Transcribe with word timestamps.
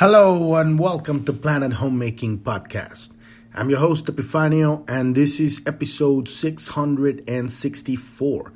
Hello 0.00 0.56
and 0.56 0.78
welcome 0.78 1.24
to 1.26 1.32
Planet 1.34 1.74
Homemaking 1.74 2.38
Podcast. 2.38 3.10
I'm 3.54 3.68
your 3.68 3.80
host 3.80 4.06
Epifanio 4.06 4.82
and 4.88 5.14
this 5.14 5.38
is 5.38 5.60
episode 5.66 6.26
664. 6.26 8.52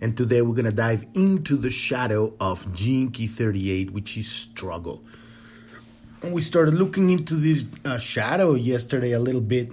And 0.00 0.16
today 0.16 0.40
we're 0.40 0.54
going 0.54 0.66
to 0.66 0.70
dive 0.70 1.04
into 1.14 1.56
the 1.56 1.72
shadow 1.72 2.34
of 2.38 2.72
Gene 2.72 3.10
Key 3.10 3.26
38, 3.26 3.90
which 3.90 4.16
is 4.16 4.30
struggle. 4.30 5.02
And 6.22 6.32
we 6.32 6.40
started 6.40 6.74
looking 6.74 7.10
into 7.10 7.34
this 7.34 7.64
uh, 7.84 7.98
shadow 7.98 8.54
yesterday 8.54 9.10
a 9.10 9.18
little 9.18 9.40
bit. 9.40 9.72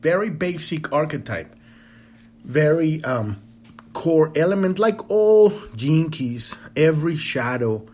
Very 0.00 0.30
basic 0.30 0.92
archetype, 0.92 1.52
very 2.44 3.02
um, 3.02 3.42
core 3.92 4.30
element, 4.36 4.78
like 4.78 5.10
all 5.10 5.52
gene 5.74 6.10
keys, 6.10 6.54
every 6.76 7.16
shadow 7.16 7.84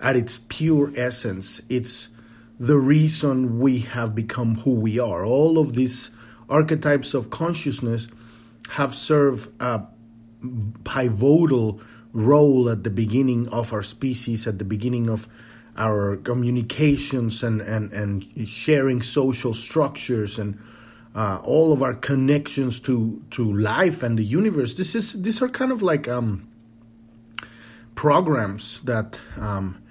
at 0.00 0.16
its 0.16 0.40
pure 0.48 0.92
essence, 0.96 1.60
it's 1.68 2.08
the 2.58 2.78
reason 2.78 3.58
we 3.58 3.80
have 3.80 4.14
become 4.14 4.56
who 4.56 4.72
we 4.72 4.98
are. 4.98 5.24
All 5.24 5.58
of 5.58 5.74
these 5.74 6.10
archetypes 6.48 7.14
of 7.14 7.30
consciousness 7.30 8.08
have 8.70 8.94
served 8.94 9.50
a 9.60 9.82
pivotal 10.84 11.80
role 12.12 12.68
at 12.68 12.82
the 12.82 12.90
beginning 12.90 13.48
of 13.48 13.72
our 13.72 13.82
species, 13.82 14.46
at 14.46 14.58
the 14.58 14.64
beginning 14.64 15.08
of 15.08 15.28
our 15.76 16.16
communications 16.16 17.42
and, 17.42 17.60
and, 17.60 17.92
and 17.92 18.48
sharing 18.48 19.00
social 19.00 19.54
structures 19.54 20.38
and 20.38 20.58
uh, 21.14 21.38
all 21.42 21.72
of 21.72 21.82
our 21.82 21.94
connections 21.94 22.80
to, 22.80 23.22
to 23.30 23.52
life 23.52 24.02
and 24.02 24.18
the 24.18 24.24
universe. 24.24 24.76
This 24.76 24.94
is 24.94 25.12
these 25.14 25.42
are 25.42 25.48
kind 25.48 25.72
of 25.72 25.82
like 25.82 26.08
um, 26.08 26.48
programs 27.94 28.80
that 28.82 29.18
um, 29.36 29.82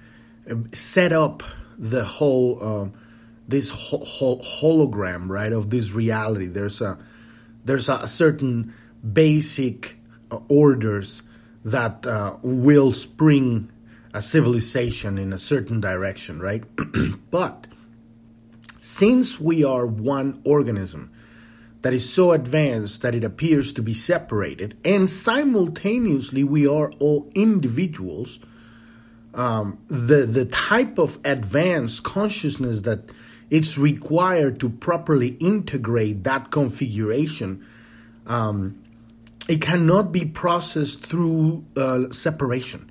set 0.72 1.12
up 1.12 1.42
the 1.78 2.04
whole 2.04 2.58
uh, 2.62 2.88
this 3.48 3.70
ho- 3.70 4.04
ho- 4.04 4.38
hologram 4.38 5.28
right 5.28 5.52
of 5.52 5.70
this 5.70 5.92
reality. 5.92 6.46
There's 6.46 6.80
a 6.80 6.98
there's 7.64 7.88
a 7.88 8.06
certain 8.06 8.74
basic 9.12 9.96
uh, 10.30 10.38
orders 10.48 11.22
that 11.64 12.06
uh, 12.06 12.36
will 12.42 12.92
spring 12.92 13.70
a 14.12 14.22
civilization 14.22 15.18
in 15.18 15.32
a 15.32 15.38
certain 15.38 15.80
direction 15.80 16.40
right? 16.40 16.64
But 17.30 17.68
since 18.78 19.38
we 19.38 19.62
are 19.62 19.86
one 19.86 20.40
organism 20.44 21.12
that 21.82 21.94
is 21.94 22.12
so 22.12 22.32
advanced 22.32 23.02
that 23.02 23.14
it 23.14 23.24
appears 23.24 23.72
to 23.74 23.82
be 23.82 23.94
separated 23.94 24.76
and 24.84 25.08
simultaneously 25.08 26.44
we 26.44 26.66
are 26.66 26.90
all 26.98 27.30
individuals 27.34 28.40
um, 29.34 29.78
the 29.88 30.26
the 30.26 30.44
type 30.46 30.98
of 30.98 31.18
advanced 31.24 32.02
consciousness 32.02 32.80
that 32.82 33.10
it's 33.50 33.76
required 33.76 34.60
to 34.60 34.68
properly 34.68 35.30
integrate 35.40 36.22
that 36.22 36.50
configuration, 36.50 37.64
um, 38.26 38.80
it 39.48 39.60
cannot 39.60 40.12
be 40.12 40.24
processed 40.24 41.04
through 41.04 41.64
uh, 41.76 42.10
separation 42.10 42.90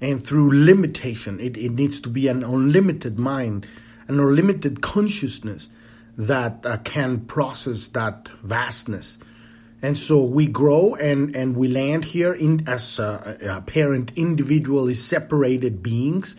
and 0.00 0.24
through 0.26 0.64
limitation. 0.64 1.40
It, 1.40 1.56
it 1.56 1.72
needs 1.72 2.00
to 2.02 2.08
be 2.08 2.28
an 2.28 2.42
unlimited 2.42 3.18
mind, 3.18 3.66
an 4.06 4.18
unlimited 4.18 4.80
consciousness 4.80 5.68
that 6.16 6.64
uh, 6.64 6.78
can 6.78 7.20
process 7.20 7.88
that 7.88 8.28
vastness 8.42 9.18
and 9.80 9.96
so 9.96 10.24
we 10.24 10.46
grow 10.46 10.94
and, 10.94 11.34
and 11.36 11.56
we 11.56 11.68
land 11.68 12.04
here 12.04 12.32
in 12.32 12.68
as 12.68 13.00
parent 13.66 14.12
individually 14.16 14.94
separated 14.94 15.82
beings. 15.82 16.34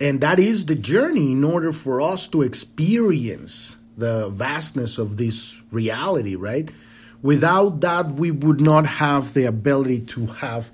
And 0.00 0.20
that 0.20 0.38
is 0.38 0.66
the 0.66 0.74
journey 0.74 1.32
in 1.32 1.42
order 1.42 1.72
for 1.72 2.00
us 2.00 2.28
to 2.28 2.42
experience 2.42 3.76
the 3.96 4.28
vastness 4.28 4.98
of 4.98 5.16
this 5.16 5.60
reality, 5.72 6.36
right? 6.36 6.70
Without 7.22 7.80
that, 7.80 8.12
we 8.12 8.30
would 8.30 8.60
not 8.60 8.86
have 8.86 9.32
the 9.32 9.46
ability 9.46 10.00
to 10.00 10.26
have 10.26 10.70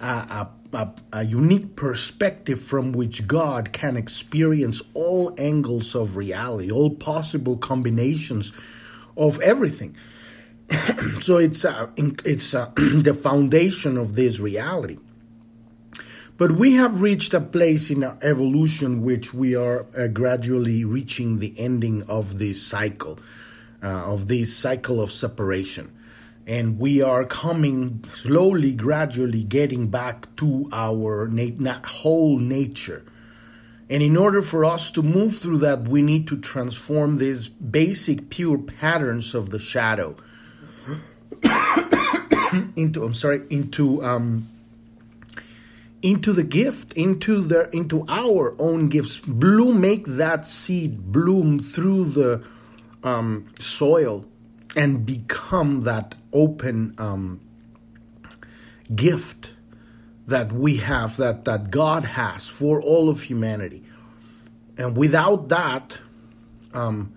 a, 0.00 0.04
a, 0.04 0.50
a, 0.72 0.88
a 1.12 1.24
unique 1.24 1.76
perspective 1.76 2.60
from 2.60 2.92
which 2.92 3.26
God 3.26 3.72
can 3.72 3.96
experience 3.96 4.82
all 4.92 5.34
angles 5.38 5.94
of 5.94 6.16
reality, 6.16 6.70
all 6.70 6.90
possible 6.90 7.56
combinations 7.56 8.52
of 9.16 9.40
everything. 9.40 9.96
so 11.20 11.38
it's 11.38 11.64
uh, 11.64 11.88
it's 11.96 12.54
uh, 12.54 12.70
the 12.76 13.14
foundation 13.14 13.96
of 13.96 14.14
this 14.14 14.38
reality. 14.38 14.98
But 16.36 16.52
we 16.52 16.72
have 16.72 17.00
reached 17.00 17.32
a 17.32 17.40
place 17.40 17.90
in 17.90 18.02
our 18.02 18.18
evolution 18.20 19.02
which 19.02 19.32
we 19.32 19.54
are 19.54 19.86
uh, 19.96 20.08
gradually 20.08 20.84
reaching 20.84 21.38
the 21.38 21.54
ending 21.56 22.02
of 22.08 22.38
this 22.38 22.60
cycle, 22.60 23.20
uh, 23.82 23.86
of 23.86 24.26
this 24.26 24.56
cycle 24.56 25.00
of 25.00 25.12
separation. 25.12 25.92
And 26.44 26.78
we 26.80 27.00
are 27.00 27.24
coming 27.24 28.04
slowly, 28.12 28.74
gradually 28.74 29.44
getting 29.44 29.88
back 29.88 30.34
to 30.36 30.68
our 30.72 31.28
nat- 31.28 31.86
whole 31.86 32.38
nature. 32.38 33.04
And 33.88 34.02
in 34.02 34.16
order 34.16 34.42
for 34.42 34.64
us 34.64 34.90
to 34.92 35.02
move 35.02 35.36
through 35.36 35.58
that, 35.58 35.86
we 35.86 36.02
need 36.02 36.26
to 36.28 36.36
transform 36.36 37.16
these 37.16 37.48
basic, 37.48 38.28
pure 38.28 38.58
patterns 38.58 39.34
of 39.34 39.50
the 39.50 39.60
shadow 39.60 40.16
into 42.76 43.04
I'm 43.04 43.14
sorry 43.14 43.42
into 43.50 44.04
um, 44.04 44.48
into 46.02 46.32
the 46.32 46.42
gift 46.42 46.92
into 46.92 47.40
the 47.40 47.74
into 47.74 48.04
our 48.08 48.54
own 48.58 48.88
gifts. 48.88 49.18
Bloom 49.20 49.80
make 49.80 50.06
that 50.06 50.46
seed 50.46 51.12
bloom 51.12 51.58
through 51.58 52.04
the 52.04 52.44
um, 53.02 53.46
soil 53.58 54.26
and 54.76 55.06
become 55.06 55.82
that 55.82 56.14
open 56.32 56.94
um, 56.98 57.40
gift 58.94 59.52
that 60.26 60.52
we 60.52 60.76
have 60.76 61.16
that 61.16 61.44
that 61.44 61.70
God 61.70 62.04
has 62.04 62.48
for 62.48 62.80
all 62.82 63.08
of 63.08 63.22
humanity. 63.22 63.82
And 64.76 64.96
without 64.96 65.48
that 65.48 65.98
um, 66.72 67.14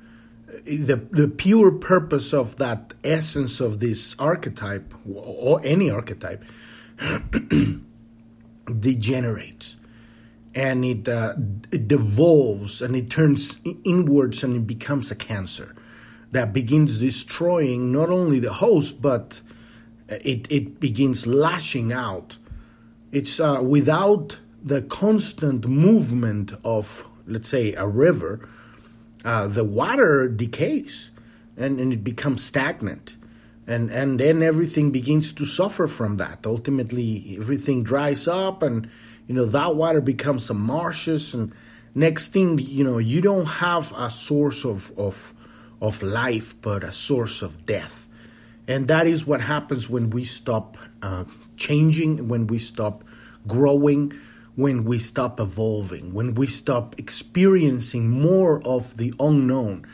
the 0.68 0.98
the 1.12 1.28
pure 1.28 1.72
purpose 1.72 2.34
of 2.34 2.58
that 2.58 2.94
essence 3.04 3.60
of 3.60 3.80
this 3.80 4.16
archetype 4.20 4.94
or 5.08 5.62
any 5.64 5.90
archetype 5.90 6.44
degenerates. 8.80 9.78
And 10.54 10.84
it, 10.84 11.08
uh, 11.08 11.36
it 11.72 11.88
devolves 11.88 12.82
and 12.82 12.96
it 12.96 13.12
turns 13.12 13.60
inwards 13.84 14.44
and 14.44 14.56
it 14.56 14.66
becomes 14.66 15.12
a 15.12 15.16
cancer 15.16 15.76
that 16.32 16.52
begins 16.52 17.00
destroying 17.00 17.92
not 17.92 18.10
only 18.10 18.40
the 18.40 18.54
host 18.54 19.00
but 19.02 19.40
it, 20.10 20.52
it 20.52 20.80
begins 20.80 21.28
lashing 21.28 21.94
out. 21.94 22.40
It's 23.12 23.40
uh, 23.40 23.62
without 23.62 24.40
the 24.64 24.82
constant 24.82 25.68
movement 25.68 26.54
of 26.64 27.06
let's 27.28 27.48
say 27.48 27.74
a 27.74 27.88
river 27.88 28.48
uh, 29.26 29.48
the 29.48 29.64
water 29.64 30.28
decays 30.28 31.12
and, 31.58 31.80
and 31.80 31.92
it 31.92 32.04
becomes 32.04 32.44
stagnant. 32.44 33.18
And, 33.66 33.92
and 33.92 34.20
then 34.20 34.42
everything 34.42 34.92
begins 34.92 35.34
to 35.34 35.46
suffer 35.46 35.88
from 35.88 36.18
that. 36.18 36.46
Ultimately, 36.46 37.36
everything 37.38 37.84
dries 37.84 38.28
up 38.28 38.64
and, 38.64 38.90
you 39.28 39.36
know, 39.36 39.46
that 39.46 39.76
water 39.76 40.00
becomes 40.00 40.46
some 40.46 40.62
marshes. 40.62 41.34
And 41.34 41.52
next 41.94 42.30
thing, 42.30 42.60
you 42.60 42.84
know, 42.86 42.98
you 42.98 43.20
don't 43.20 43.46
have 43.46 43.92
a 43.98 44.10
source 44.10 44.64
of, 44.64 44.98
of, 44.98 45.34
of 45.82 46.02
life, 46.02 46.56
but 46.62 46.84
a 46.84 46.94
source 46.94 47.42
of 47.42 47.66
death. 47.66 48.08
And 48.70 48.88
that 48.88 49.08
is 49.08 49.28
what 49.28 49.42
happens 49.42 49.90
when 49.90 50.12
we 50.12 50.24
stop 50.24 50.78
uh, 51.02 51.26
changing, 51.58 52.30
when 52.30 52.48
we 52.48 52.60
stop 52.60 53.04
growing, 53.48 54.14
when 54.58 54.86
we 54.86 54.98
stop 54.98 55.40
evolving, 55.40 56.16
when 56.16 56.34
we 56.34 56.48
stop 56.48 56.98
experiencing 56.98 58.10
more 58.10 58.60
of 58.66 58.98
the 58.98 59.14
unknown, 59.20 59.86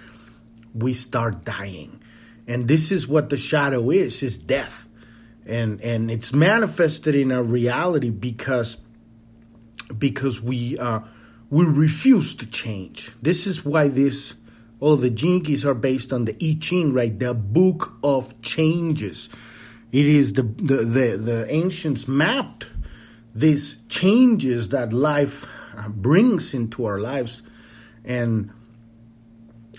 we 0.74 0.94
start 0.94 1.44
dying. 1.44 2.01
And 2.48 2.65
this 2.69 2.89
is 2.89 3.06
what 3.06 3.30
the 3.30 3.36
shadow 3.36 3.92
is, 3.92 4.24
is 4.24 4.38
death. 4.38 4.88
And 5.45 5.81
and 5.81 6.10
it's 6.10 6.31
manifested 6.31 7.13
in 7.13 7.33
our 7.33 7.44
reality 7.44 8.10
because 8.10 8.77
because 9.98 10.42
we 10.42 10.77
uh, 10.77 11.01
we 11.50 11.66
refuse 11.66 12.33
to 12.36 12.45
change. 12.45 13.12
This 13.21 13.45
is 13.45 13.66
why 13.66 13.89
this 13.89 14.33
all 14.80 14.95
the 14.95 15.12
Keys 15.12 15.66
are 15.66 15.74
based 15.74 16.13
on 16.13 16.24
the 16.24 16.38
I 16.42 16.57
Ching, 16.62 16.94
right? 16.94 17.19
The 17.19 17.33
book 17.33 17.98
of 18.01 18.42
changes. 18.42 19.27
It 19.92 20.06
is 20.06 20.31
the 20.33 20.44
the 20.44 20.77
the, 20.86 21.18
the 21.18 21.54
ancients 21.54 22.07
mapped 22.07 22.68
these 23.35 23.77
changes 23.89 24.69
that 24.69 24.94
life 24.94 25.45
uh, 25.77 25.89
brings 25.89 26.53
into 26.53 26.85
our 26.85 27.00
lives 27.00 27.44
and 28.03 28.51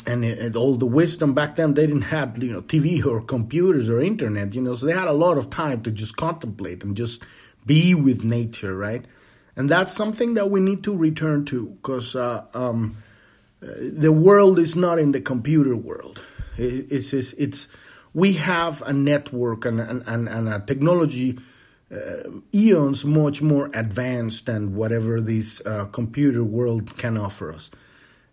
and, 0.06 0.22
and 0.22 0.54
all 0.54 0.76
the 0.76 0.86
wisdom 0.86 1.32
back 1.32 1.56
then 1.56 1.74
they 1.74 1.86
didn't 1.86 2.02
have 2.02 2.36
you 2.42 2.52
know 2.52 2.60
tv 2.62 3.04
or 3.04 3.22
computers 3.22 3.88
or 3.88 4.00
internet 4.00 4.54
you 4.54 4.60
know 4.60 4.74
so 4.74 4.86
they 4.86 4.92
had 4.92 5.08
a 5.08 5.12
lot 5.12 5.38
of 5.38 5.50
time 5.50 5.82
to 5.82 5.90
just 5.90 6.16
contemplate 6.16 6.82
and 6.84 6.96
just 6.96 7.22
be 7.64 7.94
with 7.94 8.24
nature 8.24 8.76
right 8.76 9.04
and 9.56 9.68
that's 9.68 9.94
something 9.94 10.34
that 10.34 10.50
we 10.50 10.60
need 10.60 10.82
to 10.84 10.96
return 10.96 11.44
to 11.46 11.66
because 11.66 12.16
uh, 12.16 12.44
um, 12.54 12.96
the 13.60 14.12
world 14.12 14.58
is 14.58 14.76
not 14.76 14.98
in 14.98 15.12
the 15.12 15.20
computer 15.20 15.76
world. 15.76 16.22
It's 16.56 17.12
it's, 17.12 17.32
it's 17.34 17.68
we 18.12 18.34
have 18.34 18.82
a 18.82 18.92
network 18.92 19.64
and 19.64 19.80
and, 19.80 20.02
and, 20.06 20.28
and 20.28 20.48
a 20.48 20.60
technology 20.60 21.38
uh, 21.38 21.40
eons 22.52 23.04
much 23.04 23.42
more 23.42 23.70
advanced 23.74 24.46
than 24.46 24.74
whatever 24.74 25.20
this 25.20 25.60
uh, 25.66 25.84
computer 25.86 26.42
world 26.42 26.96
can 26.96 27.16
offer 27.16 27.52
us. 27.52 27.70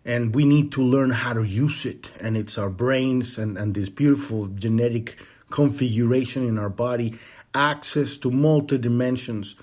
And 0.04 0.34
we 0.34 0.44
need 0.44 0.72
to 0.72 0.82
learn 0.82 1.10
how 1.10 1.32
to 1.34 1.42
use 1.42 1.86
it. 1.86 2.10
And 2.20 2.36
it's 2.36 2.58
our 2.58 2.70
brains 2.70 3.38
and, 3.38 3.56
and 3.56 3.74
this 3.74 3.88
beautiful 3.88 4.48
genetic 4.48 5.18
configuration 5.50 6.48
in 6.48 6.58
our 6.58 6.70
body, 6.70 7.18
access 7.54 8.16
to 8.18 8.30
multi 8.30 8.78
dimensions, 8.78 9.54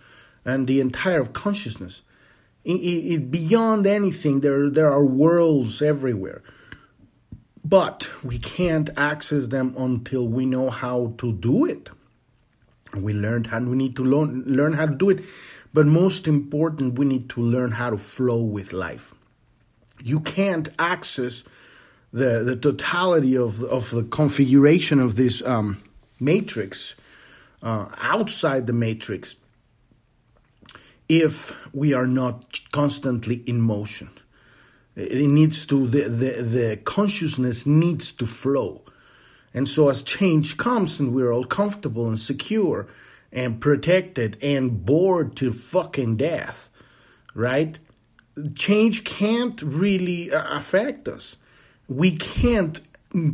and 0.46 0.68
the 0.68 0.80
entire 0.80 1.26
consciousness. 1.26 2.04
It, 2.64 2.72
it, 2.74 3.32
beyond 3.32 3.88
anything, 3.88 4.42
there, 4.42 4.70
there 4.70 4.92
are 4.92 5.04
worlds 5.04 5.82
everywhere. 5.82 6.42
But 7.66 8.10
we 8.24 8.40
can't 8.40 8.90
access 8.96 9.48
them 9.48 9.76
until 9.78 10.28
we 10.28 10.46
know 10.46 10.70
how 10.70 11.14
to 11.18 11.34
do 11.34 11.66
it. 11.66 11.90
We 12.96 13.14
learned 13.14 13.48
how 13.48 13.60
we 13.60 13.76
need 13.76 13.96
to 13.98 14.04
learn, 14.04 14.44
learn 14.46 14.74
how 14.74 14.88
to 14.88 14.96
do 14.96 15.10
it, 15.10 15.24
but 15.74 15.86
most 15.86 16.28
important, 16.28 16.98
we 16.98 17.06
need 17.06 17.30
to 17.32 17.42
learn 17.42 17.72
how 17.72 17.92
to 17.92 17.98
flow 17.98 18.44
with 18.44 18.74
life. 18.74 19.14
You 20.04 20.20
can't 20.20 20.70
access 20.80 21.44
the 22.12 22.44
the 22.44 22.56
totality 22.56 23.38
of 23.38 23.64
of 23.64 23.92
the 23.92 24.04
configuration 24.04 25.00
of 25.00 25.16
this 25.16 25.44
um, 25.44 25.82
matrix 26.20 26.96
uh, 27.62 27.88
outside 27.98 28.68
the 28.68 28.74
matrix 28.74 29.36
if 31.08 31.54
we 31.74 31.94
are 31.94 32.08
not 32.08 32.60
constantly 32.72 33.38
in 33.48 33.62
motion. 33.62 34.10
It 34.96 35.28
needs 35.28 35.66
to 35.68 35.88
the 35.88 36.04
the, 36.04 36.42
the 36.42 36.78
consciousness 36.78 37.66
needs 37.66 38.12
to 38.14 38.26
flow. 38.26 38.82
And 39.54 39.68
so, 39.68 39.90
as 39.90 40.04
change 40.04 40.58
comes 40.58 41.00
and 41.00 41.14
we're 41.14 41.32
all 41.32 41.44
comfortable 41.44 42.08
and 42.08 42.20
secure 42.20 42.88
and 43.32 43.60
protected 43.60 44.38
and 44.42 44.86
bored 44.86 45.36
to 45.38 45.52
fucking 45.52 46.18
death, 46.18 46.70
right? 47.34 47.80
Change 48.56 49.04
can't 49.04 49.62
really 49.62 50.32
uh, 50.32 50.58
affect 50.58 51.08
us. 51.08 51.38
We 51.88 52.12
can't 52.12 52.80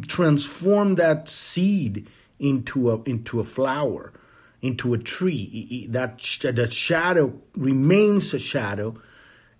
transform 0.07 0.95
that 0.95 1.27
seed 1.27 2.07
into 2.39 2.91
a 2.91 3.01
into 3.03 3.39
a 3.39 3.43
flower, 3.43 4.13
into 4.61 4.93
a 4.93 4.97
tree. 4.97 5.87
That 5.89 6.19
that 6.41 6.73
shadow 6.73 7.33
remains 7.55 8.33
a 8.33 8.39
shadow, 8.39 8.99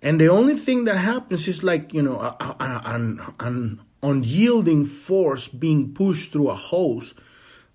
and 0.02 0.20
the 0.20 0.28
only 0.28 0.56
thing 0.56 0.84
that 0.84 0.96
happens 0.96 1.48
is 1.48 1.62
like 1.62 1.92
you 1.92 2.02
know 2.02 2.34
an 2.40 3.20
an 3.40 3.80
unyielding 4.02 4.86
force 4.86 5.48
being 5.48 5.92
pushed 5.92 6.32
through 6.32 6.50
a 6.50 6.54
hose 6.54 7.14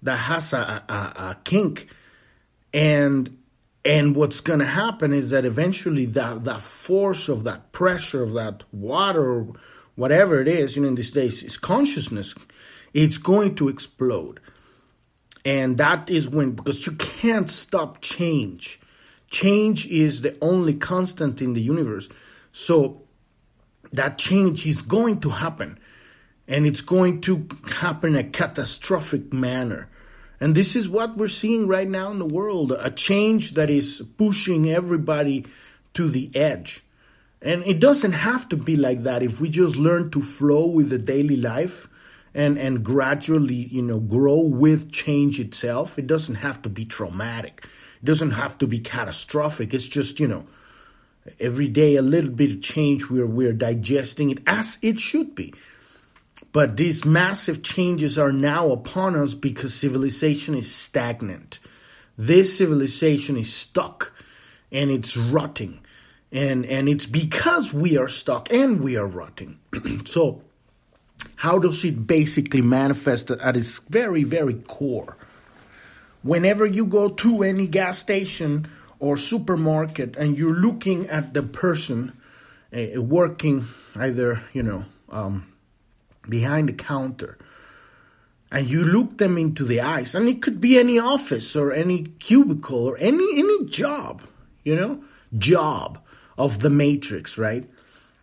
that 0.01 0.17
has 0.17 0.53
a, 0.53 0.83
a, 0.87 0.93
a 0.93 1.37
kink. 1.43 1.87
And 2.73 3.37
and 3.83 4.15
what's 4.15 4.41
going 4.41 4.59
to 4.59 4.65
happen 4.65 5.11
is 5.11 5.31
that 5.31 5.43
eventually 5.43 6.05
that 6.05 6.43
that 6.43 6.61
force 6.61 7.29
of 7.29 7.43
that 7.45 7.71
pressure 7.71 8.21
of 8.21 8.33
that 8.33 8.63
water 8.71 9.47
whatever 9.95 10.39
it 10.39 10.47
is 10.47 10.75
you 10.75 10.83
know 10.83 10.87
in 10.87 10.95
these 10.95 11.11
days 11.11 11.41
is 11.43 11.57
consciousness 11.57 12.35
it's 12.93 13.17
going 13.17 13.55
to 13.55 13.69
explode. 13.69 14.39
And 15.43 15.77
that 15.77 16.09
is 16.09 16.29
when 16.29 16.51
because 16.51 16.85
you 16.85 16.93
can't 16.93 17.49
stop 17.49 18.01
change. 18.01 18.79
Change 19.29 19.87
is 19.87 20.21
the 20.21 20.37
only 20.41 20.73
constant 20.73 21.41
in 21.41 21.53
the 21.53 21.61
universe. 21.61 22.09
So 22.51 23.03
that 23.93 24.17
change 24.17 24.67
is 24.67 24.81
going 24.81 25.21
to 25.21 25.29
happen 25.29 25.79
and 26.51 26.65
it's 26.65 26.81
going 26.81 27.21
to 27.21 27.47
happen 27.79 28.15
in 28.15 28.25
a 28.25 28.29
catastrophic 28.29 29.31
manner. 29.31 29.87
And 30.41 30.53
this 30.53 30.75
is 30.75 30.89
what 30.89 31.15
we're 31.15 31.27
seeing 31.27 31.65
right 31.65 31.87
now 31.87 32.11
in 32.11 32.19
the 32.19 32.25
world 32.25 32.73
a 32.77 32.91
change 32.91 33.53
that 33.53 33.69
is 33.69 34.03
pushing 34.17 34.69
everybody 34.69 35.45
to 35.93 36.09
the 36.09 36.29
edge. 36.35 36.83
And 37.41 37.63
it 37.63 37.79
doesn't 37.79 38.11
have 38.11 38.49
to 38.49 38.57
be 38.57 38.75
like 38.75 39.03
that 39.03 39.23
if 39.23 39.39
we 39.39 39.49
just 39.49 39.77
learn 39.77 40.11
to 40.11 40.21
flow 40.21 40.67
with 40.67 40.89
the 40.89 40.97
daily 40.97 41.37
life 41.37 41.87
and, 42.33 42.57
and 42.57 42.83
gradually, 42.83 43.67
you 43.71 43.81
know, 43.81 43.99
grow 43.99 44.41
with 44.41 44.91
change 44.91 45.39
itself. 45.39 45.97
It 45.97 46.05
doesn't 46.05 46.35
have 46.35 46.61
to 46.63 46.69
be 46.69 46.83
traumatic. 46.83 47.65
It 48.01 48.05
doesn't 48.05 48.31
have 48.31 48.57
to 48.57 48.67
be 48.67 48.79
catastrophic. 48.79 49.73
It's 49.73 49.87
just, 49.87 50.19
you 50.19 50.27
know, 50.27 50.45
every 51.39 51.69
day 51.69 51.95
a 51.95 52.01
little 52.01 52.31
bit 52.31 52.51
of 52.51 52.61
change 52.61 53.09
we're 53.09 53.25
we're 53.25 53.53
digesting 53.53 54.31
it 54.31 54.39
as 54.45 54.77
it 54.81 54.99
should 54.99 55.33
be. 55.33 55.53
But 56.51 56.77
these 56.77 57.05
massive 57.05 57.63
changes 57.63 58.17
are 58.17 58.31
now 58.31 58.71
upon 58.71 59.15
us 59.15 59.33
because 59.33 59.73
civilization 59.73 60.55
is 60.55 60.73
stagnant. 60.73 61.59
This 62.17 62.57
civilization 62.57 63.37
is 63.37 63.53
stuck 63.53 64.11
and 64.71 64.91
it's 64.91 65.15
rotting. 65.15 65.79
And, 66.31 66.65
and 66.65 66.87
it's 66.89 67.05
because 67.05 67.73
we 67.73 67.97
are 67.97 68.07
stuck 68.07 68.51
and 68.51 68.81
we 68.81 68.97
are 68.97 69.07
rotting. 69.07 69.59
so, 70.05 70.41
how 71.35 71.59
does 71.59 71.83
it 71.85 72.07
basically 72.07 72.61
manifest 72.61 73.31
at 73.31 73.57
its 73.57 73.79
very, 73.89 74.23
very 74.23 74.55
core? 74.55 75.17
Whenever 76.23 76.65
you 76.65 76.85
go 76.85 77.09
to 77.09 77.43
any 77.43 77.67
gas 77.67 77.97
station 77.97 78.67
or 78.99 79.17
supermarket 79.17 80.15
and 80.15 80.37
you're 80.37 80.49
looking 80.49 81.07
at 81.09 81.33
the 81.33 81.43
person 81.43 82.13
uh, 82.75 83.01
working 83.01 83.65
either, 83.95 84.43
you 84.53 84.63
know, 84.63 84.85
um, 85.09 85.50
behind 86.27 86.69
the 86.69 86.73
counter 86.73 87.37
and 88.51 88.69
you 88.69 88.83
look 88.83 89.17
them 89.17 89.37
into 89.37 89.63
the 89.63 89.81
eyes 89.81 90.13
and 90.13 90.27
it 90.27 90.41
could 90.41 90.59
be 90.59 90.77
any 90.77 90.99
office 90.99 91.55
or 91.55 91.71
any 91.71 92.03
cubicle 92.19 92.85
or 92.85 92.97
any 92.97 93.39
any 93.39 93.65
job 93.65 94.23
you 94.63 94.75
know? 94.75 95.03
Job 95.37 95.99
of 96.37 96.59
the 96.59 96.69
matrix 96.69 97.37
right? 97.37 97.69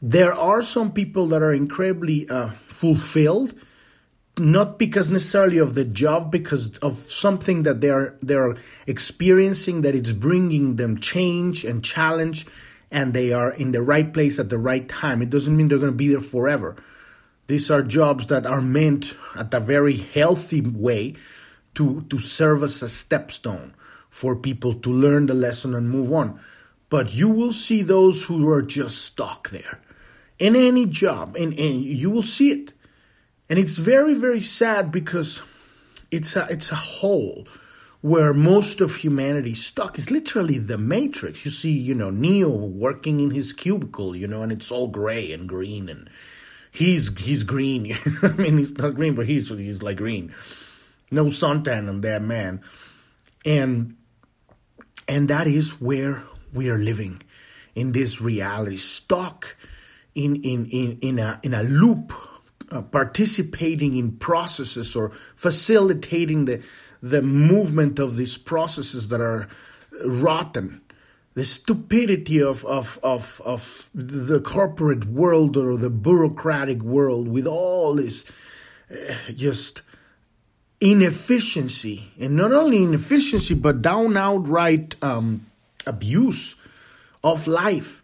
There 0.00 0.32
are 0.32 0.62
some 0.62 0.92
people 0.92 1.26
that 1.28 1.42
are 1.42 1.52
incredibly 1.52 2.28
uh, 2.28 2.50
fulfilled 2.50 3.54
not 4.38 4.78
because 4.78 5.10
necessarily 5.10 5.58
of 5.58 5.74
the 5.74 5.84
job 5.84 6.30
because 6.30 6.78
of 6.78 6.98
something 7.10 7.64
that 7.64 7.80
they're 7.80 8.16
they're 8.22 8.56
experiencing 8.86 9.80
that 9.82 9.94
it's 9.94 10.12
bringing 10.12 10.76
them 10.76 10.98
change 10.98 11.64
and 11.64 11.84
challenge 11.84 12.46
and 12.90 13.12
they 13.12 13.32
are 13.32 13.50
in 13.50 13.72
the 13.72 13.82
right 13.82 14.14
place 14.14 14.38
at 14.38 14.48
the 14.48 14.58
right 14.58 14.88
time. 14.88 15.20
It 15.20 15.30
doesn't 15.30 15.56
mean 15.56 15.68
they're 15.68 15.78
going 15.78 15.92
to 15.92 15.96
be 15.96 16.08
there 16.08 16.20
forever 16.20 16.76
these 17.48 17.70
are 17.70 17.82
jobs 17.82 18.28
that 18.28 18.46
are 18.46 18.60
meant 18.60 19.14
at 19.34 19.52
a 19.52 19.58
very 19.58 19.96
healthy 19.96 20.60
way 20.60 21.14
to, 21.74 22.02
to 22.02 22.18
serve 22.18 22.62
as 22.62 22.82
a 22.82 22.86
stepstone 22.86 23.72
for 24.10 24.36
people 24.36 24.74
to 24.74 24.90
learn 24.90 25.26
the 25.26 25.34
lesson 25.34 25.74
and 25.74 25.90
move 25.90 26.12
on. 26.12 26.38
But 26.90 27.14
you 27.14 27.28
will 27.28 27.52
see 27.52 27.82
those 27.82 28.24
who 28.24 28.48
are 28.50 28.62
just 28.62 28.98
stuck 29.02 29.50
there 29.50 29.80
in 30.38 30.56
any 30.56 30.86
job, 30.86 31.36
and, 31.36 31.58
and 31.58 31.82
you 31.82 32.10
will 32.10 32.22
see 32.22 32.52
it. 32.52 32.74
And 33.48 33.58
it's 33.58 33.78
very, 33.78 34.14
very 34.14 34.40
sad 34.40 34.92
because 34.92 35.42
it's 36.10 36.36
a, 36.36 36.46
it's 36.50 36.70
a 36.70 36.76
hole 36.76 37.48
where 38.02 38.34
most 38.34 38.80
of 38.82 38.96
humanity 38.96 39.54
stuck. 39.54 39.98
It's 39.98 40.10
literally 40.10 40.58
the 40.58 40.78
matrix. 40.78 41.44
You 41.46 41.50
see, 41.50 41.72
you 41.72 41.94
know, 41.94 42.10
Neo 42.10 42.50
working 42.50 43.20
in 43.20 43.30
his 43.30 43.52
cubicle, 43.54 44.14
you 44.14 44.26
know, 44.26 44.42
and 44.42 44.52
it's 44.52 44.70
all 44.70 44.88
gray 44.88 45.32
and 45.32 45.48
green 45.48 45.88
and 45.88 46.08
he's 46.78 47.10
he's 47.18 47.42
green. 47.42 47.96
I 48.22 48.28
mean, 48.28 48.58
he's 48.58 48.76
not 48.78 48.94
green, 48.94 49.14
but 49.14 49.26
he's 49.26 49.48
he's 49.48 49.82
like 49.82 49.96
green. 49.96 50.32
No 51.10 51.26
suntan 51.26 51.88
on 51.88 52.00
that 52.02 52.22
man, 52.22 52.62
and 53.44 53.96
and 55.08 55.28
that 55.28 55.46
is 55.46 55.80
where 55.80 56.22
we 56.52 56.70
are 56.70 56.78
living 56.78 57.20
in 57.74 57.92
this 57.92 58.20
reality, 58.20 58.76
stuck 58.76 59.56
in 60.14 60.36
in 60.36 60.66
in 60.66 60.98
in 61.00 61.18
a 61.18 61.40
in 61.42 61.54
a 61.54 61.62
loop, 61.62 62.12
uh, 62.70 62.82
participating 62.82 63.96
in 63.96 64.12
processes 64.12 64.94
or 64.94 65.10
facilitating 65.34 66.44
the 66.44 66.62
the 67.02 67.22
movement 67.22 67.98
of 67.98 68.16
these 68.16 68.38
processes 68.38 69.08
that 69.08 69.20
are 69.20 69.48
rotten 70.04 70.80
the 71.38 71.44
stupidity 71.44 72.42
of, 72.42 72.64
of, 72.64 72.98
of, 73.04 73.40
of 73.44 73.88
the 73.94 74.40
corporate 74.40 75.04
world 75.04 75.56
or 75.56 75.76
the 75.76 75.88
bureaucratic 75.88 76.82
world 76.82 77.28
with 77.28 77.46
all 77.46 77.94
this 77.94 78.26
uh, 78.90 79.14
just 79.36 79.82
inefficiency. 80.80 82.10
And 82.18 82.34
not 82.34 82.50
only 82.50 82.82
inefficiency 82.82 83.54
but 83.54 83.82
down 83.82 84.16
outright 84.16 84.96
um, 85.00 85.46
abuse 85.86 86.56
of 87.22 87.46
life. 87.46 88.02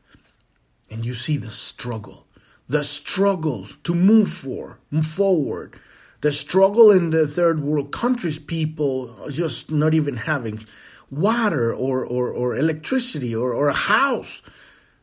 And 0.88 1.04
you 1.04 1.12
see 1.12 1.36
the 1.36 1.50
struggle. 1.50 2.28
The 2.68 2.84
struggle 2.84 3.66
to 3.82 3.96
move 3.96 4.28
for 4.28 4.78
forward. 5.02 5.74
The 6.20 6.30
struggle 6.30 6.92
in 6.92 7.10
the 7.10 7.26
third 7.26 7.64
world 7.64 7.90
countries 7.90 8.38
people 8.38 9.28
just 9.28 9.72
not 9.72 9.92
even 9.92 10.18
having 10.18 10.64
water 11.10 11.72
or, 11.74 12.04
or, 12.04 12.28
or 12.30 12.56
electricity 12.56 13.34
or, 13.34 13.52
or 13.52 13.68
a 13.68 13.74
house. 13.74 14.42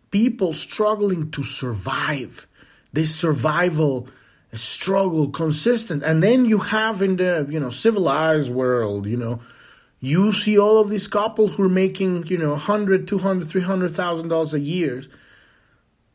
People 0.09 0.53
struggling 0.53 1.31
to 1.31 1.43
survive. 1.43 2.47
This 2.91 3.15
survival 3.15 4.07
struggle 4.53 5.29
consistent. 5.29 6.03
And 6.03 6.21
then 6.21 6.45
you 6.45 6.59
have 6.59 7.01
in 7.01 7.15
the, 7.15 7.47
you 7.49 7.59
know, 7.59 7.69
civilized 7.69 8.51
world, 8.51 9.05
you 9.05 9.17
know, 9.17 9.39
you 9.99 10.33
see 10.33 10.57
all 10.57 10.79
of 10.79 10.89
these 10.89 11.07
couples 11.07 11.55
who 11.55 11.63
are 11.63 11.69
making, 11.69 12.25
you 12.27 12.37
know, 12.37 12.51
100, 12.51 13.07
200, 13.07 13.47
300,000 13.47 14.27
dollars 14.27 14.53
a 14.53 14.59
year 14.59 15.03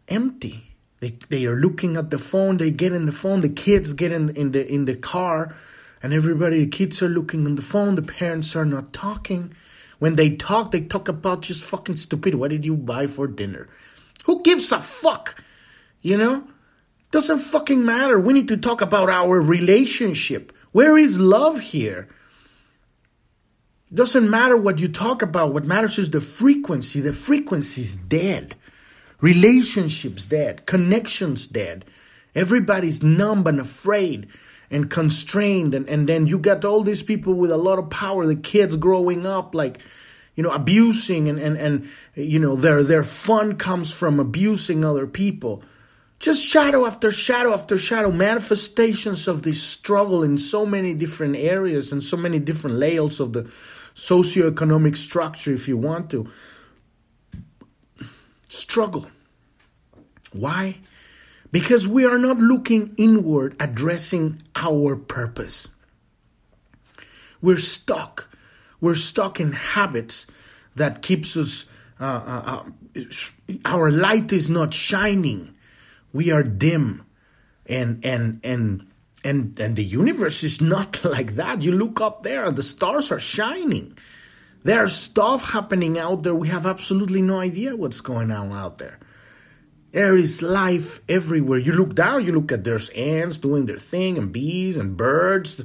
empty. 0.08 0.74
They, 1.00 1.18
they 1.28 1.46
are 1.46 1.56
looking 1.56 1.96
at 1.96 2.10
the 2.10 2.18
phone, 2.18 2.56
they 2.56 2.70
get 2.70 2.92
in 2.92 3.06
the 3.06 3.12
phone, 3.12 3.40
the 3.40 3.48
kids 3.48 3.92
get 3.92 4.12
in, 4.12 4.30
in 4.30 4.52
the 4.52 4.66
in 4.66 4.86
the 4.86 4.96
car, 4.96 5.54
and 6.02 6.12
everybody, 6.12 6.64
the 6.64 6.70
kids 6.70 7.02
are 7.02 7.08
looking 7.08 7.46
on 7.46 7.54
the 7.54 7.62
phone, 7.62 7.96
the 7.96 8.02
parents 8.02 8.56
are 8.56 8.64
not 8.64 8.92
talking. 8.92 9.54
When 9.98 10.16
they 10.16 10.36
talk, 10.36 10.72
they 10.72 10.82
talk 10.82 11.08
about 11.08 11.42
just 11.42 11.62
fucking 11.64 11.96
stupid. 11.96 12.34
What 12.34 12.50
did 12.50 12.64
you 12.64 12.76
buy 12.76 13.06
for 13.06 13.26
dinner? 13.26 13.68
Who 14.24 14.42
gives 14.42 14.72
a 14.72 14.80
fuck? 14.80 15.42
You 16.02 16.16
know? 16.16 16.44
Doesn't 17.10 17.38
fucking 17.38 17.84
matter. 17.84 18.18
We 18.18 18.32
need 18.32 18.48
to 18.48 18.56
talk 18.56 18.80
about 18.80 19.08
our 19.08 19.40
relationship. 19.40 20.52
Where 20.72 20.98
is 20.98 21.18
love 21.18 21.60
here? 21.60 22.08
Doesn't 23.94 24.28
matter 24.28 24.56
what 24.56 24.78
you 24.78 24.88
talk 24.88 25.22
about. 25.22 25.54
What 25.54 25.64
matters 25.64 25.98
is 25.98 26.10
the 26.10 26.20
frequency. 26.20 27.00
The 27.00 27.12
frequency 27.12 27.82
is 27.82 27.96
dead. 27.96 28.56
Relationships 29.20 30.26
dead. 30.26 30.66
Connections 30.66 31.46
dead. 31.46 31.84
Everybody's 32.34 33.02
numb 33.02 33.46
and 33.46 33.60
afraid 33.60 34.28
and 34.70 34.90
constrained. 34.90 35.74
And, 35.74 35.88
and 35.88 36.08
then 36.08 36.26
you 36.26 36.38
got 36.38 36.64
all 36.64 36.82
these 36.82 37.02
people 37.02 37.34
with 37.34 37.50
a 37.50 37.56
lot 37.56 37.78
of 37.78 37.90
power, 37.90 38.26
the 38.26 38.36
kids 38.36 38.76
growing 38.76 39.26
up 39.26 39.54
like, 39.54 39.78
you 40.34 40.42
know, 40.42 40.50
abusing 40.50 41.28
and, 41.28 41.38
and, 41.38 41.56
and 41.56 41.88
you 42.14 42.38
know, 42.38 42.56
their, 42.56 42.82
their 42.82 43.04
fun 43.04 43.56
comes 43.56 43.92
from 43.92 44.20
abusing 44.20 44.84
other 44.84 45.06
people. 45.06 45.62
Just 46.18 46.44
shadow 46.44 46.86
after 46.86 47.12
shadow 47.12 47.52
after 47.52 47.76
shadow, 47.76 48.10
manifestations 48.10 49.28
of 49.28 49.42
this 49.42 49.62
struggle 49.62 50.22
in 50.22 50.38
so 50.38 50.64
many 50.64 50.94
different 50.94 51.36
areas 51.36 51.92
and 51.92 52.02
so 52.02 52.16
many 52.16 52.38
different 52.38 52.76
layers 52.76 53.20
of 53.20 53.32
the 53.34 53.44
socioeconomic 53.94 54.96
structure, 54.96 55.52
if 55.52 55.68
you 55.68 55.76
want 55.76 56.10
to. 56.10 56.30
Struggle. 58.48 59.06
Why? 60.32 60.78
Because 61.52 61.86
we 61.86 62.04
are 62.04 62.18
not 62.18 62.38
looking 62.38 62.94
inward, 62.96 63.56
addressing 63.60 64.42
our 64.54 64.96
purpose. 64.96 65.68
We're 67.40 67.58
stuck. 67.58 68.28
We're 68.80 68.94
stuck 68.94 69.40
in 69.40 69.52
habits 69.52 70.26
that 70.74 71.02
keeps 71.02 71.36
us. 71.36 71.66
Uh, 71.98 72.04
uh, 72.04 72.62
uh, 72.96 73.02
our 73.64 73.90
light 73.90 74.32
is 74.32 74.48
not 74.48 74.74
shining. 74.74 75.54
We 76.12 76.30
are 76.30 76.42
dim, 76.42 77.06
and 77.66 78.04
and 78.04 78.40
and 78.44 78.86
and 79.24 79.58
and 79.58 79.76
the 79.76 79.84
universe 79.84 80.44
is 80.44 80.60
not 80.60 81.04
like 81.04 81.36
that. 81.36 81.62
You 81.62 81.72
look 81.72 82.00
up 82.00 82.22
there, 82.22 82.44
and 82.44 82.56
the 82.56 82.62
stars 82.62 83.10
are 83.10 83.20
shining. 83.20 83.96
There's 84.62 84.94
stuff 84.96 85.52
happening 85.52 85.96
out 85.96 86.24
there. 86.24 86.34
We 86.34 86.48
have 86.48 86.66
absolutely 86.66 87.22
no 87.22 87.38
idea 87.38 87.76
what's 87.76 88.00
going 88.00 88.32
on 88.32 88.52
out 88.52 88.78
there. 88.78 88.98
There 89.96 90.14
is 90.14 90.42
life 90.42 91.00
everywhere. 91.08 91.58
You 91.58 91.72
look 91.72 91.94
down, 91.94 92.26
you 92.26 92.32
look 92.32 92.52
at 92.52 92.64
there's 92.64 92.90
ants 92.90 93.38
doing 93.38 93.64
their 93.64 93.78
thing, 93.78 94.18
and 94.18 94.30
bees 94.30 94.76
and 94.76 94.94
birds. 94.94 95.64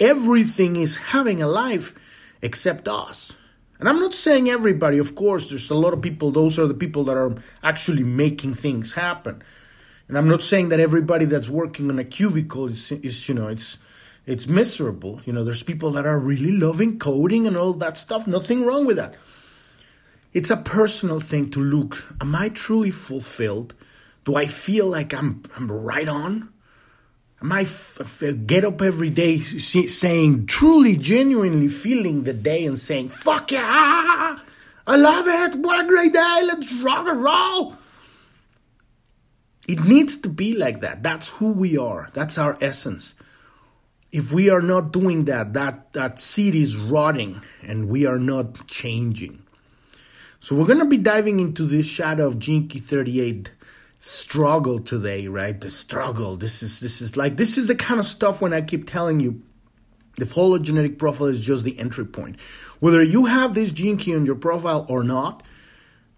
Everything 0.00 0.74
is 0.74 0.96
having 0.96 1.40
a 1.40 1.46
life 1.46 1.94
except 2.42 2.88
us. 2.88 3.34
And 3.78 3.88
I'm 3.88 4.00
not 4.00 4.14
saying 4.14 4.50
everybody, 4.50 4.98
of 4.98 5.14
course, 5.14 5.48
there's 5.48 5.70
a 5.70 5.76
lot 5.76 5.92
of 5.92 6.02
people, 6.02 6.32
those 6.32 6.58
are 6.58 6.66
the 6.66 6.74
people 6.74 7.04
that 7.04 7.16
are 7.16 7.36
actually 7.62 8.02
making 8.02 8.54
things 8.54 8.94
happen. 8.94 9.44
And 10.08 10.18
I'm 10.18 10.28
not 10.28 10.42
saying 10.42 10.70
that 10.70 10.80
everybody 10.80 11.26
that's 11.26 11.48
working 11.48 11.88
on 11.88 12.00
a 12.00 12.04
cubicle 12.04 12.66
is, 12.66 12.90
is 12.90 13.28
you 13.28 13.36
know, 13.36 13.46
it's 13.46 13.78
it's 14.26 14.48
miserable. 14.48 15.20
You 15.24 15.32
know, 15.32 15.44
there's 15.44 15.62
people 15.62 15.92
that 15.92 16.04
are 16.04 16.18
really 16.18 16.50
loving 16.50 16.98
coding 16.98 17.46
and 17.46 17.56
all 17.56 17.74
that 17.74 17.96
stuff. 17.96 18.26
Nothing 18.26 18.64
wrong 18.64 18.86
with 18.86 18.96
that. 18.96 19.14
It's 20.32 20.50
a 20.50 20.56
personal 20.56 21.20
thing 21.20 21.50
to 21.50 21.60
look. 21.60 22.04
Am 22.20 22.34
I 22.34 22.50
truly 22.50 22.90
fulfilled? 22.90 23.74
Do 24.24 24.36
I 24.36 24.46
feel 24.46 24.86
like 24.86 25.14
I'm 25.14 25.42
I'm 25.56 25.70
right 25.72 26.08
on? 26.08 26.50
Am 27.40 27.52
I 27.52 27.62
f- 27.62 27.98
f- 28.00 28.46
get 28.46 28.64
up 28.64 28.82
every 28.82 29.10
day 29.10 29.38
saying 29.38 30.46
truly, 30.46 30.96
genuinely 30.96 31.68
feeling 31.68 32.24
the 32.24 32.34
day 32.34 32.66
and 32.66 32.78
saying 32.78 33.08
"fuck 33.08 33.50
yeah"? 33.52 34.38
I 34.86 34.96
love 34.96 35.26
it. 35.26 35.58
What 35.60 35.84
a 35.84 35.88
great 35.88 36.12
day. 36.12 36.40
Let's 36.44 36.72
rock 36.74 37.06
and 37.06 37.22
roll. 37.22 37.76
It 39.68 39.84
needs 39.84 40.16
to 40.18 40.30
be 40.30 40.54
like 40.54 40.80
that. 40.80 41.02
That's 41.02 41.28
who 41.28 41.52
we 41.52 41.76
are. 41.76 42.08
That's 42.14 42.38
our 42.38 42.56
essence. 42.60 43.14
If 44.10 44.32
we 44.32 44.48
are 44.48 44.62
not 44.62 44.92
doing 44.92 45.26
that, 45.26 45.52
that, 45.52 45.92
that 45.92 46.18
seed 46.18 46.54
is 46.54 46.74
rotting 46.74 47.42
and 47.62 47.88
we 47.90 48.06
are 48.06 48.18
not 48.18 48.66
changing. 48.66 49.42
So 50.40 50.54
we're 50.54 50.66
going 50.66 50.78
to 50.78 50.84
be 50.84 50.98
diving 50.98 51.40
into 51.40 51.64
this 51.64 51.86
shadow 51.86 52.28
of 52.28 52.40
Key 52.40 52.66
38 52.68 53.50
struggle 53.96 54.78
today, 54.78 55.26
right? 55.26 55.60
The 55.60 55.70
struggle. 55.70 56.36
This 56.36 56.62
is 56.62 56.80
this 56.80 57.00
is 57.00 57.16
like 57.16 57.36
this 57.36 57.58
is 57.58 57.66
the 57.66 57.74
kind 57.74 57.98
of 57.98 58.06
stuff 58.06 58.40
when 58.40 58.52
I 58.52 58.60
keep 58.60 58.88
telling 58.88 59.20
you 59.20 59.42
the 60.16 60.24
hologenetic 60.24 60.98
profile 60.98 61.26
is 61.26 61.40
just 61.40 61.64
the 61.64 61.78
entry 61.78 62.06
point. 62.06 62.36
Whether 62.80 63.02
you 63.02 63.26
have 63.26 63.54
this 63.54 63.72
gene 63.72 63.96
key 63.96 64.14
on 64.14 64.26
your 64.26 64.36
profile 64.36 64.86
or 64.88 65.02
not, 65.02 65.42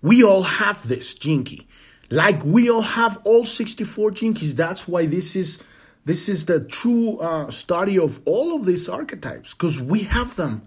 we 0.02 0.22
all 0.22 0.42
have 0.42 0.86
this 0.86 1.14
gene 1.14 1.44
key. 1.44 1.66
Like 2.10 2.44
we 2.44 2.68
all 2.70 2.82
have 2.82 3.20
all 3.24 3.44
64 3.44 4.10
gene 4.12 4.34
keys. 4.34 4.54
That's 4.54 4.86
why 4.86 5.06
this 5.06 5.34
is 5.34 5.62
this 6.04 6.28
is 6.28 6.46
the 6.46 6.60
true 6.60 7.18
uh, 7.18 7.50
study 7.50 7.98
of 7.98 8.20
all 8.26 8.56
of 8.56 8.64
these 8.64 8.88
archetypes 8.88 9.54
because 9.54 9.80
we 9.80 10.00
have 10.00 10.36
them. 10.36 10.62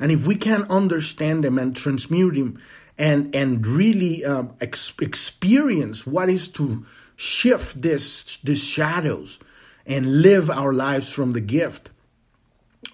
And 0.00 0.10
if 0.10 0.26
we 0.26 0.34
can 0.34 0.64
understand 0.64 1.44
them 1.44 1.58
and 1.58 1.76
transmute 1.76 2.34
them 2.34 2.58
and 2.96 3.34
and 3.34 3.66
really 3.66 4.24
uh, 4.24 4.44
ex- 4.60 4.94
experience 5.00 6.06
what 6.06 6.28
is 6.28 6.48
to 6.48 6.86
shift 7.16 7.80
this 7.82 8.38
these 8.38 8.64
shadows 8.64 9.38
and 9.86 10.22
live 10.22 10.50
our 10.50 10.72
lives 10.72 11.12
from 11.12 11.32
the 11.32 11.40
gift. 11.40 11.90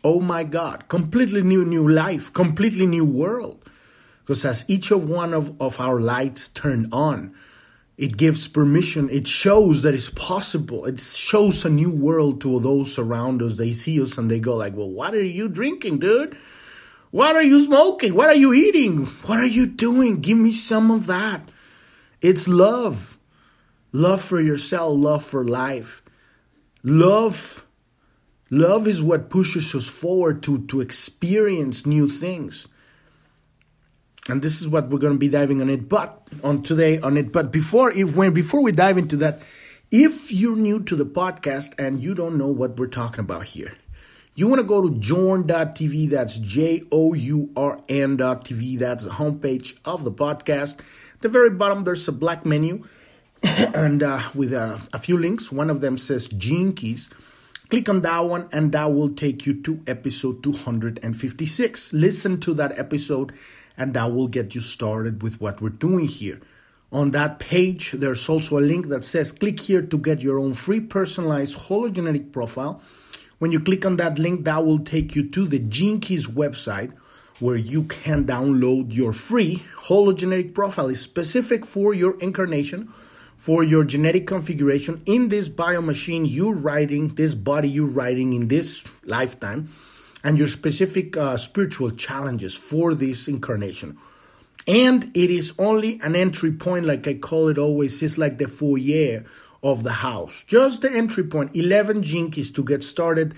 Oh 0.03 0.21
my 0.21 0.43
God, 0.43 0.89
completely 0.89 1.43
new 1.43 1.65
new 1.65 1.89
life, 1.89 2.33
completely 2.33 2.87
new 2.87 3.05
world. 3.05 3.63
Because 4.21 4.45
as 4.45 4.65
each 4.67 4.91
of 4.91 5.09
one 5.09 5.33
of, 5.33 5.61
of 5.63 5.79
our 5.79 6.01
lights 6.01 6.49
turn 6.49 6.89
on, 6.91 7.33
it 7.97 8.17
gives 8.17 8.49
permission. 8.49 9.09
It 9.09 9.29
shows 9.29 9.83
that 9.83 9.95
it's 9.95 10.11
possible. 10.11 10.85
It 10.87 10.99
shows 10.99 11.65
a 11.65 11.71
new 11.71 11.91
world 11.91 12.41
to 12.41 12.59
those 12.59 12.99
around 12.99 13.41
us. 13.43 13.57
They 13.57 13.73
see 13.73 14.03
us 14.03 14.19
and 14.19 14.29
they 14.29 14.41
go 14.41 14.57
like, 14.57 14.75
"Well, 14.75 14.91
what 14.91 15.15
are 15.15 15.23
you 15.23 15.49
drinking, 15.49 16.01
dude? 16.01 16.37
What 17.11 17.37
are 17.37 17.43
you 17.43 17.63
smoking? 17.65 18.15
What 18.15 18.29
are 18.29 18.35
you 18.35 18.53
eating? 18.53 19.07
What 19.27 19.39
are 19.39 19.47
you 19.47 19.67
doing? 19.67 20.21
Give 20.21 20.39
me 20.39 20.53
some 20.53 20.91
of 20.91 21.07
that." 21.07 21.49
It's 22.21 22.49
love. 22.49 23.19
Love 23.93 24.21
for 24.21 24.41
yourself, 24.41 24.99
love 24.99 25.25
for 25.25 25.45
life. 25.45 26.03
Love 26.83 27.67
love 28.51 28.87
is 28.87 29.03
what 29.03 29.29
pushes 29.31 29.75
us 29.75 29.89
forward 29.89 30.43
to 30.43 30.65
to 30.67 30.81
experience 30.81 31.85
new 31.85 32.09
things 32.09 32.69
and 34.29 34.43
this 34.43 34.61
is 34.61 34.69
what 34.69 34.89
we're 34.89 34.99
going 34.99 35.13
to 35.13 35.19
be 35.19 35.29
diving 35.29 35.61
on 35.61 35.69
it 35.69 35.89
but 35.89 36.29
on 36.45 36.63
today 36.63 37.01
on 37.01 37.17
it 37.17 37.33
but 37.33 37.51
before 37.51 37.91
if 37.91 38.15
when 38.15 38.33
before 38.33 38.63
we 38.63 38.71
dive 38.71 38.99
into 38.99 39.17
that 39.17 39.41
if 39.91 40.31
you're 40.31 40.57
new 40.57 40.81
to 40.81 40.95
the 40.95 41.05
podcast 41.05 41.73
and 41.79 42.01
you 42.01 42.15
don't 42.15 42.39
know 42.39 42.49
what 42.49 42.79
we're 42.79 42.87
talking 42.87 43.21
about 43.21 43.47
here 43.47 43.75
you 44.37 44.47
want 44.47 44.61
to 44.61 44.65
go 44.65 44.81
to 44.89 44.95
journ.tv 44.99 46.11
that's 46.11 46.39
j-o-u-r-n.tv 46.39 46.79
that's 48.79 49.03
the 49.05 49.11
homepage 49.11 49.77
of 49.85 50.05
the 50.05 50.13
podcast 50.13 50.79
At 51.15 51.23
the 51.23 51.29
very 51.29 51.51
bottom 51.51 51.83
there's 51.83 52.07
a 52.07 52.13
black 52.13 52.47
menu 52.47 52.85
and 53.43 54.05
uh, 54.05 54.23
with 54.35 54.53
a, 54.53 54.81
a 54.93 54.99
few 54.99 55.19
links 55.19 55.51
one 55.51 55.71
of 55.71 55.81
them 55.81 55.99
says 55.99 56.29
gene 56.29 56.73
keys 56.73 57.11
click 57.69 57.89
on 57.89 58.03
that 58.03 58.21
one 58.21 58.49
and 58.53 58.71
that 58.73 58.95
will 58.95 59.11
take 59.11 59.47
you 59.47 59.61
to 59.63 59.83
episode 59.89 60.45
256 60.45 61.93
listen 61.93 62.39
to 62.39 62.55
that 62.55 62.79
episode 62.79 63.33
and 63.77 63.95
that 63.95 64.13
will 64.13 64.29
get 64.29 64.55
you 64.55 64.61
started 64.61 65.23
with 65.23 65.41
what 65.41 65.61
we're 65.61 65.69
doing 65.69 66.07
here. 66.07 66.41
On 66.93 67.11
that 67.11 67.39
page, 67.39 67.93
there's 67.93 68.29
also 68.29 68.59
a 68.59 68.61
link 68.61 68.87
that 68.89 69.05
says 69.05 69.33
click 69.33 69.61
here 69.61 69.83
to 69.83 69.99
get 69.99 70.21
your 70.21 70.39
own 70.39 70.53
free 70.53 70.81
personalized 70.81 71.59
hologenetic 71.59 72.33
profile. 72.33 72.81
When 73.39 73.53
you 73.53 73.61
click 73.61 73.85
on 73.85 73.97
that 73.97 74.19
link, 74.19 74.45
that 74.45 74.65
will 74.65 74.79
take 74.79 75.15
you 75.15 75.29
to 75.31 75.47
the 75.47 75.59
Keys 75.59 76.27
website 76.27 76.93
where 77.39 77.57
you 77.57 77.85
can 77.85 78.25
download 78.25 78.95
your 78.95 79.13
free 79.13 79.63
hologenetic 79.77 80.55
profile. 80.55 80.95
Specific 80.95 81.67
for 81.67 81.93
your 81.93 82.19
incarnation, 82.21 82.93
for 83.37 83.63
your 83.63 83.85
genetic 83.85 84.27
configuration 84.27 85.03
in 85.05 85.29
this 85.29 85.49
bio 85.51 85.83
machine 85.83 86.25
you're 86.25 86.55
writing, 86.55 87.09
this 87.09 87.35
body 87.35 87.69
you're 87.69 87.87
writing 87.87 88.33
in 88.33 88.49
this 88.49 88.83
lifetime 89.05 89.71
and 90.25 90.39
your 90.39 90.49
specific 90.49 91.17
uh, 91.17 91.37
spiritual 91.37 91.91
challenges 91.91 92.55
for 92.55 92.95
this 92.95 93.29
incarnation. 93.29 93.99
And 94.67 95.13
it 95.15 95.31
is 95.31 95.53
only 95.59 96.01
an 96.03 96.17
entry 96.17 96.53
point, 96.53 96.87
like 96.87 97.07
I 97.07 97.15
call 97.15 97.49
it 97.49 97.59
always, 97.59 98.03
it's 98.03 98.19
like 98.19 98.39
the 98.39 98.49
foyer 98.49 99.25
of 99.63 99.83
the 99.83 99.93
house. 99.93 100.45
Just 100.47 100.83
the 100.83 100.91
entry 100.91 101.25
point, 101.25 101.55
11 101.55 102.03
gene 102.03 102.31
keys 102.31 102.51
to 102.53 102.65
get 102.65 102.83
started 102.83 103.35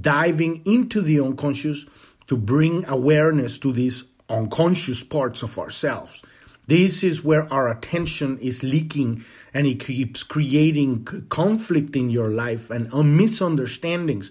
diving 0.00 0.62
into 0.64 1.00
the 1.00 1.20
unconscious 1.20 1.86
to 2.26 2.36
bring 2.36 2.84
awareness 2.86 3.58
to 3.58 3.72
these 3.72 4.04
unconscious 4.28 5.02
parts 5.02 5.42
of 5.42 5.58
ourselves. 5.58 6.22
This 6.66 7.02
is 7.02 7.24
where 7.24 7.52
our 7.52 7.68
attention 7.68 8.38
is 8.38 8.62
leaking 8.62 9.24
and 9.52 9.66
it 9.66 9.80
keeps 9.80 10.22
creating 10.22 11.04
conflict 11.28 11.96
in 11.96 12.08
your 12.08 12.28
life 12.28 12.70
and 12.70 12.88
misunderstandings 13.16 14.30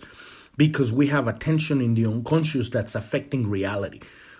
because 0.58 0.92
we 0.92 1.08
have 1.08 1.28
attention 1.28 1.82
in 1.82 1.94
the 1.94 2.06
unconscious 2.06 2.70
that's 2.70 2.96
affecting 2.96 3.50
reality. 3.50 4.00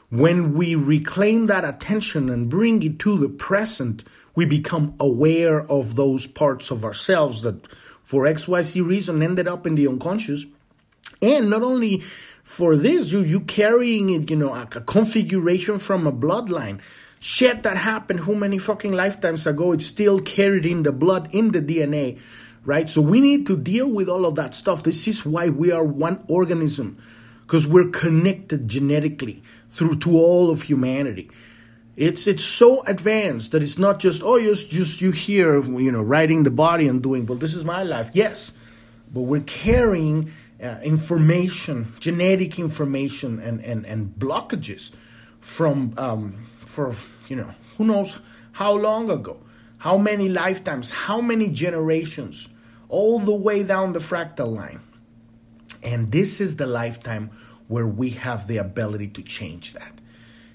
When 0.10 0.54
we 0.56 0.76
reclaim 0.76 1.48
that 1.48 1.64
attention 1.64 2.30
and 2.30 2.50
bring 2.50 2.82
it 2.84 3.00
to 3.00 3.18
the 3.18 3.30
present, 3.30 4.04
we 4.36 4.46
become 4.46 4.96
aware 5.00 5.62
of 5.70 5.96
those 5.96 6.28
parts 6.28 6.72
of 6.72 6.86
ourselves 6.86 7.42
that, 7.42 7.68
for 8.04 8.24
XYZ 8.24 8.86
reason, 8.86 9.22
ended 9.22 9.48
up 9.48 9.68
in 9.68 9.76
the 9.76 9.88
unconscious. 9.88 10.46
And 11.22 11.50
not 11.50 11.64
only 11.64 12.04
for 12.44 12.76
this, 12.76 13.12
you 13.12 13.22
you 13.22 13.42
carrying 13.42 14.10
it, 14.10 14.30
you 14.30 14.36
know, 14.36 14.54
a, 14.54 14.64
a 14.64 14.82
configuration 14.82 15.78
from 15.78 16.08
a 16.08 16.12
bloodline. 16.12 16.80
Shit 17.20 17.64
that 17.64 17.78
happened 17.78 18.22
how 18.22 18.34
many 18.34 18.58
fucking 18.58 18.94
lifetimes 18.94 19.46
ago, 19.46 19.74
it's 19.74 19.86
still 19.86 20.20
carried 20.20 20.66
in 20.66 20.84
the 20.84 20.92
blood, 20.92 21.34
in 21.36 21.52
the 21.52 21.62
DNA, 21.62 22.20
right? 22.66 22.90
So 22.90 23.00
we 23.02 23.22
need 23.22 23.46
to 23.48 23.56
deal 23.56 23.92
with 23.92 24.10
all 24.10 24.26
of 24.26 24.36
that 24.36 24.56
stuff. 24.56 24.84
This 24.84 25.08
is 25.08 25.24
why 25.24 25.50
we 25.50 25.72
are 25.72 25.84
one 25.84 26.24
organism, 26.28 26.98
because 27.44 27.68
we're 27.68 27.90
connected 27.90 28.68
genetically 28.68 29.44
through 29.70 30.00
to 30.00 30.18
all 30.18 30.50
of 30.50 30.64
humanity. 30.64 31.30
It's 31.96 32.26
it's 32.26 32.44
so 32.44 32.84
advanced 32.84 33.52
that 33.52 33.62
it's 33.62 33.78
not 33.78 34.00
just 34.00 34.24
oh 34.24 34.40
just 34.40 34.70
just 34.70 35.02
you 35.02 35.12
here 35.12 35.62
you 35.62 35.92
know 35.92 36.02
riding 36.02 36.44
the 36.44 36.52
body 36.52 36.88
and 36.88 37.04
doing 37.04 37.26
well 37.26 37.38
this 37.38 37.54
is 37.54 37.66
my 37.66 37.84
life. 37.84 38.12
Yes, 38.14 38.54
but 39.14 39.22
we're 39.22 39.42
carrying 39.42 40.32
uh, 40.64 40.78
information 40.84 41.94
genetic 42.00 42.58
information 42.58 43.40
and 43.40 43.60
and 43.64 43.86
and 43.86 44.16
blockages 44.18 44.92
from 45.42 45.94
um, 45.98 46.48
for 46.60 46.96
you 47.28 47.36
know 47.36 47.54
who 47.78 47.84
knows 47.84 48.20
how 48.54 48.72
long 48.72 49.10
ago 49.10 49.38
how 49.80 49.98
many 49.98 50.30
lifetimes 50.30 50.92
how 50.92 51.20
many 51.20 51.50
generations 51.50 52.48
all 52.88 53.20
the 53.20 53.34
way 53.34 53.64
down 53.64 53.94
the 53.94 54.00
fractal 54.00 54.54
line. 54.54 54.82
And 55.82 56.12
this 56.12 56.40
is 56.40 56.58
the 56.58 56.68
lifetime 56.68 57.32
where 57.68 57.88
we 57.88 58.12
have 58.12 58.48
the 58.48 58.58
ability 58.58 59.08
to 59.08 59.24
change 59.24 59.74
that 59.74 60.01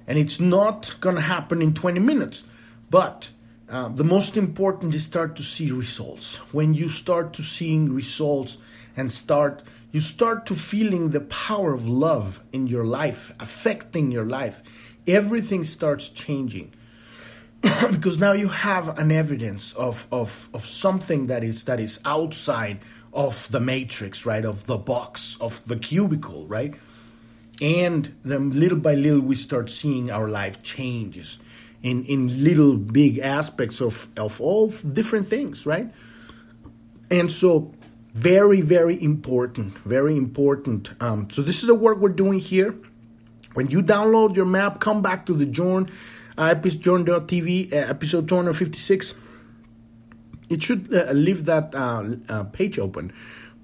and 0.07 0.19
it's 0.19 0.41
not 0.41 0.97
going 1.01 1.17
to 1.17 1.23
happen 1.23 1.63
in 1.63 1.75
20 1.75 2.01
minutes. 2.01 2.45
But 2.91 3.31
uh, 3.69 3.89
the 3.89 4.05
most 4.05 4.37
important 4.37 4.95
is 4.95 5.05
start 5.05 5.37
to 5.37 5.43
see 5.43 5.71
results. 5.73 6.37
When 6.53 6.75
you 6.75 6.89
start 6.89 7.33
to 7.35 7.43
seeing 7.43 7.93
results 7.93 8.59
and 8.97 9.11
start 9.11 9.63
you 9.93 10.01
start 10.01 10.45
to 10.47 10.55
feeling 10.55 11.11
the 11.11 11.21
power 11.21 11.73
of 11.73 11.89
love 11.89 12.43
in 12.53 12.67
your 12.67 12.85
life 12.85 13.33
affecting 13.41 14.11
your 14.11 14.27
life, 14.27 14.63
everything 15.07 15.65
starts 15.65 16.11
changing. 16.11 16.75
because 17.91 18.19
now 18.19 18.33
you 18.33 18.49
have 18.49 18.99
an 18.99 19.11
evidence 19.11 19.73
of, 19.73 20.07
of, 20.13 20.51
of 20.53 20.67
something 20.67 21.29
that 21.29 21.43
is 21.43 21.65
that 21.65 21.81
is 21.81 21.99
outside 22.05 22.81
of 23.13 23.51
the 23.51 23.61
matrix, 23.61 24.27
right? 24.27 24.45
Of 24.45 24.67
the 24.67 24.77
box, 24.77 25.39
of 25.41 25.67
the 25.67 25.77
cubicle, 25.77 26.47
right? 26.47 26.75
And 27.61 28.15
then 28.25 28.51
little 28.59 28.79
by 28.79 28.95
little 28.95 29.21
we 29.21 29.35
start 29.35 29.71
seeing 29.71 30.11
our 30.11 30.29
life 30.29 30.63
changes 30.63 31.39
in 31.83 32.05
in 32.05 32.45
little 32.45 32.77
big 32.77 33.19
aspects 33.19 33.81
of 33.81 34.09
of 34.17 34.41
all 34.41 34.69
different 34.69 35.29
things 35.29 35.67
right? 35.67 35.91
And 37.11 37.31
so 37.31 37.75
very 38.13 38.61
very 38.61 39.03
important 39.03 39.77
very 39.79 40.17
important. 40.17 40.91
Um, 41.01 41.29
so 41.31 41.43
this 41.43 41.61
is 41.63 41.67
the 41.67 41.75
work 41.75 41.99
we're 41.99 42.09
doing 42.11 42.41
here. 42.41 42.75
When 43.55 43.71
you 43.71 43.83
download 43.83 44.37
your 44.37 44.47
map 44.47 44.81
come 44.81 45.01
back 45.01 45.27
to 45.27 45.33
the 45.33 45.47
journ 45.47 45.91
uh, 46.37 46.45
episode 46.45 46.83
journ.tv 46.83 47.73
uh, 47.73 47.77
episode 47.77 48.29
256 48.29 49.15
it 50.49 50.63
should 50.63 50.93
uh, 50.95 51.11
leave 51.13 51.47
that 51.47 51.75
uh, 51.75 52.05
uh, 52.29 52.45
page 52.45 52.79
open. 52.79 53.13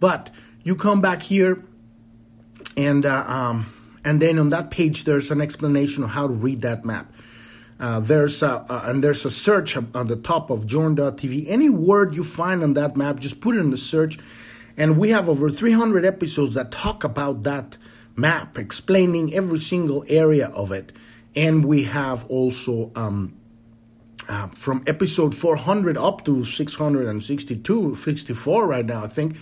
But 0.01 0.31
you 0.65 0.77
come 0.77 1.01
back 1.01 1.23
here 1.23 1.63
and 2.77 3.05
uh, 3.07 3.25
um, 3.27 3.67
and 4.05 4.21
then 4.21 4.39
on 4.39 4.51
that 4.51 4.71
page 4.71 5.05
there's 5.05 5.31
an 5.31 5.41
explanation 5.41 6.05
of 6.05 6.11
how 6.11 6.27
to 6.27 6.33
read 6.33 6.63
that 6.63 6.85
map. 6.85 7.13
Uh, 7.81 7.99
there's 7.99 8.43
a, 8.43 8.51
uh, 8.51 8.83
and 8.85 9.03
there's 9.03 9.25
a 9.25 9.31
search 9.31 9.77
on 9.77 10.07
the 10.07 10.17
top 10.17 10.51
of 10.51 10.67
Journ.tv. 10.67 11.47
Any 11.49 11.69
word 11.69 12.15
you 12.15 12.23
find 12.23 12.63
on 12.63 12.75
that 12.75 12.97
map, 12.97 13.19
just 13.19 13.41
put 13.41 13.57
it 13.57 13.59
in 13.59 13.71
the 13.71 13.77
search. 13.77 14.19
And 14.77 14.97
we 14.97 15.11
have 15.11 15.29
over 15.29 15.51
300 15.51 16.05
episodes 16.05 16.55
that 16.55 16.71
talk 16.71 17.03
about 17.03 17.43
that 17.43 17.77
map, 18.15 18.57
explaining 18.57 19.35
every 19.35 19.59
single 19.59 20.05
area 20.09 20.47
of 20.49 20.71
it. 20.71 20.93
And 21.35 21.65
we 21.65 21.85
have 21.85 22.25
also 22.27 22.93
um, 22.95 23.35
uh, 24.29 24.49
from 24.49 24.85
episode 24.87 25.35
400 25.35 25.97
up 25.97 26.25
to 26.27 26.45
662, 26.45 27.95
64 27.97 28.67
right 28.67 28.87
now, 28.87 29.05
I 29.05 29.09
think 29.09 29.37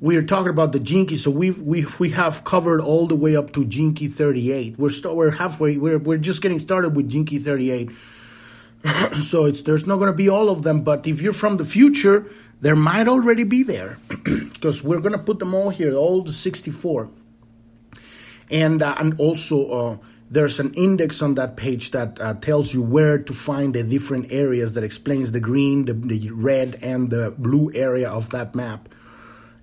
we're 0.00 0.22
talking 0.22 0.50
about 0.50 0.72
the 0.72 0.78
Gene 0.78 1.06
Key, 1.06 1.16
so 1.16 1.30
we've 1.30 1.60
we 1.60 1.84
we 1.98 2.10
have 2.10 2.44
covered 2.44 2.80
all 2.80 3.06
the 3.06 3.16
way 3.16 3.34
up 3.34 3.52
to 3.54 3.64
Gene 3.64 3.94
Key 3.94 4.08
38. 4.08 4.78
We're 4.78 4.90
st- 4.90 5.14
we're 5.14 5.32
halfway. 5.32 5.76
We're 5.76 5.98
we're 5.98 6.18
just 6.18 6.40
getting 6.40 6.60
started 6.60 6.94
with 6.94 7.08
Gene 7.08 7.24
Key 7.24 7.40
38. 7.40 7.90
so 9.22 9.44
it's 9.44 9.62
there's 9.62 9.86
not 9.86 9.96
going 9.96 10.10
to 10.10 10.16
be 10.16 10.28
all 10.28 10.50
of 10.50 10.62
them, 10.62 10.82
but 10.82 11.06
if 11.06 11.20
you're 11.20 11.32
from 11.32 11.56
the 11.56 11.64
future, 11.64 12.26
there 12.60 12.76
might 12.76 13.08
already 13.08 13.42
be 13.42 13.64
there 13.64 13.98
because 14.24 14.84
we're 14.84 15.00
going 15.00 15.12
to 15.12 15.18
put 15.18 15.40
them 15.40 15.52
all 15.52 15.70
here, 15.70 15.92
all 15.92 16.22
the 16.22 16.32
64. 16.32 17.10
And 18.50 18.80
uh, 18.80 18.94
and 18.98 19.18
also 19.18 19.70
uh, 19.70 19.96
there's 20.30 20.60
an 20.60 20.74
index 20.74 21.20
on 21.22 21.34
that 21.34 21.56
page 21.56 21.90
that 21.90 22.20
uh, 22.20 22.34
tells 22.34 22.72
you 22.72 22.82
where 22.82 23.18
to 23.18 23.32
find 23.32 23.74
the 23.74 23.82
different 23.82 24.30
areas 24.30 24.74
that 24.74 24.84
explains 24.84 25.32
the 25.32 25.40
green, 25.40 25.86
the, 25.86 25.92
the 25.92 26.30
red, 26.30 26.78
and 26.82 27.10
the 27.10 27.34
blue 27.36 27.72
area 27.74 28.08
of 28.08 28.30
that 28.30 28.54
map 28.54 28.88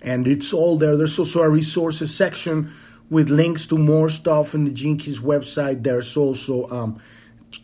and 0.06 0.26
it's 0.26 0.54
all 0.54 0.78
there. 0.78 0.96
There's 0.96 1.18
also 1.18 1.42
a 1.42 1.50
resources 1.50 2.14
section 2.14 2.72
with 3.10 3.28
links 3.28 3.66
to 3.66 3.76
more 3.76 4.08
stuff 4.08 4.54
in 4.54 4.64
the 4.64 4.70
Keys 4.70 5.18
website. 5.18 5.82
There's 5.82 6.16
also 6.16 6.70
um, 6.70 7.02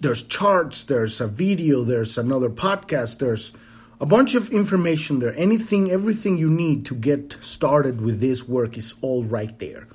there's 0.01 0.25
charts, 0.25 0.85
there's 0.85 1.21
a 1.21 1.27
video, 1.27 1.85
there's 1.85 2.19
another 2.19 2.51
podcast, 2.51 3.19
there's 3.19 3.55
a 4.01 4.07
bunch 4.07 4.35
of 4.35 4.51
information 4.51 5.21
there. 5.21 5.35
Anything, 5.37 5.91
everything 5.91 6.37
you 6.37 6.51
need 6.51 6.85
to 6.87 6.95
get 6.95 7.37
started 7.41 8.01
with 8.01 8.21
this 8.21 8.49
work 8.49 8.77
is 8.77 8.95
all 9.01 9.25
right 9.25 9.57
there. 9.61 9.87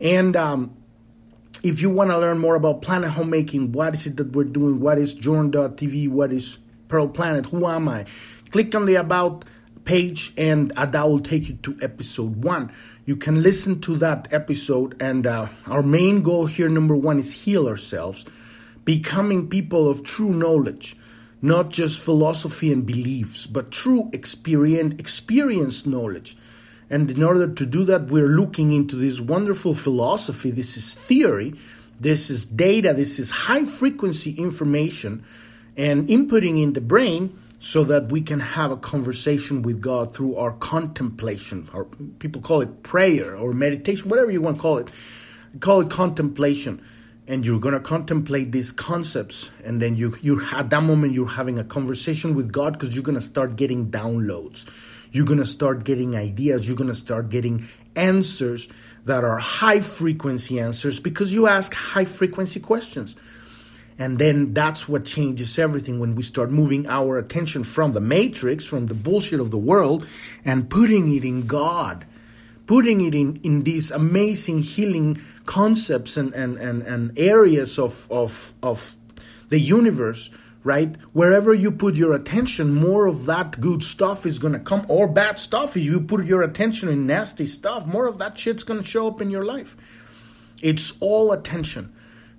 And 0.00 0.36
um, 0.36 0.76
if 1.62 1.80
you 1.80 1.88
want 1.88 2.10
to 2.10 2.18
learn 2.18 2.38
more 2.38 2.56
about 2.56 2.82
planet 2.82 3.10
homemaking, 3.10 3.72
what 3.72 3.94
is 3.94 4.06
it 4.06 4.16
that 4.18 4.32
we're 4.32 4.44
doing? 4.44 4.80
What 4.80 4.98
is 4.98 5.14
Journ.tv? 5.14 6.10
What 6.10 6.32
is 6.32 6.58
Pearl 6.88 7.08
Planet? 7.08 7.46
Who 7.46 7.66
am 7.66 7.88
I? 7.88 8.04
Click 8.50 8.74
on 8.74 8.84
the 8.84 8.96
About 8.96 9.46
page 9.84 10.32
and 10.36 10.72
uh, 10.72 10.86
that 10.86 11.08
will 11.08 11.20
take 11.20 11.48
you 11.48 11.54
to 11.54 11.76
episode 11.82 12.44
one. 12.44 12.72
You 13.04 13.16
can 13.16 13.42
listen 13.42 13.80
to 13.80 13.96
that 13.96 14.28
episode, 14.30 15.00
and 15.02 15.26
uh, 15.26 15.48
our 15.66 15.82
main 15.82 16.22
goal 16.22 16.46
here, 16.46 16.68
number 16.68 16.94
one, 16.94 17.18
is 17.18 17.44
heal 17.44 17.68
ourselves, 17.68 18.24
becoming 18.84 19.48
people 19.48 19.90
of 19.90 20.04
true 20.04 20.32
knowledge, 20.32 20.96
not 21.40 21.70
just 21.70 22.00
philosophy 22.00 22.72
and 22.72 22.86
beliefs, 22.86 23.48
but 23.48 23.72
true 23.72 24.08
experience, 24.12 24.94
experienced 24.98 25.86
knowledge. 25.86 26.36
And 26.88 27.10
in 27.10 27.22
order 27.24 27.52
to 27.52 27.66
do 27.66 27.84
that, 27.86 28.06
we're 28.06 28.28
looking 28.28 28.70
into 28.70 28.94
this 28.94 29.18
wonderful 29.18 29.74
philosophy. 29.74 30.52
This 30.52 30.76
is 30.76 30.94
theory, 30.94 31.54
this 31.98 32.30
is 32.30 32.46
data, 32.46 32.92
this 32.94 33.18
is 33.18 33.30
high 33.30 33.64
frequency 33.64 34.32
information, 34.32 35.24
and 35.76 36.06
inputting 36.08 36.62
in 36.62 36.74
the 36.74 36.80
brain 36.80 37.36
so 37.62 37.84
that 37.84 38.10
we 38.10 38.20
can 38.20 38.40
have 38.40 38.72
a 38.72 38.76
conversation 38.76 39.62
with 39.62 39.80
God 39.80 40.12
through 40.12 40.34
our 40.34 40.50
contemplation, 40.50 41.70
or 41.72 41.84
people 42.18 42.42
call 42.42 42.60
it 42.60 42.82
prayer 42.82 43.36
or 43.36 43.52
meditation, 43.52 44.08
whatever 44.08 44.32
you 44.32 44.42
want 44.42 44.56
to 44.56 44.60
call 44.60 44.78
it. 44.78 44.88
Call 45.60 45.80
it 45.80 45.88
contemplation. 45.88 46.82
And 47.28 47.46
you're 47.46 47.60
going 47.60 47.74
to 47.74 47.80
contemplate 47.80 48.50
these 48.50 48.72
concepts, 48.72 49.50
and 49.64 49.80
then 49.80 49.94
you 49.94 50.18
you 50.22 50.44
at 50.52 50.70
that 50.70 50.82
moment 50.82 51.14
you're 51.14 51.28
having 51.28 51.60
a 51.60 51.62
conversation 51.62 52.34
with 52.34 52.50
God 52.50 52.72
because 52.72 52.96
you're 52.96 53.04
going 53.04 53.14
to 53.14 53.20
start 53.24 53.54
getting 53.54 53.92
downloads. 53.92 54.66
You're 55.12 55.24
going 55.24 55.38
to 55.38 55.46
start 55.46 55.84
getting 55.84 56.16
ideas. 56.16 56.66
You're 56.66 56.76
going 56.76 56.90
to 56.90 56.96
start 56.96 57.28
getting 57.28 57.68
answers 57.94 58.68
that 59.04 59.22
are 59.22 59.38
high 59.38 59.82
frequency 59.82 60.58
answers 60.58 60.98
because 60.98 61.32
you 61.32 61.46
ask 61.46 61.72
high 61.74 62.06
frequency 62.06 62.58
questions. 62.58 63.14
And 63.98 64.18
then 64.18 64.54
that's 64.54 64.88
what 64.88 65.04
changes 65.04 65.58
everything 65.58 66.00
when 66.00 66.14
we 66.14 66.22
start 66.22 66.50
moving 66.50 66.88
our 66.88 67.18
attention 67.18 67.62
from 67.62 67.92
the 67.92 68.00
matrix, 68.00 68.64
from 68.64 68.86
the 68.86 68.94
bullshit 68.94 69.40
of 69.40 69.50
the 69.50 69.58
world, 69.58 70.06
and 70.44 70.68
putting 70.68 71.14
it 71.14 71.24
in 71.24 71.46
God, 71.46 72.06
putting 72.66 73.00
it 73.02 73.14
in, 73.14 73.36
in 73.42 73.64
this 73.64 73.90
amazing 73.90 74.62
healing 74.62 75.20
concepts 75.44 76.16
and, 76.16 76.32
and, 76.34 76.56
and, 76.56 76.82
and 76.82 77.18
areas 77.18 77.78
of, 77.78 78.10
of, 78.10 78.54
of 78.62 78.96
the 79.50 79.58
universe, 79.58 80.30
right? 80.64 80.96
Wherever 81.12 81.52
you 81.52 81.70
put 81.70 81.94
your 81.94 82.14
attention, 82.14 82.74
more 82.74 83.06
of 83.06 83.26
that 83.26 83.60
good 83.60 83.82
stuff 83.82 84.24
is 84.24 84.38
going 84.38 84.54
to 84.54 84.60
come, 84.60 84.86
or 84.88 85.06
bad 85.06 85.38
stuff. 85.38 85.76
If 85.76 85.82
you 85.82 86.00
put 86.00 86.24
your 86.24 86.42
attention 86.42 86.88
in 86.88 87.06
nasty 87.06 87.46
stuff, 87.46 87.86
more 87.86 88.06
of 88.06 88.18
that 88.18 88.38
shit's 88.38 88.64
going 88.64 88.80
to 88.80 88.86
show 88.86 89.06
up 89.06 89.20
in 89.20 89.30
your 89.30 89.44
life. 89.44 89.76
It's 90.62 90.94
all 91.00 91.32
attention. 91.32 91.92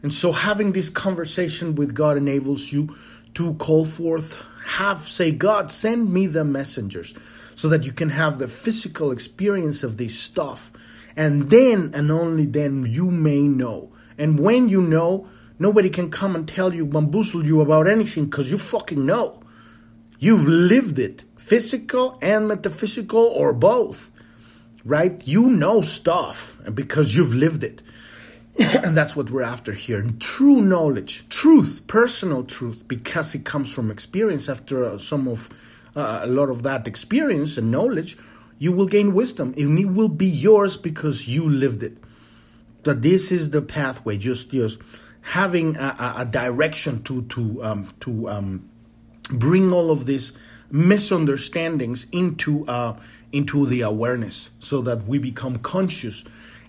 And 0.03 0.13
so 0.13 0.33
having 0.33 0.73
this 0.73 0.89
conversation 0.89 1.75
with 1.75 1.95
God 1.95 2.17
enables 2.17 2.71
you 2.71 2.95
to 3.35 3.53
call 3.55 3.85
forth, 3.85 4.43
have, 4.65 5.07
say, 5.07 5.31
God, 5.31 5.71
send 5.71 6.13
me 6.13 6.27
the 6.27 6.43
messengers 6.43 7.15
so 7.55 7.69
that 7.69 7.83
you 7.83 7.93
can 7.93 8.09
have 8.09 8.37
the 8.37 8.47
physical 8.47 9.11
experience 9.11 9.81
of 9.81 9.97
this 9.97 10.19
stuff. 10.19 10.71
And 11.15 11.49
then 11.49 11.91
and 11.93 12.11
only 12.11 12.45
then 12.45 12.85
you 12.85 13.09
may 13.09 13.43
know. 13.43 13.91
And 14.17 14.39
when 14.39 14.67
you 14.67 14.81
know, 14.81 15.27
nobody 15.57 15.89
can 15.89 16.11
come 16.11 16.35
and 16.35 16.47
tell 16.47 16.73
you, 16.73 16.85
bamboozle 16.85 17.45
you 17.45 17.61
about 17.61 17.87
anything 17.87 18.25
because 18.25 18.51
you 18.51 18.57
fucking 18.57 19.05
know. 19.05 19.41
You've 20.19 20.47
lived 20.47 20.99
it, 20.99 21.23
physical 21.37 22.17
and 22.21 22.47
metaphysical, 22.47 23.21
or 23.21 23.53
both, 23.53 24.11
right? 24.83 25.25
You 25.27 25.49
know 25.49 25.81
stuff 25.81 26.57
because 26.73 27.15
you've 27.15 27.33
lived 27.33 27.63
it. 27.63 27.81
and 28.83 28.95
that's 28.95 29.15
what 29.15 29.31
we're 29.31 29.41
after 29.41 29.73
here 29.73 30.03
true 30.19 30.61
knowledge 30.61 31.27
truth 31.29 31.81
personal 31.87 32.43
truth 32.43 32.87
because 32.87 33.33
it 33.33 33.43
comes 33.43 33.71
from 33.71 33.89
experience 33.89 34.47
after 34.47 34.83
uh, 34.85 34.97
some 34.97 35.27
of 35.27 35.49
uh, 35.95 36.21
a 36.23 36.27
lot 36.27 36.49
of 36.49 36.63
that 36.63 36.87
experience 36.87 37.57
and 37.57 37.71
knowledge, 37.71 38.17
you 38.57 38.71
will 38.71 38.85
gain 38.85 39.13
wisdom, 39.13 39.53
and 39.57 39.77
it 39.77 39.85
will 39.85 40.09
be 40.09 40.25
yours 40.25 40.77
because 40.77 41.27
you 41.27 41.47
lived 41.47 41.83
it. 41.83 41.97
That 42.83 43.01
this 43.01 43.31
is 43.31 43.51
the 43.51 43.61
pathway. 43.61 44.17
Just 44.17 44.51
just 44.51 44.79
having 45.21 45.77
a, 45.77 46.15
a 46.17 46.25
direction 46.25 47.03
to 47.03 47.23
to 47.23 47.63
um, 47.63 47.93
to 48.01 48.29
um, 48.29 48.69
bring 49.29 49.71
all 49.71 49.91
of 49.91 50.05
these 50.05 50.33
misunderstandings 50.71 52.07
into 52.11 52.67
uh, 52.67 52.97
into 53.31 53.65
the 53.65 53.81
awareness, 53.81 54.49
so 54.59 54.81
that 54.81 55.05
we 55.05 55.19
become 55.19 55.57
conscious 55.59 56.25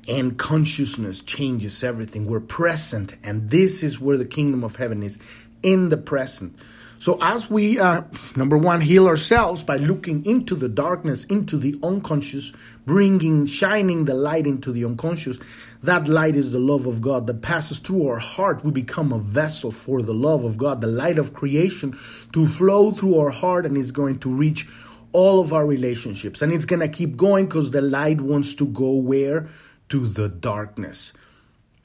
and 0.09 0.39
consciousness 0.39 1.21
changes 1.23 1.83
everything. 1.83 2.27
We're 2.27 2.41
present, 2.41 3.15
and 3.23 3.51
this 3.51 3.83
is 3.83 4.01
where 4.01 4.17
the 4.17 4.25
kingdom 4.25 4.65
of 4.65 4.77
heaven 4.77 5.03
is 5.03 5.19
in 5.63 5.89
the 5.89 5.97
present. 5.97 6.57
So, 6.99 7.19
as 7.21 7.51
we, 7.51 7.79
uh, 7.79 8.03
number 8.35 8.57
one, 8.57 8.81
heal 8.81 9.07
ourselves 9.07 9.63
by 9.63 9.77
looking 9.77 10.25
into 10.25 10.55
the 10.55 10.71
darkness, 10.71 11.27
into 11.27 11.59
the 11.59 11.79
unconscious, 11.83 12.53
bringing, 12.87 13.45
shining 13.45 14.07
the 14.07 14.15
light 14.15 14.47
into 14.47 14.73
the 14.73 14.87
unconscious, 14.87 15.39
that 15.83 16.09
light 16.09 16.35
is 16.35 16.53
the 16.53 16.59
love 16.59 16.87
of 16.87 17.03
God 17.03 17.27
that 17.27 17.43
passes 17.43 17.79
through 17.79 18.09
our 18.09 18.19
heart. 18.19 18.65
We 18.65 18.71
become 18.71 19.13
a 19.13 19.19
vessel 19.19 19.71
for 19.71 20.01
the 20.01 20.15
love 20.15 20.45
of 20.45 20.57
God, 20.57 20.81
the 20.81 20.87
light 20.87 21.19
of 21.19 21.35
creation 21.35 21.99
to 22.33 22.47
flow 22.47 22.91
through 22.91 23.19
our 23.19 23.31
heart 23.31 23.67
and 23.67 23.77
is 23.77 23.93
going 23.93 24.21
to 24.21 24.31
reach 24.31 24.67
all 25.13 25.41
of 25.41 25.53
our 25.53 25.67
relationships. 25.67 26.41
And 26.41 26.53
it's 26.53 26.65
going 26.65 26.81
to 26.81 26.89
keep 26.89 27.19
going 27.19 27.45
because 27.45 27.71
the 27.71 27.83
light 27.83 28.23
wants 28.23 28.55
to 28.55 28.67
go 28.67 28.93
where? 28.93 29.51
To 29.91 30.09
the 30.09 30.29
darkness. 30.29 31.13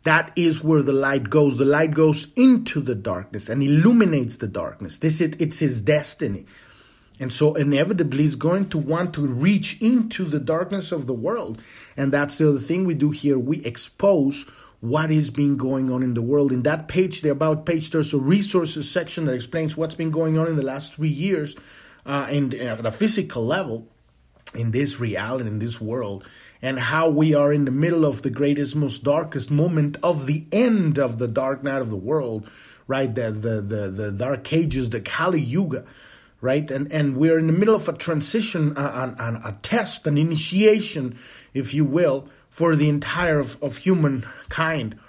That 0.04 0.32
is 0.36 0.64
where 0.64 0.82
the 0.82 0.94
light 0.94 1.30
goes. 1.30 1.58
The 1.58 1.66
light 1.66 1.92
goes 1.92 2.32
into 2.36 2.80
the 2.80 2.96
darkness 2.96 3.50
and 3.50 3.62
illuminates 3.62 4.38
the 4.38 4.48
darkness. 4.48 4.98
This 4.98 5.20
is 5.22 5.36
it's 5.40 5.60
his 5.60 5.82
destiny. 5.82 6.46
And 7.20 7.34
so 7.34 7.56
inevitably 7.56 8.24
he's 8.24 8.36
going 8.36 8.70
to 8.70 8.78
want 8.78 9.14
to 9.16 9.26
reach 9.26 9.82
into 9.82 10.24
the 10.24 10.40
darkness 10.40 10.94
of 10.94 11.06
the 11.06 11.14
world. 11.14 11.62
And 11.98 12.14
that's 12.14 12.38
the 12.38 12.48
other 12.48 12.60
thing 12.60 12.86
we 12.86 12.94
do 12.94 13.12
here. 13.12 13.38
We 13.38 13.62
expose 13.64 14.46
what 14.80 15.12
is 15.12 15.30
being 15.30 15.58
going 15.58 15.92
on 15.92 16.02
in 16.02 16.14
the 16.14 16.22
world. 16.22 16.54
In 16.54 16.64
that 16.64 16.88
page, 16.88 17.22
the 17.22 17.30
about 17.30 17.66
page, 17.66 17.92
there's 17.92 18.14
a 18.14 18.18
resources 18.18 18.90
section 18.90 19.26
that 19.26 19.34
explains 19.34 19.76
what's 19.76 19.96
been 19.96 20.12
going 20.12 20.38
on 20.38 20.48
in 20.48 20.56
the 20.56 20.64
last 20.64 20.96
three 20.96 21.10
years 21.10 21.58
uh, 22.06 22.28
in, 22.32 22.54
uh, 22.54 22.76
at 22.80 22.86
a 22.86 22.92
physical 22.92 23.46
level 23.46 23.90
in 24.56 24.72
this 24.72 25.00
reality, 25.02 25.50
in 25.50 25.60
this 25.60 25.82
world 25.82 26.26
and 26.62 26.80
how 26.80 27.10
we 27.10 27.34
are 27.34 27.54
in 27.54 27.66
the 27.66 27.72
middle 27.72 28.06
of 28.06 28.22
the 28.22 28.30
greatest, 28.30 28.76
most 28.76 29.04
darkest 29.04 29.50
moment 29.50 29.98
of 30.04 30.26
the 30.26 30.46
end 30.52 30.98
of 30.98 31.18
the 31.18 31.28
dark 31.28 31.64
night 31.64 31.82
of 31.82 31.90
the 31.90 31.96
world, 31.96 32.50
right? 32.88 33.14
The 33.14 33.32
the 33.32 33.62
the, 33.62 33.90
the 33.90 34.12
dark 34.12 34.52
ages, 34.52 34.90
the 34.90 35.00
Kali 35.00 35.42
Yuga, 35.42 35.86
right? 36.42 36.70
And 36.70 36.92
and 36.92 37.16
we're 37.18 37.40
in 37.40 37.48
the 37.48 37.54
middle 37.54 37.76
of 37.76 37.88
a 37.88 37.94
transition, 37.94 38.74
a, 38.78 38.82
a, 38.82 39.42
a 39.50 39.58
test, 39.62 40.06
an 40.08 40.18
initiation, 40.18 41.18
if 41.54 41.74
you 41.74 41.86
will, 41.86 42.28
for 42.50 42.76
the 42.76 42.90
entire 42.90 43.40
of, 43.40 43.62
of 43.64 43.78
humankind. 43.78 45.00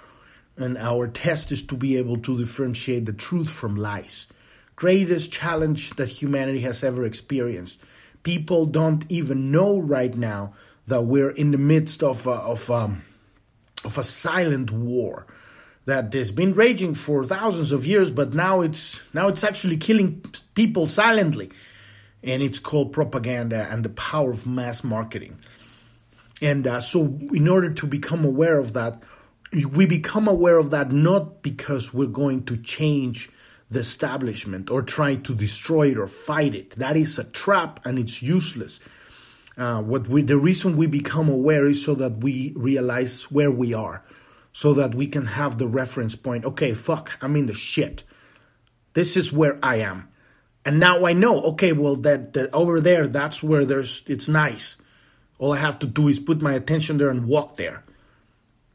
And 0.57 0.77
our 0.77 1.07
test 1.07 1.51
is 1.51 1.63
to 1.63 1.75
be 1.75 1.97
able 1.97 2.17
to 2.17 2.37
differentiate 2.37 3.05
the 3.05 3.13
truth 3.13 3.49
from 3.49 3.75
lies. 3.75 4.27
Greatest 4.75 5.31
challenge 5.31 5.91
that 5.91 6.09
humanity 6.09 6.61
has 6.61 6.83
ever 6.83 7.05
experienced. 7.05 7.81
People 8.23 8.65
don't 8.65 9.05
even 9.09 9.51
know 9.51 9.79
right 9.79 10.15
now 10.15 10.53
that 10.87 11.03
we're 11.03 11.29
in 11.29 11.51
the 11.51 11.57
midst 11.57 12.03
of 12.03 12.27
a, 12.27 12.31
of 12.31 12.69
um, 12.69 13.03
of 13.83 13.97
a 13.97 14.03
silent 14.03 14.71
war 14.71 15.25
that 15.85 16.13
has 16.13 16.31
been 16.31 16.53
raging 16.53 16.93
for 16.93 17.23
thousands 17.23 17.71
of 17.71 17.87
years, 17.87 18.11
but 18.11 18.33
now 18.33 18.61
it's 18.61 18.99
now 19.13 19.27
it's 19.27 19.43
actually 19.43 19.77
killing 19.77 20.23
people 20.53 20.87
silently, 20.87 21.49
and 22.23 22.43
it's 22.43 22.59
called 22.59 22.93
propaganda 22.93 23.67
and 23.69 23.83
the 23.83 23.89
power 23.89 24.31
of 24.31 24.45
mass 24.45 24.83
marketing. 24.83 25.37
And 26.41 26.65
uh, 26.65 26.81
so, 26.81 27.05
in 27.33 27.47
order 27.47 27.71
to 27.71 27.87
become 27.87 28.25
aware 28.25 28.57
of 28.57 28.73
that, 28.73 29.01
we 29.71 29.85
become 29.85 30.27
aware 30.27 30.57
of 30.57 30.71
that 30.71 30.91
not 30.91 31.43
because 31.43 31.93
we're 31.93 32.07
going 32.07 32.45
to 32.45 32.57
change 32.57 33.29
the 33.69 33.79
establishment 33.79 34.69
or 34.69 34.81
try 34.81 35.15
to 35.15 35.35
destroy 35.35 35.91
it 35.91 35.97
or 35.97 36.07
fight 36.07 36.55
it. 36.55 36.71
That 36.71 36.97
is 36.97 37.17
a 37.19 37.23
trap 37.23 37.85
and 37.85 37.97
it's 37.97 38.21
useless. 38.21 38.79
Uh, 39.57 39.81
what 39.81 40.07
we 40.07 40.21
the 40.21 40.37
reason 40.37 40.77
we 40.77 40.87
become 40.87 41.27
aware 41.27 41.65
is 41.65 41.83
so 41.83 41.93
that 41.95 42.17
we 42.17 42.53
realize 42.55 43.23
where 43.25 43.51
we 43.51 43.73
are, 43.73 44.03
so 44.53 44.73
that 44.73 44.95
we 44.95 45.07
can 45.07 45.25
have 45.25 45.57
the 45.57 45.67
reference 45.67 46.15
point. 46.15 46.45
Okay, 46.45 46.73
fuck, 46.73 47.17
I'm 47.21 47.35
in 47.35 47.47
the 47.47 47.53
shit. 47.53 48.03
This 48.93 49.17
is 49.17 49.31
where 49.31 49.59
I 49.63 49.77
am, 49.77 50.09
and 50.65 50.79
now 50.79 51.05
I 51.05 51.13
know. 51.13 51.41
Okay, 51.41 51.73
well 51.73 51.95
that, 51.97 52.33
that 52.33 52.53
over 52.53 52.79
there, 52.79 53.07
that's 53.07 53.43
where 53.43 53.65
there's 53.65 54.03
it's 54.07 54.27
nice. 54.27 54.77
All 55.37 55.53
I 55.53 55.57
have 55.57 55.79
to 55.79 55.87
do 55.87 56.07
is 56.07 56.19
put 56.19 56.41
my 56.41 56.53
attention 56.53 56.97
there 56.97 57.09
and 57.09 57.27
walk 57.27 57.57
there. 57.57 57.83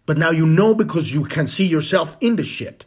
But 0.05 0.19
now 0.19 0.31
you 0.31 0.47
know 0.47 0.75
because 0.75 1.13
you 1.13 1.25
can 1.25 1.47
see 1.47 1.67
yourself 1.67 2.17
in 2.21 2.37
the 2.37 2.45
shit. 2.45 2.85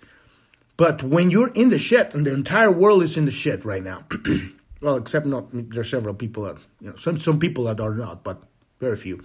But 0.77 1.03
when 1.03 1.31
you're 1.31 1.51
in 1.53 1.69
the 1.69 1.79
shit 1.79 2.13
and 2.13 2.25
the 2.25 2.33
entire 2.33 2.71
world 2.71 3.03
is 3.03 3.17
in 3.17 3.25
the 3.25 3.31
shit 3.31 3.65
right 3.65 3.83
now. 3.83 4.05
Well, 4.81 4.95
except 4.95 5.25
not 5.25 5.47
there 5.51 5.81
are 5.81 5.83
several 5.83 6.13
people 6.13 6.43
that 6.43 6.57
you 6.79 6.89
know 6.89 6.95
some 6.95 7.19
some 7.19 7.39
people 7.39 7.65
that 7.65 7.79
are 7.79 7.93
not, 7.93 8.23
but 8.23 8.43
very 8.79 8.95
few. 8.95 9.23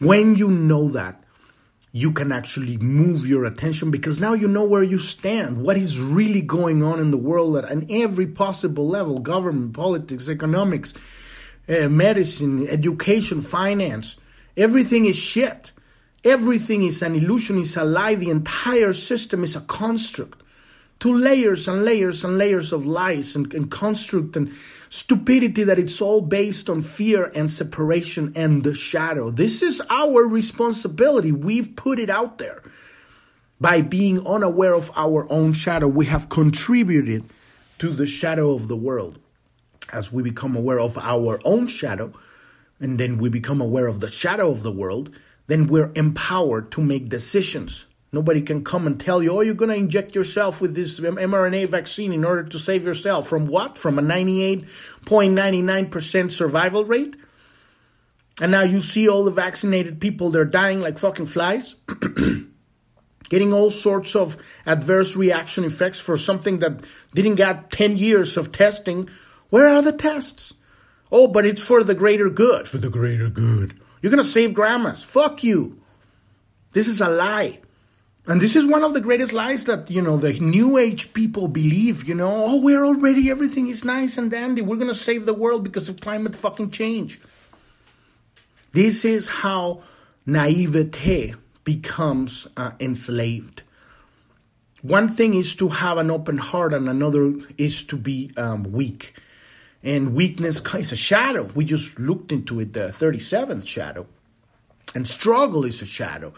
When 0.00 0.34
you 0.34 0.48
know 0.48 0.88
that, 0.88 1.22
you 1.92 2.12
can 2.12 2.32
actually 2.32 2.76
move 2.76 3.26
your 3.26 3.44
attention 3.44 3.90
because 3.90 4.18
now 4.20 4.32
you 4.32 4.48
know 4.48 4.64
where 4.64 4.82
you 4.82 4.98
stand, 4.98 5.62
what 5.62 5.76
is 5.76 5.98
really 6.00 6.40
going 6.40 6.82
on 6.82 7.00
in 7.00 7.10
the 7.10 7.16
world 7.16 7.56
at 7.56 7.90
every 7.90 8.26
possible 8.26 8.86
level 8.86 9.18
government, 9.18 9.74
politics, 9.74 10.28
economics, 10.28 10.94
uh, 11.68 11.88
medicine, 11.88 12.66
education, 12.68 13.42
finance. 13.42 14.18
Everything 14.56 15.06
is 15.06 15.16
shit. 15.16 15.72
Everything 16.24 16.82
is 16.82 17.02
an 17.02 17.14
illusion, 17.14 17.58
is 17.58 17.76
a 17.76 17.84
lie. 17.84 18.14
The 18.14 18.30
entire 18.30 18.92
system 18.92 19.42
is 19.42 19.56
a 19.56 19.60
construct 19.62 20.42
to 21.00 21.12
layers 21.12 21.66
and 21.66 21.84
layers 21.84 22.24
and 22.24 22.38
layers 22.38 22.72
of 22.72 22.86
lies 22.86 23.34
and, 23.34 23.52
and 23.54 23.70
construct 23.70 24.36
and 24.36 24.52
stupidity 24.90 25.64
that 25.64 25.78
it's 25.78 26.00
all 26.00 26.20
based 26.20 26.68
on 26.68 26.82
fear 26.82 27.24
and 27.34 27.50
separation 27.50 28.32
and 28.36 28.64
the 28.64 28.74
shadow. 28.74 29.30
This 29.30 29.62
is 29.62 29.82
our 29.88 30.26
responsibility. 30.26 31.32
We've 31.32 31.74
put 31.74 31.98
it 31.98 32.10
out 32.10 32.38
there. 32.38 32.62
By 33.60 33.82
being 33.82 34.26
unaware 34.26 34.74
of 34.74 34.90
our 34.96 35.30
own 35.30 35.52
shadow, 35.52 35.86
we 35.86 36.06
have 36.06 36.28
contributed 36.28 37.24
to 37.78 37.90
the 37.90 38.06
shadow 38.06 38.54
of 38.54 38.68
the 38.68 38.76
world. 38.76 39.18
As 39.92 40.12
we 40.12 40.22
become 40.22 40.56
aware 40.56 40.80
of 40.80 40.96
our 40.98 41.40
own 41.44 41.66
shadow, 41.66 42.12
and 42.78 42.98
then 42.98 43.18
we 43.18 43.28
become 43.28 43.60
aware 43.60 43.86
of 43.86 44.00
the 44.00 44.10
shadow 44.10 44.50
of 44.50 44.62
the 44.62 44.72
world, 44.72 45.14
then 45.46 45.66
we're 45.66 45.92
empowered 45.94 46.70
to 46.72 46.80
make 46.80 47.08
decisions 47.08 47.86
Nobody 48.12 48.42
can 48.42 48.64
come 48.64 48.88
and 48.88 48.98
tell 48.98 49.22
you, 49.22 49.30
oh, 49.30 49.40
you're 49.40 49.54
going 49.54 49.70
to 49.70 49.76
inject 49.76 50.16
yourself 50.16 50.60
with 50.60 50.74
this 50.74 50.98
mRNA 50.98 51.68
vaccine 51.68 52.12
in 52.12 52.24
order 52.24 52.42
to 52.42 52.58
save 52.58 52.84
yourself. 52.84 53.28
From 53.28 53.46
what? 53.46 53.78
From 53.78 54.00
a 54.00 54.02
98.99% 54.02 56.32
survival 56.32 56.84
rate? 56.84 57.14
And 58.40 58.50
now 58.50 58.62
you 58.62 58.80
see 58.80 59.08
all 59.08 59.24
the 59.24 59.30
vaccinated 59.30 60.00
people, 60.00 60.30
they're 60.30 60.44
dying 60.44 60.80
like 60.80 60.98
fucking 60.98 61.26
flies, 61.26 61.76
getting 63.28 63.52
all 63.52 63.70
sorts 63.70 64.16
of 64.16 64.36
adverse 64.66 65.14
reaction 65.14 65.64
effects 65.64 66.00
for 66.00 66.16
something 66.16 66.58
that 66.60 66.80
didn't 67.14 67.36
get 67.36 67.70
10 67.70 67.96
years 67.96 68.36
of 68.36 68.50
testing. 68.50 69.08
Where 69.50 69.68
are 69.68 69.82
the 69.82 69.92
tests? 69.92 70.54
Oh, 71.12 71.28
but 71.28 71.44
it's 71.44 71.64
for 71.64 71.84
the 71.84 71.94
greater 71.94 72.30
good. 72.30 72.66
For 72.66 72.78
the 72.78 72.90
greater 72.90 73.28
good. 73.28 73.78
You're 74.00 74.10
going 74.10 74.22
to 74.22 74.28
save 74.28 74.54
grandmas. 74.54 75.04
Fuck 75.04 75.44
you. 75.44 75.80
This 76.72 76.88
is 76.88 77.00
a 77.00 77.08
lie. 77.08 77.60
And 78.30 78.40
this 78.40 78.54
is 78.54 78.64
one 78.64 78.84
of 78.84 78.94
the 78.94 79.00
greatest 79.00 79.32
lies 79.32 79.64
that, 79.64 79.90
you 79.90 80.00
know, 80.00 80.16
the 80.16 80.38
new 80.38 80.78
age 80.78 81.12
people 81.14 81.48
believe, 81.48 82.06
you 82.06 82.14
know, 82.14 82.44
oh, 82.44 82.60
we're 82.60 82.86
already, 82.86 83.28
everything 83.28 83.66
is 83.66 83.84
nice 83.84 84.16
and 84.16 84.30
dandy. 84.30 84.62
We're 84.62 84.76
going 84.76 84.86
to 84.86 84.94
save 84.94 85.26
the 85.26 85.34
world 85.34 85.64
because 85.64 85.88
of 85.88 85.98
climate 85.98 86.36
fucking 86.36 86.70
change. 86.70 87.20
This 88.70 89.04
is 89.04 89.26
how 89.26 89.82
naivete 90.26 91.34
becomes 91.64 92.46
uh, 92.56 92.70
enslaved. 92.78 93.64
One 94.82 95.08
thing 95.08 95.34
is 95.34 95.56
to 95.56 95.68
have 95.68 95.98
an 95.98 96.12
open 96.12 96.38
heart, 96.38 96.72
and 96.72 96.88
another 96.88 97.34
is 97.58 97.82
to 97.86 97.96
be 97.96 98.30
um, 98.36 98.62
weak. 98.62 99.16
And 99.82 100.14
weakness 100.14 100.62
is 100.74 100.92
a 100.92 100.96
shadow. 100.96 101.50
We 101.56 101.64
just 101.64 101.98
looked 101.98 102.30
into 102.30 102.60
it, 102.60 102.74
the 102.74 102.90
37th 102.90 103.66
shadow. 103.66 104.06
And 104.94 105.04
struggle 105.08 105.64
is 105.64 105.82
a 105.82 105.86
shadow. 105.86 106.32